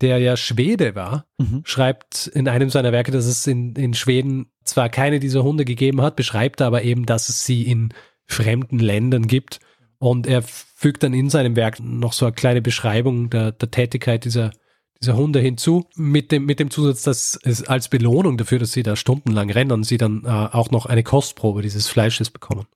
der 0.00 0.18
ja 0.18 0.36
Schwede 0.36 0.94
war, 0.94 1.26
Mhm. 1.38 1.62
schreibt 1.64 2.28
in 2.28 2.46
einem 2.48 2.70
seiner 2.70 2.92
Werke, 2.92 3.10
dass 3.10 3.26
es 3.26 3.46
in, 3.48 3.74
in 3.74 3.94
Schweden 3.94 4.52
zwar 4.62 4.88
keine 4.88 5.18
dieser 5.18 5.42
Hunde 5.42 5.64
gegeben 5.64 6.00
hat, 6.02 6.14
beschreibt 6.14 6.62
aber 6.62 6.82
eben, 6.84 7.06
dass 7.06 7.28
es 7.28 7.44
sie 7.44 7.62
in 7.64 7.92
fremden 8.26 8.78
Ländern 8.78 9.26
gibt. 9.26 9.58
Und 9.98 10.26
er 10.26 10.42
fügt 10.42 11.02
dann 11.02 11.12
in 11.12 11.28
seinem 11.28 11.56
Werk 11.56 11.80
noch 11.80 12.12
so 12.12 12.26
eine 12.26 12.34
kleine 12.34 12.62
Beschreibung 12.62 13.30
der, 13.30 13.52
der 13.52 13.70
Tätigkeit 13.70 14.24
dieser, 14.24 14.52
dieser 15.00 15.16
Hunde 15.16 15.40
hinzu, 15.40 15.88
mit 15.96 16.30
dem, 16.30 16.44
mit 16.44 16.60
dem 16.60 16.70
Zusatz, 16.70 17.02
dass 17.02 17.38
es 17.42 17.66
als 17.66 17.88
Belohnung 17.88 18.38
dafür, 18.38 18.60
dass 18.60 18.72
sie 18.72 18.84
da 18.84 18.94
stundenlang 18.94 19.50
rennen, 19.50 19.82
sie 19.82 19.96
dann 19.96 20.24
äh, 20.24 20.28
auch 20.28 20.70
noch 20.70 20.86
eine 20.86 21.02
Kostprobe 21.02 21.62
dieses 21.62 21.88
Fleisches 21.88 22.30
bekommen, 22.30 22.66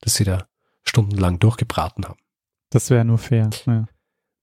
das 0.00 0.14
sie 0.14 0.24
da 0.24 0.46
stundenlang 0.82 1.38
durchgebraten 1.38 2.04
haben. 2.04 2.18
Das 2.70 2.90
wäre 2.90 3.04
nur 3.04 3.18
fair. 3.18 3.50
Ja. 3.66 3.86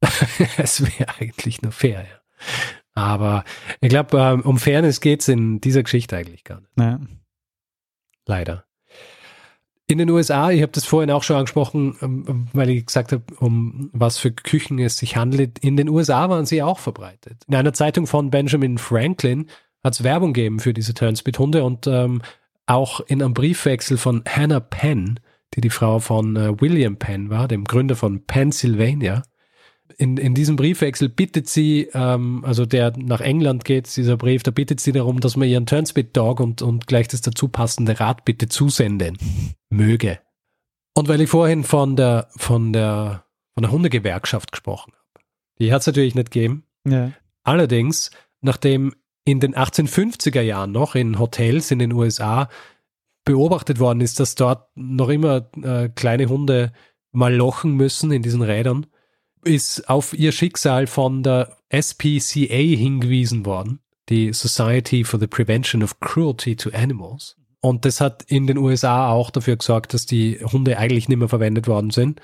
Es 0.58 0.82
wäre 0.82 1.10
eigentlich 1.20 1.62
nur 1.62 1.74
fair, 1.74 2.04
ja. 2.04 2.20
Aber 2.94 3.44
ich 3.82 3.90
glaube, 3.90 4.18
ähm, 4.18 4.42
um 4.42 4.58
Fairness 4.58 5.02
geht's 5.02 5.28
in 5.28 5.60
dieser 5.62 5.84
Geschichte 5.84 6.16
eigentlich 6.16 6.44
gar 6.44 6.62
nicht. 6.62 6.78
Naja. 6.78 7.00
Leider. 8.26 8.66
In 9.90 9.98
den 9.98 10.12
USA, 10.12 10.52
ich 10.52 10.62
habe 10.62 10.72
das 10.72 10.86
vorhin 10.86 11.10
auch 11.10 11.24
schon 11.24 11.36
angesprochen, 11.36 11.96
ähm, 12.04 12.48
weil 12.54 12.70
ich 12.70 12.86
gesagt 12.86 13.12
habe, 13.12 13.24
um 13.40 13.90
was 13.92 14.20
für 14.20 14.32
Küchen 14.32 14.78
es 14.78 14.98
sich 14.98 15.18
handelt. 15.18 15.58
In 15.60 15.78
den 15.78 15.90
USA 15.90 16.30
waren 16.30 16.46
sie 16.46 16.62
auch 16.62 16.78
verbreitet. 16.78 17.44
In 17.48 17.56
einer 17.56 17.74
Zeitung 17.74 18.06
von 18.06 18.30
Benjamin 18.30 18.78
Franklin 18.78 19.50
hat 19.84 19.94
es 19.94 20.04
Werbung 20.04 20.34
gegeben 20.34 20.60
für 20.60 20.76
diese 20.76 20.94
Turnspit-Hunde 20.94 21.64
und 21.64 21.88
ähm, 21.88 22.22
auch 22.68 23.00
in 23.00 23.24
einem 23.24 23.34
Briefwechsel 23.34 23.98
von 23.98 24.24
Hannah 24.30 24.60
Penn, 24.60 25.20
die 25.56 25.62
die 25.62 25.72
Frau 25.72 25.98
von 25.98 26.36
äh, 26.36 26.62
William 26.62 26.98
Penn 26.98 27.32
war, 27.32 27.48
dem 27.48 27.64
Gründer 27.64 27.96
von 27.96 28.28
Pennsylvania. 28.28 29.24
In, 29.98 30.18
in 30.18 30.34
diesem 30.34 30.56
Briefwechsel 30.56 31.10
bittet 31.10 31.50
sie, 31.50 31.90
ähm, 31.94 32.44
also 32.46 32.66
der 32.66 32.94
nach 32.98 33.22
England 33.22 33.66
geht, 33.66 33.96
dieser 33.96 34.18
Brief, 34.18 34.44
da 34.44 34.52
bittet 34.52 34.80
sie 34.80 34.92
darum, 34.92 35.20
dass 35.20 35.36
man 35.36 35.48
ihren 35.48 35.66
Turnspit 35.66 36.16
Dog 36.16 36.40
und, 36.40 36.62
und 36.62 36.88
gleich 36.88 37.08
das 37.08 37.22
dazu 37.22 37.48
passende 37.48 38.00
Rad 38.00 38.24
bitte 38.26 38.48
zusenden 38.48 39.18
möge. 39.70 40.20
Und 40.96 41.08
weil 41.08 41.22
ich 41.22 41.30
vorhin 41.30 41.64
von 41.64 41.96
der, 41.96 42.28
von 42.36 42.74
der, 42.74 43.26
von 43.54 43.64
der 43.64 43.72
Hundegewerkschaft 43.72 44.52
gesprochen 44.52 44.94
habe, 44.94 45.26
die 45.60 45.74
hat 45.74 45.82
es 45.82 45.88
natürlich 45.88 46.16
nicht 46.16 46.32
gegeben. 46.32 46.64
Ja. 46.86 47.12
Allerdings, 47.44 48.12
nachdem 48.42 48.94
in 49.26 49.40
den 49.40 49.54
1850er 49.54 50.42
Jahren 50.42 50.72
noch 50.72 50.96
in 50.96 51.20
Hotels 51.20 51.72
in 51.72 51.80
den 51.80 51.94
USA 51.94 52.50
beobachtet 53.26 53.80
worden 53.80 54.02
ist, 54.02 54.20
dass 54.20 54.36
dort 54.36 54.70
noch 54.76 55.10
immer 55.10 55.50
äh, 55.62 55.90
kleine 55.90 56.28
Hunde 56.28 56.72
mal 57.12 57.34
lochen 57.34 57.76
müssen 57.76 58.12
in 58.12 58.22
diesen 58.22 58.42
Rädern, 58.42 58.88
ist 59.44 59.90
auf 59.90 60.14
ihr 60.14 60.32
Schicksal 60.32 60.88
von 60.88 61.24
der 61.24 61.58
SPCA 61.70 62.56
hingewiesen 62.56 63.46
worden, 63.46 63.80
die 64.10 64.34
Society 64.34 65.04
for 65.04 65.20
the 65.20 65.28
Prevention 65.28 65.84
of 65.84 66.00
Cruelty 66.00 66.56
to 66.56 66.70
Animals. 66.72 67.36
Und 67.62 67.86
das 67.86 68.00
hat 68.02 68.24
in 68.24 68.48
den 68.48 68.58
USA 68.58 69.10
auch 69.10 69.32
dafür 69.32 69.58
gesorgt, 69.58 69.94
dass 69.94 70.06
die 70.06 70.40
Hunde 70.44 70.78
eigentlich 70.78 71.10
nicht 71.10 71.18
mehr 71.18 71.28
verwendet 71.28 71.68
worden 71.68 71.92
sind. 71.92 72.22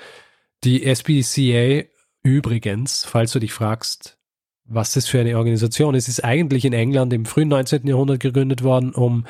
Die 0.64 0.84
SPCA 0.94 1.84
übrigens, 2.24 3.04
falls 3.06 3.32
du 3.32 3.40
dich 3.40 3.54
fragst, 3.54 4.18
was 4.66 4.94
das 4.94 5.08
für 5.08 5.20
eine 5.20 5.38
Organisation 5.38 5.94
ist, 5.94 6.08
ist 6.08 6.24
eigentlich 6.24 6.66
in 6.66 6.74
England 6.74 7.14
im 7.14 7.26
frühen 7.26 7.50
19. 7.50 7.86
Jahrhundert 7.86 8.20
gegründet 8.20 8.64
worden, 8.64 8.94
um 8.94 9.26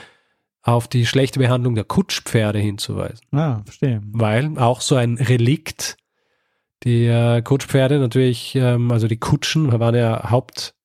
auf 0.62 0.88
die 0.88 1.06
schlechte 1.06 1.40
Behandlung 1.40 1.76
der 1.76 1.84
Kutschpferde 1.84 2.60
hinzuweisen. 2.60 3.26
Ah, 3.32 3.62
verstehe. 3.66 4.02
Weil 4.12 4.58
auch 4.58 4.82
so 4.82 4.96
ein 4.96 5.18
Relikt, 5.18 5.98
die 6.86 7.06
äh, 7.08 7.42
Kutschpferde 7.42 8.00
natürlich, 8.00 8.56
ähm, 8.56 8.92
also 8.92 9.08
die 9.08 9.18
Kutschen 9.18 9.78
waren 9.80 9.96
ja 9.96 10.30
Haupt, 10.30 10.76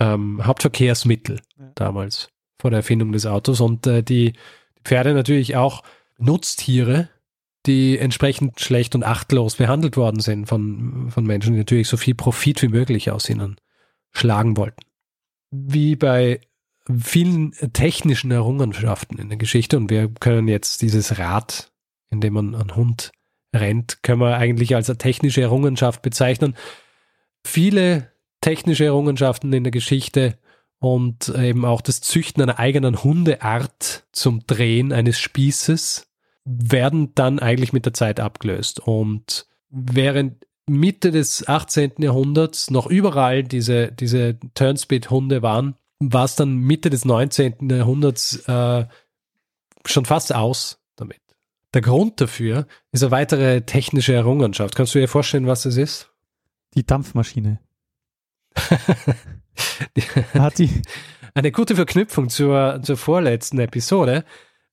ähm, 0.00 0.44
Hauptverkehrsmittel 0.44 1.40
Ja. 1.58 1.70
damals 1.74 2.28
vor 2.60 2.70
der 2.70 2.78
Erfindung 2.78 3.12
des 3.12 3.26
Autos 3.26 3.60
und 3.60 3.86
äh, 3.86 4.02
die 4.02 4.32
Pferde 4.84 5.14
natürlich 5.14 5.56
auch 5.56 5.82
Nutztiere, 6.18 7.08
die 7.66 7.98
entsprechend 7.98 8.60
schlecht 8.60 8.94
und 8.94 9.04
achtlos 9.04 9.56
behandelt 9.56 9.96
worden 9.96 10.20
sind 10.20 10.46
von, 10.46 11.10
von 11.10 11.24
Menschen, 11.24 11.52
die 11.52 11.58
natürlich 11.58 11.88
so 11.88 11.96
viel 11.96 12.14
Profit 12.14 12.62
wie 12.62 12.68
möglich 12.68 13.10
aus 13.10 13.28
ihnen 13.28 13.56
schlagen 14.12 14.56
wollten. 14.56 14.82
Wie 15.50 15.96
bei 15.96 16.40
vielen 16.88 17.52
technischen 17.72 18.30
Errungenschaften 18.30 19.18
in 19.18 19.28
der 19.28 19.38
Geschichte 19.38 19.76
und 19.76 19.90
wir 19.90 20.08
können 20.08 20.48
jetzt 20.48 20.82
dieses 20.82 21.18
Rad, 21.18 21.72
in 22.10 22.20
dem 22.20 22.34
man 22.34 22.54
einen 22.54 22.76
Hund 22.76 23.10
rennt, 23.54 24.02
können 24.02 24.20
wir 24.20 24.36
eigentlich 24.36 24.74
als 24.74 24.90
eine 24.90 24.98
technische 24.98 25.42
Errungenschaft 25.42 26.02
bezeichnen. 26.02 26.56
Viele 27.44 28.12
technische 28.40 28.84
Errungenschaften 28.84 29.52
in 29.52 29.64
der 29.64 29.70
Geschichte 29.70 30.38
und 30.78 31.28
eben 31.30 31.64
auch 31.64 31.80
das 31.80 32.00
Züchten 32.00 32.42
einer 32.42 32.58
eigenen 32.58 33.02
Hundeart 33.02 34.04
zum 34.12 34.46
Drehen 34.46 34.92
eines 34.92 35.18
Spießes 35.18 36.06
werden 36.44 37.12
dann 37.14 37.38
eigentlich 37.38 37.72
mit 37.72 37.86
der 37.86 37.94
Zeit 37.94 38.20
abgelöst. 38.20 38.80
Und 38.80 39.46
während 39.68 40.46
Mitte 40.66 41.10
des 41.10 41.46
18. 41.46 41.94
Jahrhunderts 41.98 42.70
noch 42.70 42.86
überall 42.86 43.42
diese, 43.42 43.92
diese 43.92 44.38
Turnspit-Hunde 44.54 45.42
waren, 45.42 45.74
war 45.98 46.24
es 46.24 46.36
dann 46.36 46.56
Mitte 46.56 46.90
des 46.90 47.04
19. 47.04 47.68
Jahrhunderts 47.70 48.36
äh, 48.48 48.86
schon 49.84 50.04
fast 50.04 50.34
aus. 50.34 50.78
Der 51.74 51.82
Grund 51.82 52.20
dafür 52.20 52.66
ist 52.92 53.02
eine 53.02 53.10
weitere 53.10 53.62
technische 53.62 54.14
Errungenschaft. 54.14 54.74
Kannst 54.74 54.94
du 54.94 54.98
dir 54.98 55.08
vorstellen, 55.08 55.46
was 55.46 55.64
es 55.66 55.76
ist? 55.76 56.10
Die 56.74 56.86
Dampfmaschine. 56.86 57.60
Hat 60.34 60.58
die, 60.58 60.70
Eine 61.34 61.52
gute 61.52 61.76
Verknüpfung 61.76 62.28
zur, 62.30 62.80
zur 62.82 62.96
vorletzten 62.96 63.58
Episode. 63.58 64.24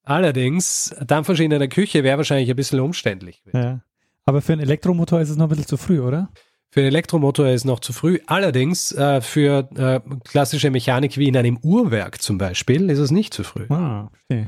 Allerdings, 0.03 0.95
Dampfmaschine 1.05 1.55
in 1.55 1.59
der 1.59 1.69
Küche 1.69 2.03
wäre 2.03 2.17
wahrscheinlich 2.17 2.49
ein 2.49 2.55
bisschen 2.55 2.79
umständlich. 2.79 3.43
ja. 3.53 3.81
Aber 4.25 4.41
für 4.41 4.53
einen 4.53 4.61
Elektromotor 4.61 5.19
ist 5.19 5.29
es 5.29 5.35
noch 5.35 5.47
ein 5.47 5.49
bisschen 5.49 5.67
zu 5.67 5.75
früh, 5.75 5.99
oder? 5.99 6.29
Für 6.69 6.79
einen 6.79 6.87
Elektromotor 6.87 7.49
ist 7.49 7.65
noch 7.65 7.81
zu 7.81 7.91
früh. 7.91 8.19
Allerdings, 8.25 8.93
äh, 8.93 9.19
für 9.19 9.69
äh, 9.75 9.99
klassische 10.23 10.71
Mechanik 10.71 11.17
wie 11.17 11.27
in 11.27 11.35
einem 11.35 11.57
Uhrwerk 11.57 12.21
zum 12.21 12.37
Beispiel, 12.37 12.89
ist 12.89 12.99
es 12.99 13.11
nicht 13.11 13.33
zu 13.33 13.43
früh. 13.43 13.65
Ah, 13.67 14.09
verstehe. 14.11 14.47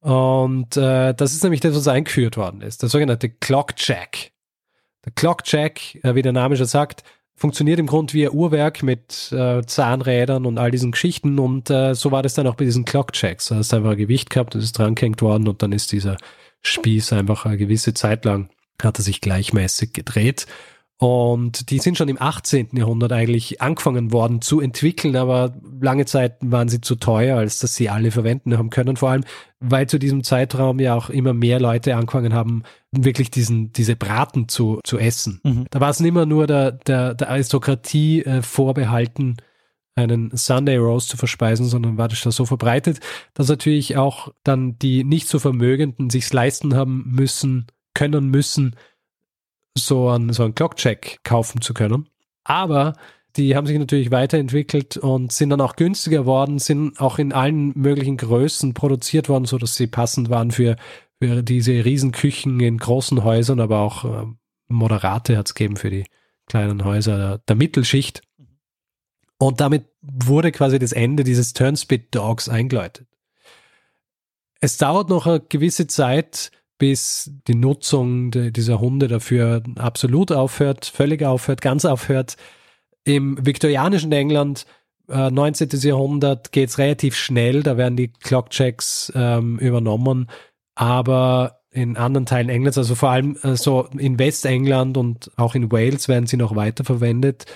Und 0.00 0.76
äh, 0.76 1.12
das 1.14 1.32
ist 1.32 1.42
nämlich 1.42 1.60
das, 1.60 1.74
was 1.74 1.88
eingeführt 1.88 2.36
worden 2.36 2.60
ist. 2.62 2.82
Der 2.82 2.88
sogenannte 2.88 3.28
Clock 3.28 3.74
Jack. 3.76 4.30
Der 5.04 5.12
Clock 5.12 5.42
Jack, 5.44 5.96
äh, 6.04 6.14
wie 6.14 6.22
der 6.22 6.32
Name 6.32 6.56
schon 6.56 6.66
sagt, 6.66 7.02
funktioniert 7.34 7.78
im 7.78 7.86
Grunde 7.86 8.14
wie 8.14 8.26
ein 8.26 8.34
Uhrwerk 8.34 8.82
mit 8.82 9.32
äh, 9.32 9.62
Zahnrädern 9.64 10.44
und 10.44 10.58
all 10.58 10.70
diesen 10.70 10.92
Geschichten. 10.92 11.38
Und 11.38 11.70
äh, 11.70 11.94
so 11.94 12.10
war 12.10 12.22
das 12.22 12.34
dann 12.34 12.46
auch 12.46 12.56
bei 12.56 12.64
diesen 12.64 12.84
Clock 12.84 13.10
Jacks. 13.14 13.46
Da 13.46 13.56
hast 13.56 13.72
du 13.72 13.76
einfach 13.76 13.92
ein 13.92 13.96
Gewicht 13.96 14.30
gehabt, 14.30 14.54
das 14.54 14.64
ist 14.64 14.78
dran 14.78 14.94
gehängt 14.94 15.22
worden 15.22 15.48
und 15.48 15.62
dann 15.62 15.72
ist 15.72 15.92
dieser 15.92 16.16
Spieß 16.62 17.12
einfach 17.12 17.46
eine 17.46 17.56
gewisse 17.56 17.94
Zeit 17.94 18.24
lang, 18.24 18.50
hat 18.82 18.98
er 18.98 19.02
sich 19.02 19.20
gleichmäßig 19.20 19.92
gedreht. 19.92 20.46
Und 21.00 21.70
die 21.70 21.78
sind 21.78 21.96
schon 21.96 22.08
im 22.08 22.20
18. 22.20 22.70
Jahrhundert 22.72 23.12
eigentlich 23.12 23.62
angefangen 23.62 24.12
worden 24.12 24.42
zu 24.42 24.60
entwickeln, 24.60 25.14
aber 25.14 25.54
lange 25.80 26.06
Zeit 26.06 26.38
waren 26.40 26.68
sie 26.68 26.80
zu 26.80 26.96
teuer, 26.96 27.38
als 27.38 27.60
dass 27.60 27.76
sie 27.76 27.88
alle 27.88 28.10
verwenden 28.10 28.58
haben 28.58 28.70
können. 28.70 28.96
Vor 28.96 29.10
allem, 29.10 29.22
weil 29.60 29.88
zu 29.88 30.00
diesem 30.00 30.24
Zeitraum 30.24 30.80
ja 30.80 30.96
auch 30.96 31.08
immer 31.08 31.34
mehr 31.34 31.60
Leute 31.60 31.94
angefangen 31.94 32.34
haben, 32.34 32.64
wirklich 32.90 33.30
diesen, 33.30 33.72
diese 33.72 33.94
Braten 33.94 34.48
zu, 34.48 34.80
zu 34.82 34.98
essen. 34.98 35.40
Mhm. 35.44 35.66
Da 35.70 35.80
war 35.80 35.90
es 35.90 36.00
nicht 36.00 36.14
mehr 36.14 36.26
nur 36.26 36.48
der, 36.48 36.72
der, 36.72 37.14
der 37.14 37.30
Aristokratie 37.30 38.24
äh, 38.24 38.42
vorbehalten, 38.42 39.36
einen 39.94 40.30
Sunday 40.36 40.78
Roast 40.78 41.10
zu 41.10 41.16
verspeisen, 41.16 41.66
sondern 41.66 41.96
war 41.96 42.08
das 42.08 42.22
da 42.22 42.32
so 42.32 42.44
verbreitet, 42.44 42.98
dass 43.34 43.48
natürlich 43.48 43.96
auch 43.96 44.32
dann 44.42 44.78
die 44.78 45.04
nicht 45.04 45.28
so 45.28 45.38
Vermögenden 45.38 46.10
sich's 46.10 46.32
leisten 46.32 46.74
haben 46.74 47.04
müssen, 47.06 47.66
können 47.94 48.30
müssen, 48.30 48.74
so 49.86 50.08
einen, 50.08 50.32
so 50.32 50.44
einen 50.44 50.54
Clockcheck 50.54 51.18
kaufen 51.24 51.60
zu 51.60 51.74
können. 51.74 52.08
Aber 52.44 52.94
die 53.36 53.54
haben 53.54 53.66
sich 53.66 53.78
natürlich 53.78 54.10
weiterentwickelt 54.10 54.96
und 54.96 55.32
sind 55.32 55.50
dann 55.50 55.60
auch 55.60 55.76
günstiger 55.76 56.26
worden, 56.26 56.58
sind 56.58 57.00
auch 57.00 57.18
in 57.18 57.32
allen 57.32 57.72
möglichen 57.76 58.16
Größen 58.16 58.74
produziert 58.74 59.28
worden, 59.28 59.44
so 59.44 59.58
dass 59.58 59.76
sie 59.76 59.86
passend 59.86 60.30
waren 60.30 60.50
für, 60.50 60.76
für 61.20 61.42
diese 61.42 61.84
Riesenküchen 61.84 62.58
in 62.60 62.78
großen 62.78 63.22
Häusern, 63.22 63.60
aber 63.60 63.78
auch 63.80 64.04
äh, 64.04 64.26
Moderate 64.68 65.36
hat 65.36 65.48
es 65.48 65.54
gegeben 65.54 65.76
für 65.76 65.90
die 65.90 66.04
kleinen 66.46 66.84
Häuser 66.84 67.16
der, 67.16 67.38
der 67.38 67.56
Mittelschicht. 67.56 68.22
Und 69.38 69.60
damit 69.60 69.86
wurde 70.02 70.50
quasi 70.50 70.78
das 70.78 70.92
Ende 70.92 71.22
dieses 71.22 71.52
Turnspit 71.52 72.14
Dogs 72.14 72.48
eingeläutet. 72.48 73.06
Es 74.60 74.76
dauert 74.78 75.08
noch 75.08 75.26
eine 75.26 75.40
gewisse 75.40 75.86
Zeit, 75.86 76.50
bis 76.78 77.30
die 77.46 77.54
Nutzung 77.54 78.30
de, 78.30 78.50
dieser 78.50 78.80
Hunde 78.80 79.08
dafür 79.08 79.62
absolut 79.76 80.32
aufhört, 80.32 80.86
völlig 80.86 81.22
aufhört, 81.22 81.60
ganz 81.60 81.84
aufhört. 81.84 82.36
Im 83.04 83.44
viktorianischen 83.44 84.12
England, 84.12 84.64
äh, 85.08 85.30
19. 85.30 85.68
Jahrhundert, 85.80 86.52
geht 86.52 86.70
es 86.70 86.78
relativ 86.78 87.16
schnell, 87.16 87.62
da 87.62 87.76
werden 87.76 87.96
die 87.96 88.12
Clockchecks 88.12 89.12
ähm, 89.14 89.58
übernommen, 89.58 90.28
aber 90.74 91.58
in 91.70 91.96
anderen 91.96 92.26
Teilen 92.26 92.48
Englands, 92.48 92.78
also 92.78 92.94
vor 92.94 93.10
allem 93.10 93.36
äh, 93.42 93.56
so 93.56 93.88
in 93.96 94.18
Westengland 94.18 94.96
und 94.96 95.30
auch 95.36 95.54
in 95.54 95.70
Wales 95.70 96.08
werden 96.08 96.26
sie 96.26 96.36
noch 96.36 96.56
weiter 96.56 96.84
verwendet. 96.84 97.46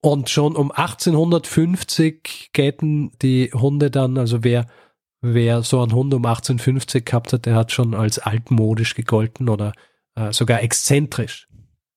Und 0.00 0.30
schon 0.30 0.54
um 0.54 0.70
1850 0.70 2.50
gelten 2.52 3.10
die 3.22 3.50
Hunde 3.52 3.90
dann, 3.90 4.18
also 4.18 4.44
wer 4.44 4.66
wer 5.20 5.62
so 5.62 5.80
einen 5.80 5.92
Hund 5.92 6.14
um 6.14 6.24
1850 6.24 7.04
gehabt 7.04 7.32
hat, 7.32 7.46
der 7.46 7.54
hat 7.54 7.72
schon 7.72 7.94
als 7.94 8.18
altmodisch 8.18 8.94
gegolten 8.94 9.48
oder 9.48 9.72
äh, 10.14 10.32
sogar 10.32 10.62
exzentrisch. 10.62 11.48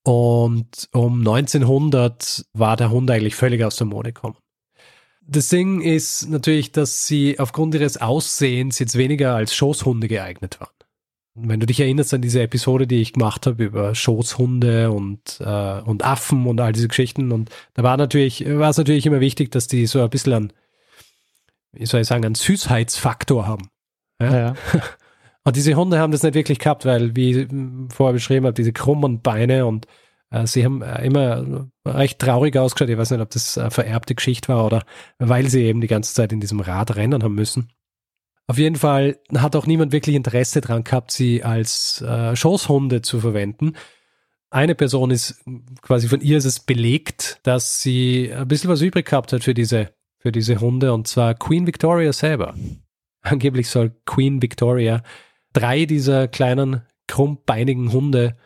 Und 0.03 0.89
um 0.93 1.19
1900 1.19 2.45
war 2.53 2.77
der 2.77 2.89
Hund 2.89 3.12
eigentlich 3.12 3.36
völlig 3.36 3.63
aus 3.63 3.75
der 3.75 3.88
Mode 3.88 4.13
gekommen. 4.13 4.38
Das 5.21 5.49
Ding 5.49 5.82
ist 5.82 6.27
natürlich, 6.27 6.71
dass 6.71 7.05
sie 7.05 7.38
aufgrund 7.39 7.75
ihres 7.75 7.97
Aussehens 7.97 8.79
jetzt 8.79 8.97
weniger 8.97 9.36
als 9.36 9.53
Schoßhunde 9.53 10.08
geeignet 10.08 10.60
waren. 10.60 10.73
Wenn 11.36 11.60
du 11.60 11.67
dich 11.67 11.79
erinnerst 11.79 12.13
an 12.13 12.21
diese 12.21 12.41
Episode, 12.41 12.88
die 12.88 13.01
ich 13.01 13.13
gemacht 13.13 13.45
habe 13.45 13.63
über 13.63 13.93
Schoßhunde 13.93 14.91
und, 14.91 15.39
äh, 15.39 15.82
und 15.82 16.03
Affen 16.03 16.47
und 16.47 16.60
all 16.60 16.73
diese 16.73 16.88
Geschichten, 16.88 17.32
und 17.32 17.49
da 17.75 17.84
war 17.84 17.95
natürlich, 17.97 18.43
war 18.45 18.71
es 18.71 18.77
natürlich 18.77 19.05
immer 19.05 19.19
wichtig, 19.19 19.51
dass 19.51 19.67
die 19.67 19.86
so 19.86 20.01
ein 20.01 20.10
bisschen 20.10 20.34
an 20.34 20.53
wie 21.71 21.86
soll 21.86 22.01
ich 22.01 22.08
sagen, 22.08 22.25
einen 22.25 22.36
Süßheitsfaktor 22.36 23.47
haben. 23.47 23.69
Ja? 24.21 24.38
ja. 24.38 24.53
Und 25.43 25.55
diese 25.55 25.73
Hunde 25.75 25.99
haben 25.99 26.12
das 26.12 26.23
nicht 26.23 26.36
wirklich 26.36 26.60
gehabt, 26.60 26.86
weil, 26.86 27.15
wie 27.15 27.32
ich 27.32 27.47
vorher 27.93 28.13
beschrieben 28.13 28.45
habe, 28.45 28.53
diese 28.53 28.73
krummen 28.73 29.21
Beine 29.21 29.65
und 29.65 29.88
äh, 30.32 30.45
sie 30.45 30.63
haben 30.63 30.82
äh, 30.82 31.03
immer 31.05 31.69
recht 31.86 32.19
traurig 32.19 32.58
ausgeschaut. 32.58 32.89
Ich 32.89 32.97
weiß 32.97 33.12
nicht, 33.12 33.21
ob 33.21 33.29
das 33.32 33.58
eine 33.58 33.71
vererbte 33.71 34.15
Geschichte 34.15 34.49
war 34.49 34.65
oder 34.65 34.84
weil 35.17 35.47
sie 35.49 35.63
eben 35.63 35.82
die 35.82 35.88
ganze 35.88 36.13
Zeit 36.13 36.34
in 36.34 36.39
diesem 36.39 36.60
Rad 36.60 36.95
rennen 36.95 37.23
haben 37.23 37.36
müssen. 37.36 37.71
Auf 38.47 38.58
jeden 38.58 38.75
Fall 38.75 39.19
hat 39.38 39.55
auch 39.55 39.65
niemand 39.65 39.91
wirklich 39.91 40.15
Interesse 40.15 40.62
daran 40.62 40.84
gehabt, 40.84 41.12
sie 41.12 41.43
als 41.43 42.01
äh, 42.01 42.36
Schoßhunde 42.36 43.01
zu 43.01 43.19
verwenden. 43.19 43.73
Eine 44.49 44.73
Person 44.75 45.12
ist 45.12 45.43
quasi 45.82 46.08
von 46.08 46.21
ihr 46.21 46.38
ist 46.38 46.45
es 46.45 46.60
belegt, 46.60 47.39
dass 47.43 47.82
sie 47.82 48.34
ein 48.34 48.47
bisschen 48.47 48.69
was 48.69 48.82
übrig 48.82 49.05
gehabt 49.05 49.32
hat 49.34 49.43
für 49.43 49.53
diese 49.53 49.93
für 50.19 50.32
diese 50.32 50.60
Hunde 50.60 50.93
und 50.93 51.08
zwar 51.08 51.34
Queen 51.34 51.65
Victoria 51.65 52.13
selber. 52.13 52.53
Angeblich 53.21 53.69
soll 53.69 53.95
Queen 54.05 54.41
Victoria 54.41 55.01
drei 55.53 55.86
dieser 55.86 56.27
kleinen 56.27 56.84
krummbeinigen 57.08 57.91
Hunde 57.91 58.38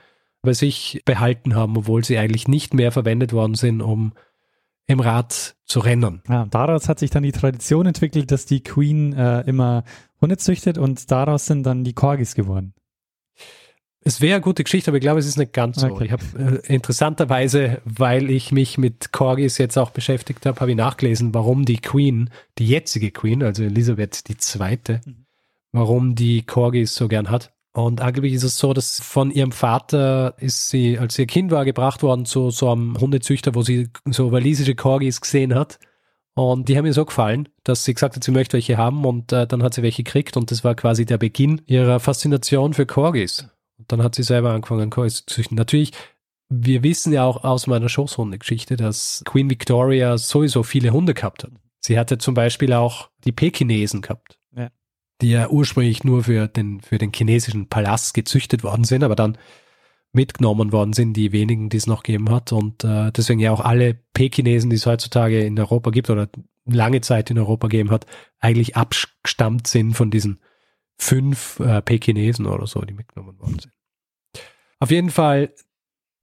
bei 0.41 0.53
sich 0.53 1.01
behalten 1.05 1.55
haben, 1.55 1.77
obwohl 1.77 2.03
sie 2.03 2.17
eigentlich 2.17 2.47
nicht 2.47 2.73
mehr 2.73 2.91
verwendet 2.91 3.33
worden 3.33 3.55
sind, 3.55 3.81
um 3.81 4.13
im 4.85 4.99
Rad 4.99 5.55
zu 5.65 5.79
rennen. 5.79 6.21
Ja, 6.27 6.45
daraus 6.45 6.89
hat 6.89 6.99
sich 6.99 7.09
dann 7.09 7.23
die 7.23 7.31
Tradition 7.31 7.85
entwickelt, 7.85 8.31
dass 8.31 8.45
die 8.45 8.61
Queen 8.61 9.13
äh, 9.13 9.41
immer 9.41 9.83
Hunde 10.21 10.37
züchtet 10.37 10.77
und 10.77 11.09
daraus 11.11 11.45
sind 11.45 11.63
dann 11.63 11.83
die 11.83 11.93
Corgis 11.93 12.35
geworden. 12.35 12.73
Es 14.05 14.21
wäre 14.21 14.35
eine 14.35 14.41
gute 14.41 14.63
Geschichte, 14.63 14.91
aber 14.91 14.97
ich 14.97 15.01
glaube, 15.01 15.19
es 15.19 15.27
ist 15.27 15.37
nicht 15.37 15.53
ganz 15.53 15.79
so. 15.79 15.87
Okay. 15.87 16.05
Ich 16.05 16.11
habe 16.11 16.61
äh, 16.67 16.73
interessanterweise, 16.73 17.81
weil 17.85 18.29
ich 18.29 18.51
mich 18.51 18.77
mit 18.77 19.11
Corgis 19.11 19.57
jetzt 19.57 19.77
auch 19.77 19.91
beschäftigt 19.91 20.45
habe, 20.45 20.59
habe 20.59 20.71
ich 20.71 20.77
nachgelesen, 20.77 21.33
warum 21.33 21.65
die 21.65 21.77
Queen, 21.77 22.29
die 22.57 22.67
jetzige 22.67 23.11
Queen, 23.11 23.43
also 23.43 23.63
Elisabeth 23.63 24.23
II., 24.29 24.99
mhm. 25.05 25.25
warum 25.71 26.15
die 26.15 26.45
Corgis 26.45 26.95
so 26.95 27.07
gern 27.07 27.29
hat. 27.29 27.53
Und 27.73 28.01
angeblich 28.01 28.33
ist 28.33 28.43
es 28.43 28.57
so, 28.57 28.73
dass 28.73 28.99
von 29.01 29.31
ihrem 29.31 29.51
Vater 29.51 30.35
ist 30.37 30.69
sie, 30.69 30.99
als 30.99 31.17
ihr 31.17 31.25
Kind 31.25 31.49
war, 31.49 31.65
gebracht 31.65 32.03
worden 32.03 32.25
zu 32.25 32.51
so 32.51 32.69
einem 32.69 32.99
Hundezüchter, 32.99 33.55
wo 33.55 33.63
sie 33.63 33.89
so 34.05 34.31
walisische 34.31 34.75
Corgis 34.75 35.21
gesehen 35.21 35.55
hat. 35.55 35.79
Und 36.35 36.69
die 36.69 36.77
haben 36.77 36.85
ihr 36.85 36.93
so 36.93 37.05
gefallen, 37.05 37.49
dass 37.63 37.83
sie 37.83 37.93
gesagt 37.93 38.15
hat, 38.15 38.23
sie 38.23 38.31
möchte 38.31 38.53
welche 38.53 38.77
haben 38.77 39.05
und 39.05 39.31
äh, 39.31 39.47
dann 39.47 39.63
hat 39.63 39.73
sie 39.73 39.83
welche 39.83 40.03
gekriegt 40.03 40.35
und 40.35 40.51
das 40.51 40.63
war 40.63 40.75
quasi 40.75 41.05
der 41.05 41.17
Beginn 41.17 41.61
ihrer 41.65 41.99
Faszination 41.99 42.73
für 42.73 42.85
Corgis. 42.85 43.47
Und 43.83 43.91
dann 43.91 44.03
hat 44.03 44.15
sie 44.15 44.23
selber 44.23 44.51
angefangen, 44.51 44.89
Kois 44.89 45.09
zu 45.09 45.25
züchten. 45.25 45.57
Natürlich, 45.57 45.91
wir 46.49 46.83
wissen 46.83 47.11
ja 47.11 47.25
auch 47.25 47.43
aus 47.43 47.67
meiner 47.67 47.89
Schoßhunde-Geschichte, 47.89 48.77
dass 48.77 49.23
Queen 49.25 49.49
Victoria 49.49 50.17
sowieso 50.17 50.63
viele 50.63 50.91
Hunde 50.91 51.13
gehabt 51.13 51.43
hat. 51.43 51.51
Sie 51.79 51.99
hatte 51.99 52.17
zum 52.17 52.33
Beispiel 52.33 52.71
auch 52.71 53.09
die 53.25 53.33
Pekinesen 53.33 54.01
gehabt, 54.01 54.39
ja. 54.55 54.69
die 55.21 55.31
ja 55.31 55.49
ursprünglich 55.49 56.05
nur 56.05 56.23
für 56.23 56.47
den, 56.47 56.79
für 56.79 56.97
den 56.97 57.11
chinesischen 57.13 57.67
Palast 57.67 58.13
gezüchtet 58.13 58.63
worden 58.63 58.85
sind, 58.85 59.03
aber 59.03 59.15
dann 59.15 59.37
mitgenommen 60.13 60.71
worden 60.71 60.93
sind, 60.93 61.13
die 61.13 61.33
wenigen, 61.33 61.69
die 61.69 61.77
es 61.77 61.87
noch 61.87 62.03
gegeben 62.03 62.29
hat. 62.29 62.53
Und 62.53 62.85
äh, 62.85 63.11
deswegen 63.11 63.41
ja 63.41 63.51
auch 63.51 63.59
alle 63.59 63.95
Pekinesen, 64.13 64.69
die 64.69 64.77
es 64.77 64.85
heutzutage 64.85 65.43
in 65.43 65.59
Europa 65.59 65.89
gibt 65.89 66.09
oder 66.09 66.29
lange 66.65 67.01
Zeit 67.01 67.29
in 67.29 67.39
Europa 67.39 67.67
gegeben 67.67 67.91
hat, 67.91 68.05
eigentlich 68.39 68.77
abgestammt 68.77 69.67
sind 69.67 69.93
von 69.93 70.09
diesen 70.09 70.39
fünf 70.97 71.59
äh, 71.59 71.81
Pekinesen 71.81 72.45
oder 72.45 72.67
so, 72.67 72.81
die 72.81 72.93
mitgenommen 72.93 73.37
worden 73.39 73.59
sind. 73.59 73.73
Auf 74.79 74.91
jeden 74.91 75.11
Fall 75.11 75.53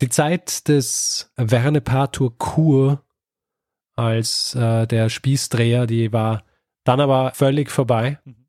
die 0.00 0.08
Zeit 0.08 0.68
des 0.68 1.32
Verne 1.36 1.80
Partour 1.80 2.36
Kur 2.38 3.04
als 3.96 4.54
äh, 4.54 4.86
der 4.86 5.08
Spießdreher, 5.10 5.86
die 5.86 6.12
war 6.12 6.44
dann 6.84 7.00
aber 7.00 7.32
völlig 7.34 7.70
vorbei, 7.70 8.18
mhm. 8.24 8.46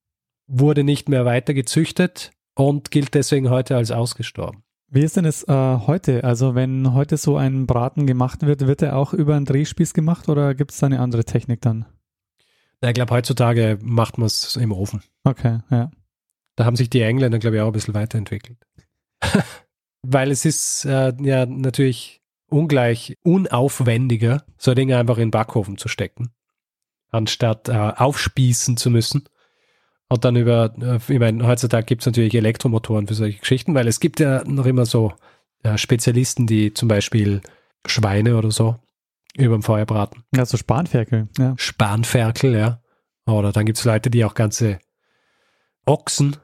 wurde 0.47 0.83
nicht 0.83 1.09
mehr 1.09 1.25
weiter 1.25 1.53
gezüchtet 1.53 2.31
und 2.55 2.91
gilt 2.91 3.13
deswegen 3.13 3.49
heute 3.49 3.75
als 3.75 3.91
ausgestorben. 3.91 4.63
Wie 4.87 5.01
ist 5.01 5.15
denn 5.15 5.25
es 5.25 5.47
äh, 5.47 5.53
heute? 5.53 6.23
Also 6.23 6.55
wenn 6.55 6.93
heute 6.93 7.15
so 7.17 7.37
ein 7.37 7.65
Braten 7.65 8.07
gemacht 8.07 8.45
wird, 8.45 8.67
wird 8.67 8.81
er 8.81 8.97
auch 8.97 9.13
über 9.13 9.35
einen 9.35 9.45
Drehspieß 9.45 9.93
gemacht 9.93 10.27
oder 10.27 10.53
gibt 10.53 10.71
es 10.71 10.79
da 10.79 10.87
eine 10.87 10.99
andere 10.99 11.23
Technik 11.23 11.61
dann? 11.61 11.85
Ich 12.81 12.93
glaube, 12.93 13.13
heutzutage 13.13 13.77
macht 13.81 14.17
man 14.17 14.25
es 14.25 14.55
im 14.55 14.71
Ofen. 14.71 15.01
Okay, 15.23 15.59
ja. 15.69 15.91
Da 16.55 16.65
haben 16.65 16.75
sich 16.75 16.89
die 16.89 17.01
Engländer, 17.01 17.39
glaube 17.39 17.55
ich, 17.55 17.61
auch 17.61 17.67
ein 17.67 17.73
bisschen 17.73 17.93
weiterentwickelt. 17.93 18.57
Weil 20.01 20.31
es 20.31 20.45
ist 20.45 20.85
äh, 20.85 21.13
ja 21.21 21.45
natürlich 21.45 22.21
ungleich 22.49 23.15
unaufwendiger, 23.23 24.43
so 24.57 24.73
Dinge 24.73 24.97
einfach 24.97 25.17
in 25.17 25.27
den 25.27 25.31
Backofen 25.31 25.77
zu 25.77 25.87
stecken, 25.87 26.31
anstatt 27.09 27.69
äh, 27.69 27.73
aufspießen 27.73 28.77
zu 28.77 28.89
müssen. 28.89 29.23
Und 30.09 30.25
dann 30.25 30.35
über, 30.35 30.73
äh, 30.81 30.97
ich 30.97 31.19
meine, 31.19 31.47
heutzutage 31.47 31.85
gibt 31.85 32.01
es 32.01 32.05
natürlich 32.05 32.35
Elektromotoren 32.35 33.07
für 33.07 33.13
solche 33.13 33.39
Geschichten, 33.39 33.73
weil 33.73 33.87
es 33.87 33.99
gibt 33.99 34.19
ja 34.19 34.43
noch 34.45 34.65
immer 34.65 34.85
so 34.85 35.13
äh, 35.63 35.77
Spezialisten, 35.77 36.47
die 36.47 36.73
zum 36.73 36.87
Beispiel 36.89 37.41
Schweine 37.85 38.37
oder 38.37 38.51
so 38.51 38.75
über 39.37 39.55
dem 39.55 39.63
Feuer 39.63 39.85
braten. 39.85 40.23
Ja, 40.35 40.45
so 40.45 40.57
Spanferkel, 40.57 41.29
ja. 41.37 41.53
Spanferkel, 41.57 42.55
ja. 42.55 42.81
Oder 43.25 43.51
dann 43.51 43.65
gibt 43.65 43.77
es 43.77 43.85
Leute, 43.85 44.09
die 44.09 44.25
auch 44.25 44.33
ganze 44.33 44.79
Ochsen 45.85 46.37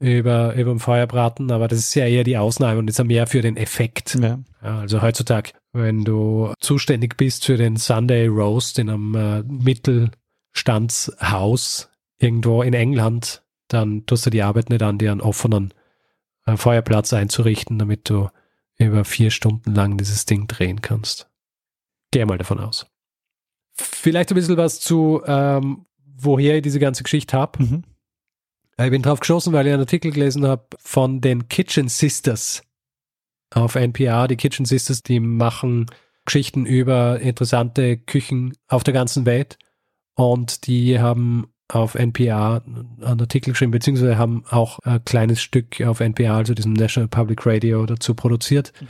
über, 0.00 0.54
über 0.54 0.70
dem 0.70 0.80
Feuer 0.80 1.06
braten, 1.06 1.50
aber 1.50 1.68
das 1.68 1.78
ist 1.78 1.94
ja 1.94 2.06
eher 2.06 2.24
die 2.24 2.36
Ausnahme 2.36 2.78
und 2.78 2.88
ist 2.88 2.98
ja 2.98 3.04
mehr 3.04 3.26
für 3.26 3.40
den 3.40 3.56
Effekt. 3.56 4.18
Ja. 4.20 4.40
ja. 4.62 4.80
also 4.80 5.00
heutzutage, 5.02 5.52
wenn 5.72 6.04
du 6.04 6.52
zuständig 6.60 7.16
bist 7.16 7.46
für 7.46 7.56
den 7.56 7.76
Sunday 7.76 8.26
Roast 8.26 8.78
in 8.78 8.90
einem 8.90 9.14
äh, 9.14 9.42
Mittelstandshaus 9.44 11.88
irgendwo 12.18 12.62
in 12.62 12.74
England, 12.74 13.42
dann 13.68 14.04
tust 14.06 14.26
du 14.26 14.30
die 14.30 14.42
Arbeit 14.42 14.70
nicht 14.70 14.82
an, 14.82 14.98
dir 14.98 15.12
einen 15.12 15.20
offenen 15.20 15.72
äh, 16.46 16.56
Feuerplatz 16.56 17.12
einzurichten, 17.12 17.78
damit 17.78 18.10
du 18.10 18.28
über 18.76 19.04
vier 19.04 19.30
Stunden 19.30 19.72
lang 19.74 19.96
dieses 19.96 20.26
Ding 20.26 20.48
drehen 20.48 20.82
kannst. 20.82 21.30
Geh 22.10 22.24
mal 22.24 22.38
davon 22.38 22.58
aus. 22.60 22.86
Vielleicht 23.72 24.30
ein 24.30 24.36
bisschen 24.36 24.56
was 24.56 24.80
zu, 24.80 25.22
ähm, 25.26 25.86
woher 26.16 26.56
ich 26.56 26.62
diese 26.62 26.78
ganze 26.78 27.02
Geschichte 27.02 27.36
habe. 27.36 27.62
Mhm. 27.62 27.84
Ich 28.76 28.90
bin 28.90 29.02
drauf 29.02 29.20
geschossen, 29.20 29.52
weil 29.52 29.66
ich 29.66 29.72
einen 29.72 29.82
Artikel 29.82 30.10
gelesen 30.10 30.46
habe 30.46 30.66
von 30.78 31.20
den 31.20 31.48
Kitchen 31.48 31.88
Sisters 31.88 32.62
auf 33.50 33.76
NPR. 33.76 34.26
Die 34.26 34.36
Kitchen 34.36 34.64
Sisters, 34.64 35.02
die 35.02 35.20
machen 35.20 35.86
Geschichten 36.24 36.66
über 36.66 37.20
interessante 37.20 37.96
Küchen 37.98 38.54
auf 38.66 38.82
der 38.82 38.94
ganzen 38.94 39.26
Welt. 39.26 39.58
Und 40.16 40.66
die 40.66 40.98
haben 40.98 41.46
auf 41.68 41.94
NPR 41.94 42.62
einen 42.66 43.20
Artikel 43.20 43.50
geschrieben, 43.50 43.72
beziehungsweise 43.72 44.18
haben 44.18 44.44
auch 44.50 44.78
ein 44.80 45.04
kleines 45.04 45.40
Stück 45.40 45.80
auf 45.80 46.00
NPR, 46.00 46.34
also 46.34 46.54
diesem 46.54 46.72
National 46.72 47.08
Public 47.08 47.46
Radio, 47.46 47.86
dazu 47.86 48.14
produziert. 48.14 48.72
Mhm. 48.80 48.88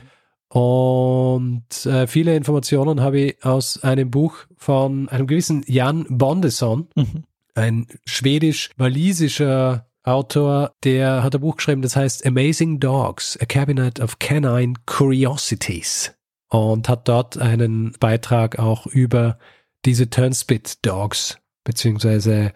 Und 0.57 1.85
äh, 1.85 2.07
viele 2.07 2.35
Informationen 2.35 3.01
habe 3.01 3.19
ich 3.19 3.45
aus 3.45 3.83
einem 3.83 4.11
Buch 4.11 4.37
von 4.57 5.09
einem 5.09 5.27
gewissen 5.27 5.63
Jan 5.67 6.05
Bondeson, 6.09 6.87
Mhm. 6.95 7.23
Ein 7.55 7.87
schwedisch-walisischer 8.05 9.89
Autor, 10.03 10.75
der 10.83 11.23
hat 11.23 11.33
ein 11.33 11.41
Buch 11.41 11.55
geschrieben, 11.55 11.81
das 11.81 11.95
heißt 11.95 12.25
Amazing 12.25 12.79
Dogs, 12.79 13.37
a 13.41 13.45
Cabinet 13.45 13.99
of 13.99 14.19
Canine 14.19 14.73
Curiosities. 14.85 16.13
Und 16.49 16.87
hat 16.87 17.07
dort 17.07 17.37
einen 17.39 17.93
Beitrag 17.99 18.59
auch 18.59 18.85
über 18.85 19.39
diese 19.83 20.09
Turnspit 20.09 20.85
Dogs, 20.85 21.39
beziehungsweise 21.63 22.53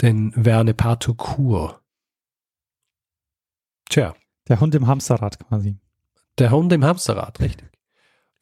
den 0.00 0.32
Verne 0.32 0.72
Patokur. 0.72 1.80
Tja, 3.88 4.14
Der 4.48 4.60
Hund 4.60 4.74
im 4.74 4.86
Hamsterrad 4.86 5.38
quasi. 5.40 5.76
der 6.38 6.50
Hund 6.50 6.72
im 6.72 6.84
Hamsterrad, 6.84 7.40
richtig. 7.40 7.68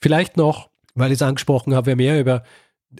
Vielleicht 0.01 0.37
noch, 0.37 0.71
weil 0.95 1.11
ich 1.11 1.17
es 1.17 1.23
angesprochen 1.23 1.75
habe, 1.75 1.87
wer 1.87 1.97
mehr 1.97 2.21
über, 2.21 2.43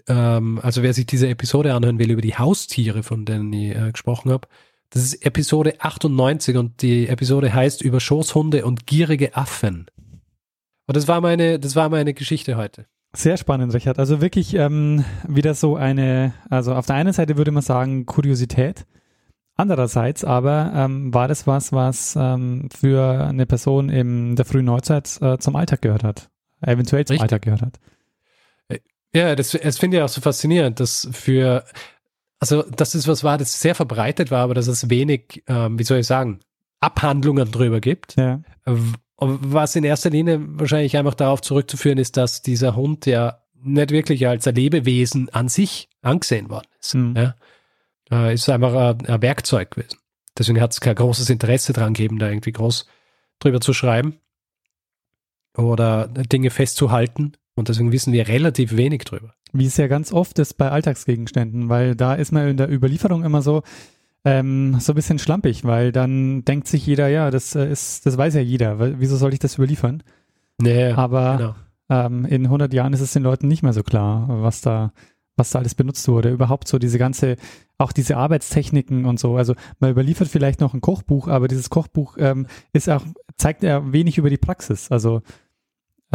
ähm, 0.07 0.59
also 0.61 0.83
wer 0.83 0.93
sich 0.93 1.05
diese 1.05 1.27
Episode 1.27 1.73
anhören 1.73 1.99
will, 1.99 2.11
über 2.11 2.21
die 2.21 2.35
Haustiere, 2.35 3.03
von 3.03 3.25
denen 3.25 3.51
ich 3.53 3.75
äh, 3.75 3.91
gesprochen 3.91 4.31
habe. 4.31 4.47
Das 4.89 5.03
ist 5.03 5.25
Episode 5.25 5.75
98 5.79 6.55
und 6.57 6.81
die 6.81 7.07
Episode 7.07 7.53
heißt 7.53 7.81
über 7.81 7.99
Schoßhunde 7.99 8.65
und 8.65 8.85
gierige 8.85 9.35
Affen. 9.35 9.87
Und 10.85 10.97
das 10.97 11.07
war 11.07 11.21
meine, 11.21 11.59
das 11.59 11.75
war 11.75 11.89
meine 11.89 12.13
Geschichte 12.13 12.57
heute. 12.57 12.85
Sehr 13.15 13.37
spannend, 13.37 13.73
Richard. 13.73 13.99
Also 13.99 14.21
wirklich 14.21 14.55
ähm, 14.55 15.05
wieder 15.27 15.53
so 15.53 15.75
eine, 15.75 16.33
also 16.49 16.73
auf 16.73 16.87
der 16.87 16.95
einen 16.95 17.13
Seite 17.13 17.37
würde 17.37 17.51
man 17.51 17.63
sagen 17.63 18.05
Kuriosität. 18.05 18.85
Andererseits 19.55 20.25
aber 20.25 20.71
ähm, 20.75 21.13
war 21.13 21.27
das 21.27 21.45
was, 21.45 21.71
was 21.71 22.15
ähm, 22.19 22.69
für 22.75 23.23
eine 23.25 23.45
Person 23.45 23.89
in 23.89 24.35
der 24.35 24.45
frühen 24.45 24.65
Neuzeit 24.65 25.21
äh, 25.21 25.37
zum 25.37 25.55
Alltag 25.55 25.83
gehört 25.83 26.03
hat. 26.03 26.29
Eventuell 26.61 27.05
zum 27.05 27.13
Richtig. 27.13 27.21
Alltag 27.21 27.43
gehört 27.43 27.61
hat. 27.61 27.79
Ja, 29.15 29.35
das, 29.35 29.51
das 29.51 29.77
finde 29.77 29.97
ich 29.97 30.03
auch 30.03 30.09
so 30.09 30.21
faszinierend, 30.21 30.79
dass 30.79 31.07
für, 31.11 31.63
also, 32.39 32.63
dass 32.63 32.95
es 32.95 33.07
was 33.07 33.23
war, 33.23 33.37
das 33.37 33.59
sehr 33.59 33.75
verbreitet 33.75 34.31
war, 34.31 34.43
aber 34.43 34.53
dass 34.53 34.67
es 34.67 34.89
wenig, 34.89 35.43
ähm, 35.47 35.77
wie 35.77 35.83
soll 35.83 35.99
ich 35.99 36.07
sagen, 36.07 36.39
Abhandlungen 36.79 37.51
drüber 37.51 37.79
gibt. 37.79 38.15
Ja. 38.17 38.41
Was 39.17 39.75
in 39.75 39.83
erster 39.83 40.09
Linie 40.09 40.39
wahrscheinlich 40.41 40.97
einfach 40.97 41.13
darauf 41.13 41.41
zurückzuführen 41.41 41.97
ist, 41.97 42.17
dass 42.17 42.41
dieser 42.41 42.75
Hund 42.75 43.05
ja 43.05 43.39
nicht 43.53 43.91
wirklich 43.91 44.27
als 44.27 44.47
ein 44.47 44.55
Lebewesen 44.55 45.29
an 45.29 45.47
sich 45.47 45.89
angesehen 46.01 46.49
worden 46.49 46.67
ist. 46.79 46.95
Mhm. 46.95 47.15
Ja? 47.15 47.35
Äh, 48.11 48.33
ist 48.33 48.49
einfach 48.49 48.73
ein, 48.73 49.05
ein 49.05 49.21
Werkzeug 49.21 49.71
gewesen. 49.71 49.99
Deswegen 50.37 50.59
hat 50.59 50.73
es 50.73 50.81
kein 50.81 50.95
großes 50.95 51.29
Interesse 51.29 51.73
dran 51.73 51.93
gegeben, 51.93 52.19
da 52.19 52.27
irgendwie 52.27 52.51
groß 52.51 52.87
drüber 53.39 53.61
zu 53.61 53.73
schreiben 53.73 54.19
oder 55.55 56.07
Dinge 56.07 56.49
festzuhalten. 56.49 57.33
Und 57.55 57.69
deswegen 57.69 57.91
wissen 57.91 58.13
wir 58.13 58.27
relativ 58.27 58.75
wenig 58.75 59.03
drüber. 59.03 59.33
Wie 59.51 59.65
es 59.65 59.77
ja 59.77 59.87
ganz 59.87 60.11
oft 60.11 60.39
ist 60.39 60.55
bei 60.55 60.71
Alltagsgegenständen, 60.71 61.69
weil 61.69 61.95
da 61.95 62.15
ist 62.15 62.31
man 62.31 62.47
in 62.47 62.57
der 62.57 62.71
Überlieferung 62.71 63.23
immer 63.23 63.41
so, 63.41 63.61
ähm, 64.25 64.77
so 64.79 64.93
ein 64.93 64.95
bisschen 64.95 65.19
schlampig, 65.19 65.63
weil 65.63 65.91
dann 65.91 66.45
denkt 66.45 66.67
sich 66.67 66.85
jeder, 66.85 67.09
ja, 67.09 67.29
das 67.29 67.55
äh, 67.55 67.69
ist, 67.69 68.05
das 68.05 68.17
weiß 68.17 68.33
ja 68.35 68.41
jeder, 68.41 68.99
wieso 68.99 69.17
soll 69.17 69.33
ich 69.33 69.39
das 69.39 69.55
überliefern? 69.57 70.01
Nee, 70.61 70.91
Aber 70.91 71.37
genau. 71.89 72.05
ähm, 72.05 72.25
in 72.25 72.45
100 72.45 72.73
Jahren 72.73 72.93
ist 72.93 73.01
es 73.01 73.13
den 73.13 73.23
Leuten 73.23 73.47
nicht 73.47 73.63
mehr 73.63 73.73
so 73.73 73.83
klar, 73.83 74.27
was 74.29 74.61
da, 74.61 74.93
was 75.35 75.49
da 75.49 75.59
alles 75.59 75.75
benutzt 75.75 76.07
wurde. 76.07 76.29
Überhaupt 76.29 76.67
so 76.67 76.79
diese 76.79 76.97
ganze, 76.97 77.35
auch 77.77 77.91
diese 77.91 78.17
Arbeitstechniken 78.17 79.05
und 79.05 79.19
so. 79.19 79.35
Also 79.35 79.55
man 79.79 79.91
überliefert 79.91 80.27
vielleicht 80.29 80.61
noch 80.61 80.73
ein 80.73 80.81
Kochbuch, 80.81 81.27
aber 81.27 81.47
dieses 81.47 81.69
Kochbuch 81.69 82.17
ähm, 82.17 82.47
ist 82.71 82.89
auch, 82.89 83.03
zeigt 83.35 83.63
ja 83.63 83.91
wenig 83.91 84.17
über 84.17 84.29
die 84.29 84.37
Praxis. 84.37 84.89
Also 84.89 85.21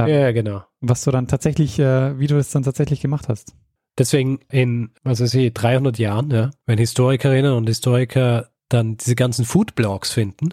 Ja, 0.07 0.21
ja, 0.21 0.33
genau. 0.33 0.63
was 0.81 1.03
du 1.03 1.11
dann 1.11 1.27
tatsächlich, 1.27 1.79
äh, 1.79 2.19
wie 2.19 2.27
du 2.27 2.37
das 2.37 2.51
dann 2.51 2.63
tatsächlich 2.63 3.01
gemacht 3.01 3.29
hast. 3.29 3.55
Deswegen 3.99 4.41
in, 4.51 4.91
was 5.03 5.21
weiß 5.21 5.35
ich, 5.35 5.53
300 5.55 5.99
Jahren, 5.99 6.31
ja, 6.31 6.51
wenn 6.67 6.79
Historikerinnen 6.79 7.53
und 7.53 7.67
Historiker 7.67 8.49
dann 8.69 8.97
diese 8.97 9.17
ganzen 9.17 9.45
Foodblogs 9.45 10.13
finden, 10.13 10.51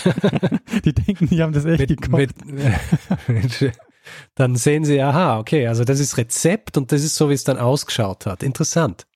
Die 0.84 0.92
denken, 0.92 1.28
die 1.28 1.42
haben 1.42 1.52
das 1.52 1.64
echt 1.64 1.80
mit, 1.80 2.00
gekocht. 2.00 2.46
mit, 3.28 3.72
dann 4.34 4.56
sehen 4.56 4.84
sie, 4.84 5.00
aha, 5.00 5.38
okay, 5.38 5.66
also 5.66 5.84
das 5.84 6.00
ist 6.00 6.16
Rezept 6.16 6.76
und 6.76 6.92
das 6.92 7.02
ist 7.02 7.16
so, 7.16 7.28
wie 7.28 7.34
es 7.34 7.44
dann 7.44 7.58
ausgeschaut 7.58 8.26
hat. 8.26 8.42
Interessant. 8.42 9.06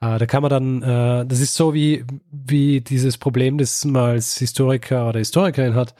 Äh, 0.00 0.18
da 0.18 0.26
kann 0.26 0.42
man 0.42 0.50
dann, 0.50 0.82
äh, 0.82 1.26
das 1.26 1.40
ist 1.40 1.54
so 1.54 1.74
wie, 1.74 2.04
wie 2.30 2.80
dieses 2.80 3.18
Problem, 3.18 3.58
das 3.58 3.84
man 3.84 4.10
als 4.10 4.38
Historiker 4.38 5.08
oder 5.08 5.18
Historikerin 5.18 5.74
hat, 5.74 5.94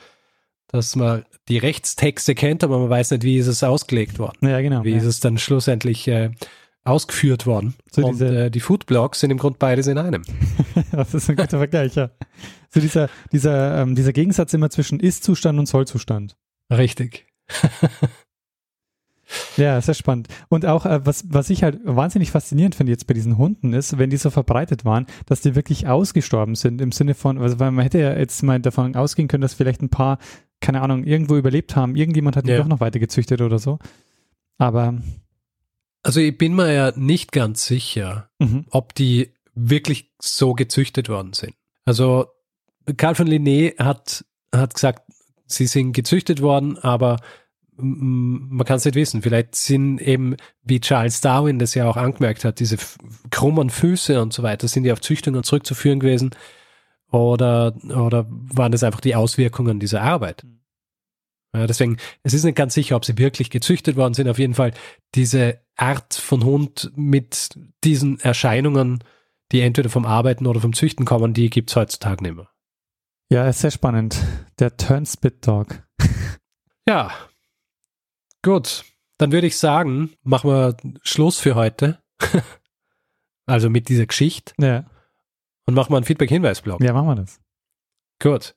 dass 0.68 0.96
man 0.96 1.24
die 1.48 1.59
Rechtstexte 1.59 2.35
kennt, 2.35 2.62
aber 2.62 2.78
man 2.78 2.90
weiß 2.90 3.11
nicht, 3.12 3.22
wie 3.22 3.38
ist 3.38 3.46
es 3.46 3.62
ausgelegt 3.62 4.18
worden. 4.18 4.37
ja, 4.42 4.61
genau. 4.61 4.85
Wie 4.85 4.90
ja. 4.92 4.98
ist 4.98 5.04
es 5.04 5.20
dann 5.20 5.38
schlussendlich 5.38 6.07
äh, 6.09 6.31
ausgeführt 6.85 7.46
worden? 7.46 7.74
So 7.90 8.04
und 8.04 8.12
diese- 8.12 8.44
äh, 8.46 8.50
die 8.50 8.61
Foodblogs 8.61 9.20
sind 9.20 9.31
im 9.31 9.38
Grunde 9.38 9.59
beides 9.59 9.87
in 9.87 9.98
einem. 9.98 10.22
das 10.92 11.14
ist 11.14 11.28
ein 11.31 11.37
guter 11.37 11.59
Vergleich, 11.59 11.94
ja. 11.94 12.11
So 12.70 12.81
dieser, 12.81 13.09
dieser, 13.33 13.83
ähm, 13.83 13.94
dieser 13.94 14.12
Gegensatz 14.12 14.52
immer 14.52 14.70
zwischen 14.70 15.00
Ist-Zustand 15.00 15.59
und 15.59 15.66
Soll-Zustand. 15.66 16.37
Richtig. 16.70 17.26
Ja, 19.57 19.81
sehr 19.81 19.94
spannend. 19.94 20.28
Und 20.48 20.64
auch, 20.64 20.87
äh, 20.87 21.04
was, 21.04 21.24
was 21.28 21.50
ich 21.50 21.62
halt 21.62 21.81
wahnsinnig 21.85 22.31
faszinierend 22.31 22.74
finde 22.74 22.92
jetzt 22.92 23.07
bei 23.07 23.14
diesen 23.14 23.37
Hunden 23.37 23.74
ist, 23.74 23.98
wenn 23.98 24.09
die 24.09 24.16
so 24.16 24.31
verbreitet 24.31 24.85
waren, 24.85 25.07
dass 25.26 25.40
die 25.42 25.54
wirklich 25.54 25.87
ausgestorben 25.87 26.54
sind 26.54 26.81
im 26.81 26.92
Sinne 26.92 27.14
von, 27.14 27.38
also 27.38 27.61
weil 27.61 27.70
man 27.70 27.83
hätte 27.83 27.98
ja 27.98 28.16
jetzt 28.16 28.42
mal 28.42 28.59
davon 28.61 28.96
ausgehen 28.96 29.28
können, 29.28 29.42
dass 29.42 29.54
vielleicht 29.54 29.83
ein 29.83 29.90
paar, 29.90 30.18
keine 30.60 30.80
Ahnung, 30.82 31.04
irgendwo 31.04 31.36
überlebt 31.36 31.76
haben. 31.76 31.96
Irgendjemand 31.96 32.36
hat 32.36 32.46
die 32.46 32.50
Ja. 32.50 32.58
doch 32.58 32.66
noch 32.66 32.80
weiter 32.80 32.98
gezüchtet 32.98 33.40
oder 33.40 33.58
so. 33.58 33.78
Aber, 34.58 35.00
Also 36.02 36.20
ich 36.20 36.36
bin 36.36 36.54
mir 36.54 36.72
ja 36.72 36.92
nicht 36.96 37.32
ganz 37.32 37.66
sicher, 37.66 38.30
mhm. 38.38 38.66
ob 38.70 38.94
die 38.94 39.32
wirklich 39.54 40.12
so 40.20 40.54
gezüchtet 40.54 41.08
worden 41.08 41.32
sind. 41.32 41.54
Also 41.84 42.26
Karl 42.96 43.14
von 43.14 43.28
Linné 43.28 43.76
hat, 43.78 44.24
hat 44.54 44.74
gesagt, 44.74 45.02
sie 45.46 45.66
sind 45.66 45.92
gezüchtet 45.92 46.40
worden, 46.40 46.78
aber 46.78 47.16
man 47.76 48.64
kann 48.66 48.76
es 48.76 48.84
nicht 48.84 48.94
wissen. 48.94 49.22
Vielleicht 49.22 49.54
sind 49.54 50.00
eben, 50.00 50.36
wie 50.62 50.80
Charles 50.80 51.20
Darwin 51.20 51.58
das 51.58 51.74
ja 51.74 51.88
auch 51.88 51.96
angemerkt 51.96 52.44
hat, 52.44 52.60
diese 52.60 52.76
krummen 53.30 53.70
Füße 53.70 54.20
und 54.20 54.32
so 54.32 54.42
weiter, 54.42 54.66
sind 54.66 54.82
die 54.84 54.92
auf 54.92 55.00
Züchtungen 55.00 55.42
zurückzuführen 55.44 56.00
gewesen 56.00 56.30
oder, 57.10 57.74
oder 57.84 58.26
waren 58.28 58.72
das 58.72 58.82
einfach 58.82 59.00
die 59.00 59.14
Auswirkungen 59.14 59.80
dieser 59.80 60.02
Arbeit? 60.02 60.46
Ja, 61.54 61.66
deswegen, 61.66 61.96
es 62.22 62.34
ist 62.34 62.44
nicht 62.44 62.56
ganz 62.56 62.74
sicher, 62.74 62.96
ob 62.96 63.04
sie 63.04 63.16
wirklich 63.16 63.50
gezüchtet 63.50 63.96
worden 63.96 64.14
sind. 64.14 64.28
Auf 64.28 64.38
jeden 64.38 64.54
Fall 64.54 64.72
diese 65.14 65.60
Art 65.76 66.14
von 66.14 66.44
Hund 66.44 66.92
mit 66.94 67.58
diesen 67.84 68.20
Erscheinungen, 68.20 69.02
die 69.52 69.60
entweder 69.60 69.88
vom 69.88 70.04
Arbeiten 70.04 70.46
oder 70.46 70.60
vom 70.60 70.74
Züchten 70.74 71.06
kommen, 71.06 71.32
die 71.32 71.48
gibt 71.48 71.70
es 71.70 71.76
heutzutage 71.76 72.22
nicht 72.22 72.36
mehr. 72.36 72.50
ja, 73.30 73.48
ist 73.48 73.60
sehr 73.60 73.70
spannend. 73.70 74.22
Der 74.58 74.76
Turnspit 74.76 75.46
Dog. 75.46 75.82
Ja, 76.86 77.12
gut. 78.42 78.84
Dann 79.18 79.30
würde 79.30 79.46
ich 79.46 79.58
sagen, 79.58 80.14
machen 80.22 80.48
wir 80.48 80.76
Schluss 81.02 81.38
für 81.38 81.54
heute. 81.54 82.02
also 83.46 83.68
mit 83.68 83.88
dieser 83.88 84.06
Geschichte 84.06 84.54
Ja, 84.58 84.84
und 85.68 85.74
machen 85.74 85.92
wir 85.92 85.98
einen 85.98 86.07
Feedback-Hinweis-Blog. 86.07 86.83
ja, 86.83 86.94
machen 86.94 87.09
wir 87.09 87.16
das. 87.16 87.42
Gut. 88.22 88.54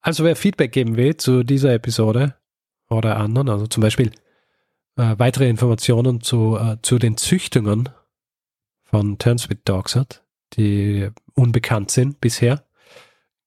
Also 0.00 0.22
wer 0.22 0.36
Feedback 0.36 0.70
geben 0.70 0.96
will 0.96 1.16
zu 1.16 1.42
dieser 1.42 1.74
Episode 1.74 2.36
oder 2.88 3.16
anderen, 3.16 3.48
also 3.48 3.66
zum 3.66 3.80
Beispiel 3.80 4.12
äh, 4.96 5.16
weitere 5.18 5.48
Informationen 5.48 6.20
zu, 6.20 6.56
äh, 6.56 6.76
zu 6.80 7.00
den 7.00 7.16
Züchtungen 7.16 7.88
von 8.84 9.18
Turnspit 9.18 9.68
Dogs 9.68 9.96
hat, 9.96 10.22
die 10.52 11.08
unbekannt 11.34 11.90
sind 11.90 12.20
bisher, 12.20 12.64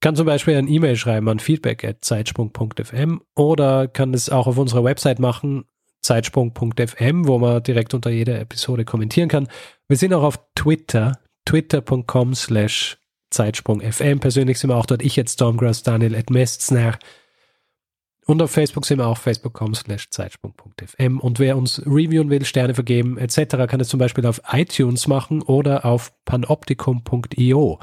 kann 0.01 0.17
zum 0.17 0.25
Beispiel 0.25 0.57
ein 0.57 0.67
E-Mail 0.67 0.97
schreiben 0.97 1.29
an 1.29 1.39
feedback.zeitsprung.fm 1.39 3.21
oder 3.33 3.87
kann 3.87 4.13
es 4.13 4.29
auch 4.29 4.47
auf 4.47 4.57
unserer 4.57 4.83
Website 4.83 5.19
machen, 5.19 5.63
zeitsprung.fm, 6.01 7.27
wo 7.27 7.39
man 7.39 7.63
direkt 7.63 7.93
unter 7.93 8.09
jeder 8.09 8.41
Episode 8.41 8.83
kommentieren 8.83 9.29
kann. 9.29 9.47
Wir 9.87 9.95
sind 9.95 10.13
auch 10.13 10.23
auf 10.23 10.37
Twitter, 10.53 11.17
twitter.com 11.45 12.35
slash 12.35 12.97
Zeitsprung 13.35 13.81
FM. 13.81 14.19
Persönlich 14.19 14.59
sind 14.59 14.69
wir 14.69 14.77
auch 14.77 14.85
dort. 14.85 15.03
Ich 15.03 15.15
jetzt 15.15 15.33
Stormgrass, 15.33 15.83
Daniel 15.83 16.15
at 16.15 16.29
Mestner. 16.29 16.97
Und 18.25 18.41
auf 18.41 18.49
Facebook 18.49 18.85
sind 18.85 18.97
wir 18.97 19.07
auch 19.07 19.17
facebook.com 19.17 19.75
slash 19.75 20.09
Zeitsprung.fm. 20.09 21.19
Und 21.19 21.37
wer 21.37 21.57
uns 21.57 21.81
reviewen 21.85 22.29
will, 22.31 22.43
Sterne 22.45 22.73
vergeben 22.73 23.17
etc., 23.17 23.67
kann 23.67 23.79
es 23.79 23.89
zum 23.89 23.99
Beispiel 23.99 24.25
auf 24.25 24.41
iTunes 24.51 25.07
machen 25.07 25.43
oder 25.43 25.85
auf 25.85 26.11
panoptikum.io. 26.25 27.79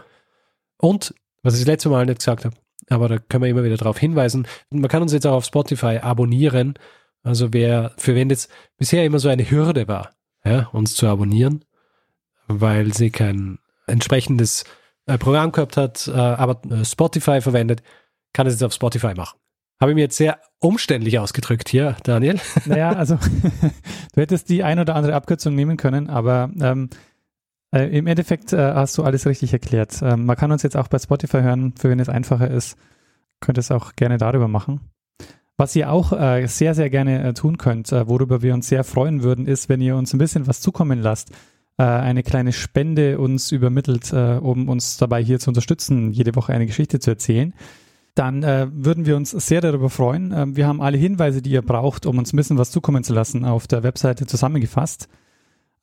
Und, 0.78 1.14
was 1.42 1.54
ich 1.54 1.60
das 1.60 1.68
letzte 1.68 1.90
Mal 1.90 2.06
nicht 2.06 2.18
gesagt 2.18 2.44
habe, 2.44 2.56
aber 2.88 3.08
da 3.08 3.18
können 3.18 3.44
wir 3.44 3.50
immer 3.50 3.62
wieder 3.62 3.76
darauf 3.76 3.98
hinweisen, 3.98 4.48
man 4.70 4.88
kann 4.88 5.02
uns 5.02 5.12
jetzt 5.12 5.26
auch 5.26 5.34
auf 5.34 5.44
Spotify 5.44 5.98
abonnieren. 6.02 6.74
Also 7.22 7.52
wer, 7.52 7.92
für 7.98 8.16
wen 8.16 8.28
das 8.28 8.48
bisher 8.78 9.04
immer 9.04 9.20
so 9.20 9.28
eine 9.28 9.48
Hürde 9.48 9.86
war, 9.86 10.10
ja, 10.44 10.68
uns 10.72 10.96
zu 10.96 11.06
abonnieren, 11.06 11.64
weil 12.48 12.92
sie 12.92 13.10
kein 13.10 13.60
entsprechendes 13.86 14.64
äh, 15.12 15.18
Programm 15.18 15.52
gehabt 15.52 15.76
hat, 15.76 16.08
äh, 16.08 16.12
aber 16.12 16.60
äh, 16.70 16.84
Spotify 16.84 17.40
verwendet, 17.40 17.82
kann 18.32 18.46
es 18.46 18.54
jetzt 18.54 18.64
auf 18.64 18.72
Spotify 18.72 19.14
machen. 19.14 19.38
Habe 19.80 19.92
ich 19.92 19.96
mir 19.96 20.02
jetzt 20.02 20.16
sehr 20.16 20.38
umständlich 20.60 21.18
ausgedrückt 21.18 21.68
hier, 21.68 21.96
Daniel. 22.04 22.38
Naja, 22.66 22.92
also 22.92 23.16
du 24.14 24.20
hättest 24.20 24.48
die 24.48 24.62
ein 24.62 24.78
oder 24.78 24.94
andere 24.94 25.14
Abkürzung 25.14 25.54
nehmen 25.54 25.76
können, 25.76 26.08
aber 26.08 26.50
ähm, 26.60 26.88
äh, 27.74 27.96
im 27.96 28.06
Endeffekt 28.06 28.52
äh, 28.52 28.74
hast 28.74 28.96
du 28.96 29.02
alles 29.02 29.26
richtig 29.26 29.52
erklärt. 29.52 30.00
Ähm, 30.02 30.24
man 30.24 30.36
kann 30.36 30.52
uns 30.52 30.62
jetzt 30.62 30.76
auch 30.76 30.88
bei 30.88 30.98
Spotify 30.98 31.40
hören, 31.42 31.74
für 31.76 31.90
wen 31.90 31.98
es 31.98 32.08
einfacher 32.08 32.50
ist, 32.50 32.76
könnt 33.40 33.58
es 33.58 33.70
auch 33.70 33.96
gerne 33.96 34.18
darüber 34.18 34.48
machen. 34.48 34.80
Was 35.56 35.76
ihr 35.76 35.90
auch 35.90 36.12
äh, 36.12 36.46
sehr, 36.46 36.74
sehr 36.74 36.90
gerne 36.90 37.22
äh, 37.24 37.34
tun 37.34 37.58
könnt, 37.58 37.92
äh, 37.92 38.08
worüber 38.08 38.40
wir 38.42 38.54
uns 38.54 38.68
sehr 38.68 38.84
freuen 38.84 39.22
würden, 39.22 39.46
ist, 39.46 39.68
wenn 39.68 39.80
ihr 39.80 39.96
uns 39.96 40.12
ein 40.14 40.18
bisschen 40.18 40.46
was 40.46 40.60
zukommen 40.60 41.00
lasst, 41.00 41.32
eine 41.78 42.22
kleine 42.22 42.52
Spende 42.52 43.18
uns 43.18 43.50
übermittelt, 43.50 44.12
um 44.12 44.68
uns 44.68 44.98
dabei 44.98 45.22
hier 45.24 45.40
zu 45.40 45.50
unterstützen, 45.50 46.12
jede 46.12 46.36
Woche 46.36 46.52
eine 46.52 46.66
Geschichte 46.66 47.00
zu 47.00 47.10
erzählen 47.10 47.54
dann 48.14 48.42
äh, 48.42 48.68
würden 48.72 49.06
wir 49.06 49.16
uns 49.16 49.30
sehr 49.30 49.60
darüber 49.60 49.88
freuen. 49.88 50.32
Ähm, 50.32 50.56
wir 50.56 50.66
haben 50.66 50.82
alle 50.82 50.98
Hinweise, 50.98 51.40
die 51.40 51.50
ihr 51.50 51.62
braucht, 51.62 52.06
um 52.06 52.18
uns 52.18 52.32
ein 52.32 52.36
bisschen 52.36 52.58
was 52.58 52.70
zukommen 52.70 53.04
zu 53.04 53.14
lassen, 53.14 53.44
auf 53.44 53.66
der 53.66 53.82
Webseite 53.82 54.26
zusammengefasst. 54.26 55.08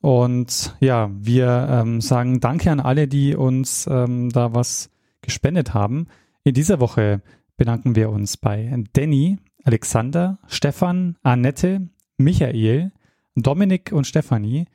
Und 0.00 0.76
ja, 0.80 1.10
wir 1.12 1.68
ähm, 1.70 2.00
sagen 2.00 2.40
Danke 2.40 2.70
an 2.70 2.80
alle, 2.80 3.08
die 3.08 3.34
uns 3.34 3.86
ähm, 3.90 4.30
da 4.30 4.54
was 4.54 4.90
gespendet 5.22 5.74
haben. 5.74 6.06
In 6.44 6.54
dieser 6.54 6.80
Woche 6.80 7.20
bedanken 7.56 7.96
wir 7.96 8.10
uns 8.10 8.36
bei 8.36 8.82
Danny, 8.92 9.38
Alexander, 9.64 10.38
Stefan, 10.46 11.16
Annette, 11.22 11.88
Michael, 12.16 12.92
Dominik 13.34 13.92
und 13.92 14.06
Stefanie, 14.06 14.66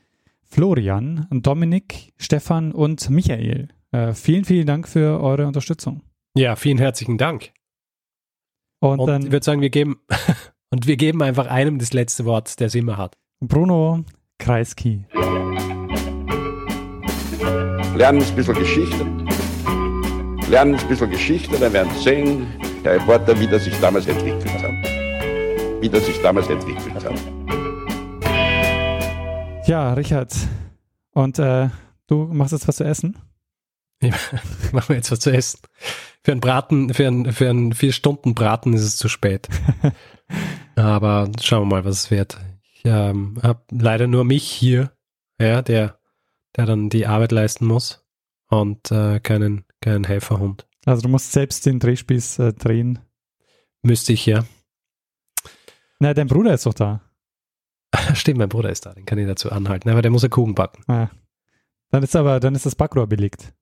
Florian, 0.55 1.27
Dominik, 1.31 2.13
Stefan 2.15 2.71
und 2.71 3.09
Michael. 3.09 3.67
Äh, 3.91 4.13
vielen, 4.13 4.45
vielen 4.45 4.65
Dank 4.65 4.87
für 4.87 5.19
eure 5.19 5.47
Unterstützung. 5.47 6.01
Ja, 6.33 6.55
vielen 6.55 6.77
herzlichen 6.77 7.17
Dank. 7.17 7.51
Und, 8.79 8.99
und 8.99 9.07
dann, 9.07 9.23
ich 9.23 9.31
würde 9.33 9.43
sagen, 9.43 9.59
wir 9.59 9.69
geben, 9.69 9.97
und 10.69 10.87
wir 10.87 10.95
geben 10.95 11.21
einfach 11.21 11.47
einem 11.47 11.77
das 11.77 11.91
letzte 11.91 12.23
Wort, 12.23 12.57
der 12.61 12.67
es 12.67 12.75
immer 12.75 12.95
hat. 12.95 13.17
Bruno 13.41 14.05
Kreisky. 14.39 15.03
Lernen 17.97 18.23
ein 18.23 18.35
bisschen 18.37 18.55
Geschichte. 18.55 19.05
Lernen 20.49 20.75
ein 20.75 20.87
bisschen 20.87 21.09
Geschichte, 21.09 21.59
dann 21.59 21.73
werden 21.73 21.91
Sie 21.97 22.03
sehen, 22.03 22.47
der 22.85 22.93
Reporter, 22.93 23.37
wie 23.41 23.47
das 23.47 23.65
sich 23.65 23.77
damals 23.81 24.07
entwickelt 24.07 24.63
hat. 24.63 24.71
Wie 25.81 25.89
das 25.89 26.05
sich 26.05 26.21
damals 26.21 26.47
entwickelt 26.47 27.03
hat. 27.03 27.34
Ja, 29.67 29.93
Richard. 29.93 30.31
Und 31.11 31.39
äh, 31.39 31.69
du 32.05 32.25
machst 32.25 32.53
jetzt 32.53 32.67
was 32.67 32.75
zu 32.75 32.83
essen? 32.83 33.17
Ja, 33.99 34.13
machen 34.71 34.89
wir 34.89 34.95
jetzt 34.97 35.11
was 35.11 35.19
zu 35.19 35.31
essen. 35.31 35.59
Für 36.23 36.33
einen 36.33 36.41
Braten, 36.41 36.93
für 36.93 37.07
einen, 37.07 37.33
für 37.33 37.49
einen 37.49 37.73
vier 37.73 37.91
Stunden 37.91 38.35
Braten 38.35 38.73
ist 38.73 38.83
es 38.83 38.97
zu 38.97 39.09
spät. 39.09 39.47
Aber 40.75 41.31
schauen 41.41 41.63
wir 41.63 41.77
mal, 41.77 41.85
was 41.85 42.03
es 42.03 42.11
wird. 42.11 42.37
Ich 42.75 42.81
ähm, 42.85 43.37
habe 43.41 43.63
leider 43.71 44.05
nur 44.05 44.23
mich 44.23 44.43
hier, 44.43 44.91
ja, 45.41 45.63
der, 45.63 45.99
der 46.55 46.67
dann 46.67 46.89
die 46.89 47.07
Arbeit 47.07 47.31
leisten 47.31 47.65
muss 47.65 48.05
und 48.47 48.91
äh, 48.91 49.19
keinen, 49.19 49.65
keinen 49.81 50.03
Helferhund. 50.03 50.67
Also 50.85 51.01
du 51.01 51.09
musst 51.09 51.31
selbst 51.31 51.65
den 51.65 51.79
Drehspieß 51.79 52.37
äh, 52.37 52.53
drehen. 52.53 52.99
Müsste 53.81 54.13
ich, 54.13 54.27
ja. 54.27 54.45
Na, 55.99 56.13
dein 56.13 56.27
Bruder 56.27 56.53
ist 56.53 56.67
doch 56.67 56.73
da. 56.75 57.01
Stimmt, 58.13 58.37
mein 58.37 58.49
Bruder 58.49 58.69
ist 58.69 58.85
da, 58.85 58.93
den 58.93 59.05
kann 59.05 59.17
ich 59.17 59.27
dazu 59.27 59.51
anhalten, 59.51 59.89
aber 59.89 60.01
der 60.01 60.11
muss 60.11 60.23
ja 60.23 60.29
Kuchen 60.29 60.55
backen. 60.55 60.83
Ah. 60.91 61.09
Dann 61.91 62.03
ist 62.03 62.15
aber, 62.15 62.39
dann 62.39 62.55
ist 62.55 62.65
das 62.65 62.75
Backrohr 62.75 63.07
belegt. 63.07 63.53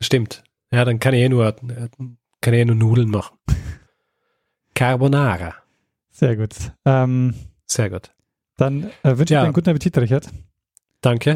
Stimmt. 0.00 0.42
Ja, 0.70 0.84
dann 0.84 0.98
kann 0.98 1.14
ich 1.14 1.20
eh 1.20 1.28
nur, 1.28 1.54
kann 2.40 2.54
ich 2.54 2.60
eh 2.60 2.64
nur 2.64 2.76
Nudeln 2.76 3.10
machen. 3.10 3.36
Carbonara. 4.74 5.54
Sehr 6.10 6.36
gut. 6.36 6.54
Ähm, 6.84 7.34
Sehr 7.66 7.90
gut. 7.90 8.10
Dann 8.56 8.84
äh, 9.02 9.10
wünsche 9.10 9.22
ich 9.22 9.28
dir 9.28 9.42
einen 9.42 9.52
guten 9.52 9.70
Appetit, 9.70 9.96
Richard. 9.98 10.28
Danke. 11.00 11.30